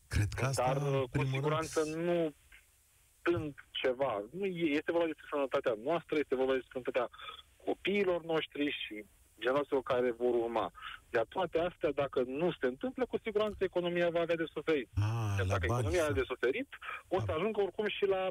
Cred 0.08 0.28
că 0.36 0.44
asta, 0.44 0.64
dar 0.66 0.76
în 0.76 0.94
uh, 0.94 1.00
cu 1.02 1.08
primul 1.08 1.26
siguranță 1.32 1.80
rând, 1.84 1.94
nu 2.06 2.34
dând 3.22 3.54
ceva. 3.70 4.24
Nu, 4.32 4.44
e- 4.44 4.74
este 4.78 4.92
vorba 4.92 5.06
despre 5.06 5.26
sănătatea 5.30 5.74
noastră, 5.84 6.18
este 6.18 6.34
vorba 6.34 6.52
despre 6.52 6.70
sănătatea 6.72 7.08
copiilor 7.64 8.24
noștri 8.24 8.70
și 8.70 9.04
generațiilor 9.40 9.82
care 9.82 10.10
vor 10.10 10.34
urma. 10.34 10.72
Iar 11.14 11.24
toate 11.28 11.58
astea, 11.58 11.90
dacă 11.92 12.22
nu 12.26 12.52
se 12.60 12.66
întâmplă, 12.66 13.06
cu 13.06 13.18
siguranță 13.24 13.56
economia 13.64 14.10
va 14.10 14.20
avea 14.20 14.36
de 14.36 14.44
suferit. 14.52 14.88
A, 14.94 15.34
Iar 15.38 15.46
la 15.46 15.52
dacă 15.52 15.66
bani, 15.66 15.78
economia 15.80 15.98
să- 16.00 16.04
are 16.04 16.20
de 16.20 16.26
suferit, 16.32 16.68
o 17.08 17.18
să 17.18 17.24
Da. 17.26 17.34
ajungă 17.34 17.60
oricum 17.60 17.86
și 17.88 18.04
la 18.06 18.28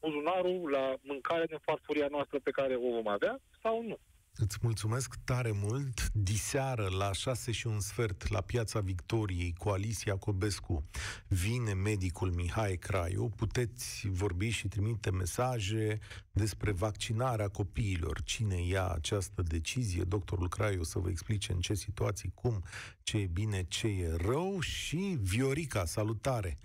buzunarul, 0.00 0.70
la 0.70 0.94
mâncarea 1.00 1.46
din 1.46 1.58
farfuria 1.62 2.06
noastră 2.10 2.38
pe 2.42 2.50
care 2.50 2.74
o 2.74 2.90
vom 2.96 3.08
avea 3.08 3.38
sau 3.62 3.82
nu. 3.82 3.98
Îți 4.40 4.58
mulțumesc 4.62 5.14
tare 5.24 5.52
mult. 5.54 6.10
Diseară, 6.12 6.88
la 6.98 7.12
șase 7.12 7.52
și 7.52 7.66
un 7.66 7.80
sfert, 7.80 8.28
la 8.28 8.40
Piața 8.40 8.80
Victoriei, 8.80 9.54
cu 9.58 9.68
Alicia 9.68 10.16
Cobescu, 10.16 10.84
vine 11.28 11.72
medicul 11.72 12.32
Mihai 12.32 12.76
Craiu. 12.76 13.28
Puteți 13.28 14.08
vorbi 14.08 14.48
și 14.48 14.68
trimite 14.68 15.10
mesaje 15.10 15.98
despre 16.32 16.72
vaccinarea 16.72 17.48
copiilor. 17.48 18.22
Cine 18.22 18.62
ia 18.66 18.88
această 18.88 19.42
decizie? 19.42 20.02
Doctorul 20.02 20.48
Craiu 20.48 20.80
o 20.80 20.84
să 20.84 20.98
vă 20.98 21.08
explice 21.08 21.52
în 21.52 21.60
ce 21.60 21.74
situații, 21.74 22.32
cum, 22.34 22.64
ce 23.02 23.18
e 23.18 23.26
bine, 23.26 23.64
ce 23.68 23.86
e 23.86 24.16
rău. 24.16 24.60
Și 24.60 25.18
Viorica, 25.20 25.84
salutare! 25.84 26.58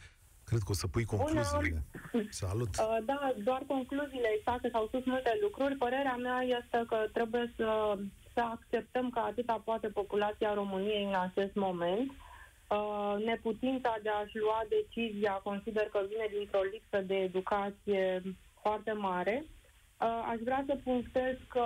Cred 0.46 0.62
că 0.62 0.72
o 0.72 0.74
să 0.74 0.88
pui 0.88 1.06
concluziile. 1.06 1.84
Salut! 2.30 2.68
Uh, 2.68 2.98
Da, 3.06 3.34
doar 3.44 3.64
concluziile 3.68 4.30
exacte, 4.38 4.70
s-au 4.72 4.86
spus 4.88 5.06
multe 5.06 5.38
lucruri. 5.42 5.76
Părerea 5.76 6.16
mea 6.16 6.42
este 6.42 6.84
că 6.88 6.98
trebuie 7.14 7.54
să, 7.56 7.98
să 8.34 8.42
acceptăm 8.42 9.10
că 9.10 9.20
atâta 9.20 9.62
poate 9.66 9.88
populația 9.88 10.54
României 10.54 11.06
în 11.06 11.16
acest 11.28 11.56
moment. 11.56 12.12
Uh, 12.70 13.16
Neputința 13.26 13.96
de 14.04 14.10
a-și 14.10 14.38
lua 14.38 14.62
decizia 14.70 15.32
consider 15.32 15.84
că 15.84 16.00
vine 16.10 16.28
dintr-o 16.38 16.62
lipsă 16.72 17.02
de 17.02 17.16
educație 17.16 18.22
foarte 18.62 18.92
mare. 18.92 19.46
Uh, 19.46 20.28
aș 20.32 20.40
vrea 20.44 20.64
să 20.68 20.80
punctez 20.84 21.36
că 21.50 21.66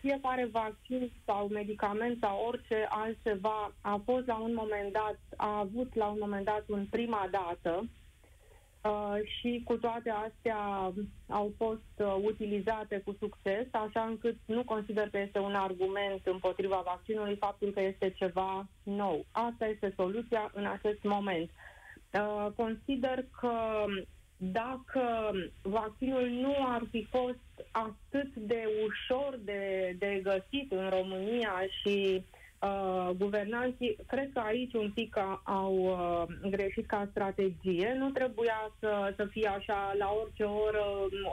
fiecare 0.00 0.48
vaccin 0.52 1.12
sau 1.26 1.48
medicament 1.48 2.18
sau 2.20 2.44
orice 2.46 2.86
altceva 2.88 3.72
a 3.80 4.00
fost 4.04 4.26
la 4.26 4.38
un 4.38 4.54
moment 4.54 4.92
dat, 4.92 5.18
a 5.36 5.58
avut 5.58 5.94
la 5.94 6.06
un 6.06 6.18
moment 6.20 6.44
dat 6.44 6.64
un 6.66 6.86
prima 6.90 7.28
dată 7.30 7.88
uh, 8.82 9.16
și 9.38 9.62
cu 9.64 9.76
toate 9.76 10.10
astea 10.10 10.92
au 11.28 11.52
fost 11.56 11.92
uh, 11.96 12.16
utilizate 12.22 13.02
cu 13.04 13.16
succes, 13.18 13.66
așa 13.70 14.02
încât 14.02 14.36
nu 14.44 14.64
consider 14.64 15.08
că 15.10 15.18
este 15.18 15.38
un 15.38 15.54
argument 15.54 16.20
împotriva 16.24 16.82
vaccinului 16.84 17.36
faptul 17.36 17.70
că 17.70 17.80
este 17.80 18.10
ceva 18.10 18.66
nou. 18.82 19.24
Asta 19.30 19.66
este 19.66 19.92
soluția 19.96 20.50
în 20.54 20.66
acest 20.66 21.02
moment. 21.02 21.50
Uh, 22.12 22.46
consider 22.56 23.24
că 23.40 23.84
dacă 24.36 25.30
vaccinul 25.62 26.28
nu 26.28 26.54
ar 26.58 26.82
fi 26.90 27.06
fost 27.10 27.68
atât 27.70 28.34
de 28.34 28.64
ușor 28.84 29.38
de, 29.44 29.94
de 29.98 30.20
găsit 30.22 30.72
în 30.72 30.88
România 30.88 31.52
și 31.82 32.14
uh, 32.16 32.40
guvernanții, 33.16 33.96
cred 34.06 34.30
că 34.32 34.40
aici 34.40 34.74
un 34.74 34.90
pic 34.94 35.16
au 35.42 35.74
uh, 35.74 36.50
greșit 36.50 36.86
ca 36.86 37.08
strategie. 37.10 37.94
Nu 37.98 38.10
trebuia 38.10 38.72
să, 38.78 39.12
să 39.16 39.24
fie 39.30 39.48
așa 39.48 39.94
la 39.98 40.14
orice 40.22 40.44
oră, 40.44 40.84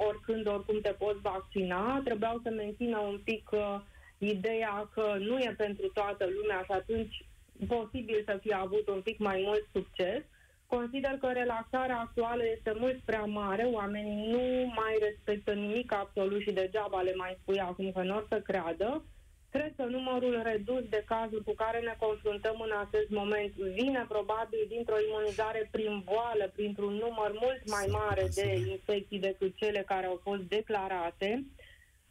oricând, 0.08 0.48
oricum 0.48 0.80
te 0.82 0.96
poți 0.98 1.22
vaccina. 1.22 2.02
Trebuiau 2.04 2.40
să 2.44 2.50
mențină 2.50 2.98
un 2.98 3.20
pic 3.24 3.50
uh, 3.52 3.80
ideea 4.18 4.90
că 4.94 5.16
nu 5.20 5.38
e 5.38 5.54
pentru 5.58 5.88
toată 5.88 6.26
lumea 6.42 6.62
și 6.66 6.72
atunci 6.72 7.26
posibil 7.68 8.24
să 8.26 8.38
fie 8.42 8.54
avut 8.54 8.88
un 8.88 9.02
pic 9.02 9.18
mai 9.20 9.42
mult 9.46 9.68
succes. 9.74 10.18
Uh, 10.18 10.40
Consider 10.76 11.18
că 11.20 11.28
relaxarea 11.34 12.00
actuală 12.00 12.44
este 12.56 12.74
mult 12.80 13.00
prea 13.06 13.26
mare, 13.26 13.64
oamenii 13.64 14.32
nu 14.32 14.74
mai 14.76 14.98
respectă 15.02 15.52
nimic 15.54 15.94
absolut 15.94 16.42
și 16.42 16.52
degeaba 16.52 17.02
le 17.02 17.14
mai 17.16 17.38
spui 17.42 17.60
acum 17.60 17.92
că 17.92 18.02
nu 18.02 18.16
o 18.16 18.22
să 18.30 18.40
creadă. 18.40 19.04
Cred 19.52 19.74
că 19.76 19.84
numărul 19.84 20.42
redus 20.44 20.84
de 20.90 21.04
cazuri 21.08 21.44
cu 21.44 21.54
care 21.54 21.80
ne 21.80 21.96
confruntăm 22.00 22.58
în 22.60 22.74
acest 22.86 23.10
moment 23.10 23.54
vine 23.54 24.06
probabil 24.08 24.66
dintr-o 24.68 25.00
imunizare 25.08 25.68
prin 25.72 26.02
boală, 26.06 26.52
printr-un 26.56 26.94
număr 26.94 27.32
mult 27.42 27.62
mai 27.70 27.86
mare 27.92 28.28
de 28.34 28.48
infecții 28.70 29.20
decât 29.20 29.56
cele 29.56 29.84
care 29.88 30.06
au 30.06 30.20
fost 30.24 30.42
declarate. 30.42 31.46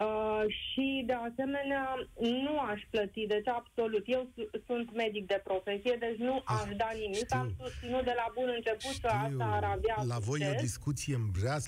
Uh, 0.06 0.44
și, 0.48 1.02
de 1.06 1.16
asemenea, 1.28 1.84
nu 2.44 2.58
aș 2.58 2.80
plăti, 2.90 3.26
deci 3.26 3.48
absolut. 3.48 4.04
Eu 4.06 4.28
sunt 4.66 4.94
medic 4.94 5.26
de 5.26 5.40
profesie, 5.44 5.96
deci 5.98 6.18
nu 6.28 6.42
ah, 6.44 6.62
aș 6.62 6.76
da 6.76 6.90
nimic. 7.02 7.24
Știu. 7.24 7.38
Am 7.38 7.54
susținut 7.62 8.04
de 8.04 8.14
la 8.16 8.26
bun 8.34 8.48
început 8.56 8.94
știu. 8.98 9.08
că 9.08 9.14
asta 9.26 9.44
ar 9.58 9.64
avea 9.64 9.96
La 9.96 10.02
succes. 10.02 10.24
voi 10.28 10.40
e 10.40 10.54
o 10.56 10.60
discuție 10.68 11.14
în 11.14 11.26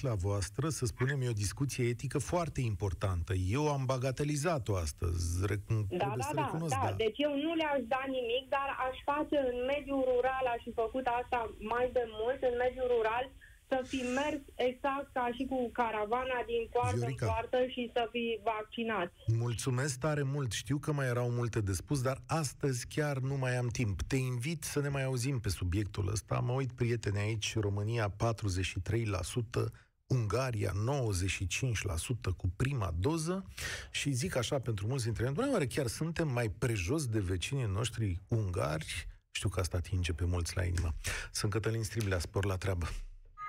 la 0.09 0.15
voastră, 0.15 0.69
să 0.69 0.85
spunem, 0.87 1.21
e 1.23 1.29
o 1.29 1.43
discuție 1.47 1.85
etică 1.89 2.19
foarte 2.19 2.61
importantă. 2.61 3.33
Eu 3.57 3.65
am 3.77 3.83
bagatelizat-o 3.85 4.75
astăzi, 4.87 5.25
Rec- 5.51 5.87
da, 5.89 6.15
da, 6.23 6.31
da, 6.35 6.51
da, 6.61 6.67
da. 6.69 6.95
Deci 7.05 7.19
eu 7.27 7.33
nu 7.45 7.55
le-aș 7.55 7.81
da 7.95 8.03
nimic, 8.19 8.45
dar 8.57 8.69
aș 8.87 8.97
face 9.13 9.37
în 9.51 9.59
mediul 9.73 10.03
rural, 10.11 10.45
aș 10.55 10.63
fi 10.67 10.73
făcut 10.83 11.07
asta 11.21 11.39
mai 11.59 11.91
de 11.93 12.05
mult, 12.21 12.41
în 12.51 12.55
mediul 12.65 12.89
rural, 12.97 13.25
să 13.71 13.79
fi 13.87 14.01
mers 14.21 14.43
exact 14.55 15.09
ca 15.13 15.31
și 15.37 15.45
cu 15.51 15.71
caravana 15.73 16.39
din 16.47 16.63
poartă 16.73 16.97
Viorica. 16.97 17.27
în 17.27 17.33
poartă 17.33 17.59
și 17.69 17.91
să 17.95 18.09
fi 18.11 18.41
vaccinat. 18.43 19.13
Mulțumesc 19.27 19.99
tare 19.99 20.23
mult. 20.23 20.53
Știu 20.53 20.79
că 20.79 20.93
mai 20.93 21.07
erau 21.07 21.31
multe 21.31 21.61
de 21.61 21.73
spus, 21.73 22.03
dar 22.03 22.19
astăzi 22.27 22.87
chiar 22.87 23.17
nu 23.19 23.37
mai 23.37 23.57
am 23.57 23.69
timp. 23.69 24.03
Te 24.03 24.17
invit 24.17 24.65
să 24.65 24.81
ne 24.81 24.89
mai 24.89 25.05
auzim 25.05 25.39
pe 25.41 25.49
subiectul 25.49 26.09
ăsta. 26.09 26.35
Mă 26.39 26.53
uit, 26.53 26.73
prieteni, 26.73 27.19
aici, 27.19 27.59
România 27.59 28.15
43%, 28.17 29.71
Ungaria 30.07 30.73
95% 30.73 32.37
cu 32.37 32.49
prima 32.57 32.95
doză 32.99 33.45
și 33.91 34.11
zic 34.11 34.37
așa 34.37 34.59
pentru 34.59 34.87
mulți 34.87 35.05
dintre 35.05 35.33
noi, 35.37 35.49
oare 35.53 35.67
chiar 35.67 35.87
suntem 35.87 36.29
mai 36.29 36.49
prejos 36.49 37.07
de 37.07 37.19
vecinii 37.21 37.65
noștri 37.65 38.21
ungari? 38.29 39.07
Știu 39.31 39.49
că 39.49 39.61
asta 39.61 39.77
atinge 39.77 40.13
pe 40.13 40.25
mulți 40.25 40.57
la 40.57 40.65
inimă. 40.65 40.95
Sunt 41.33 41.53
Cătălin 41.53 41.83
Striblea, 41.83 42.19
spor 42.19 42.45
la 42.45 42.57
treabă. 42.57 42.87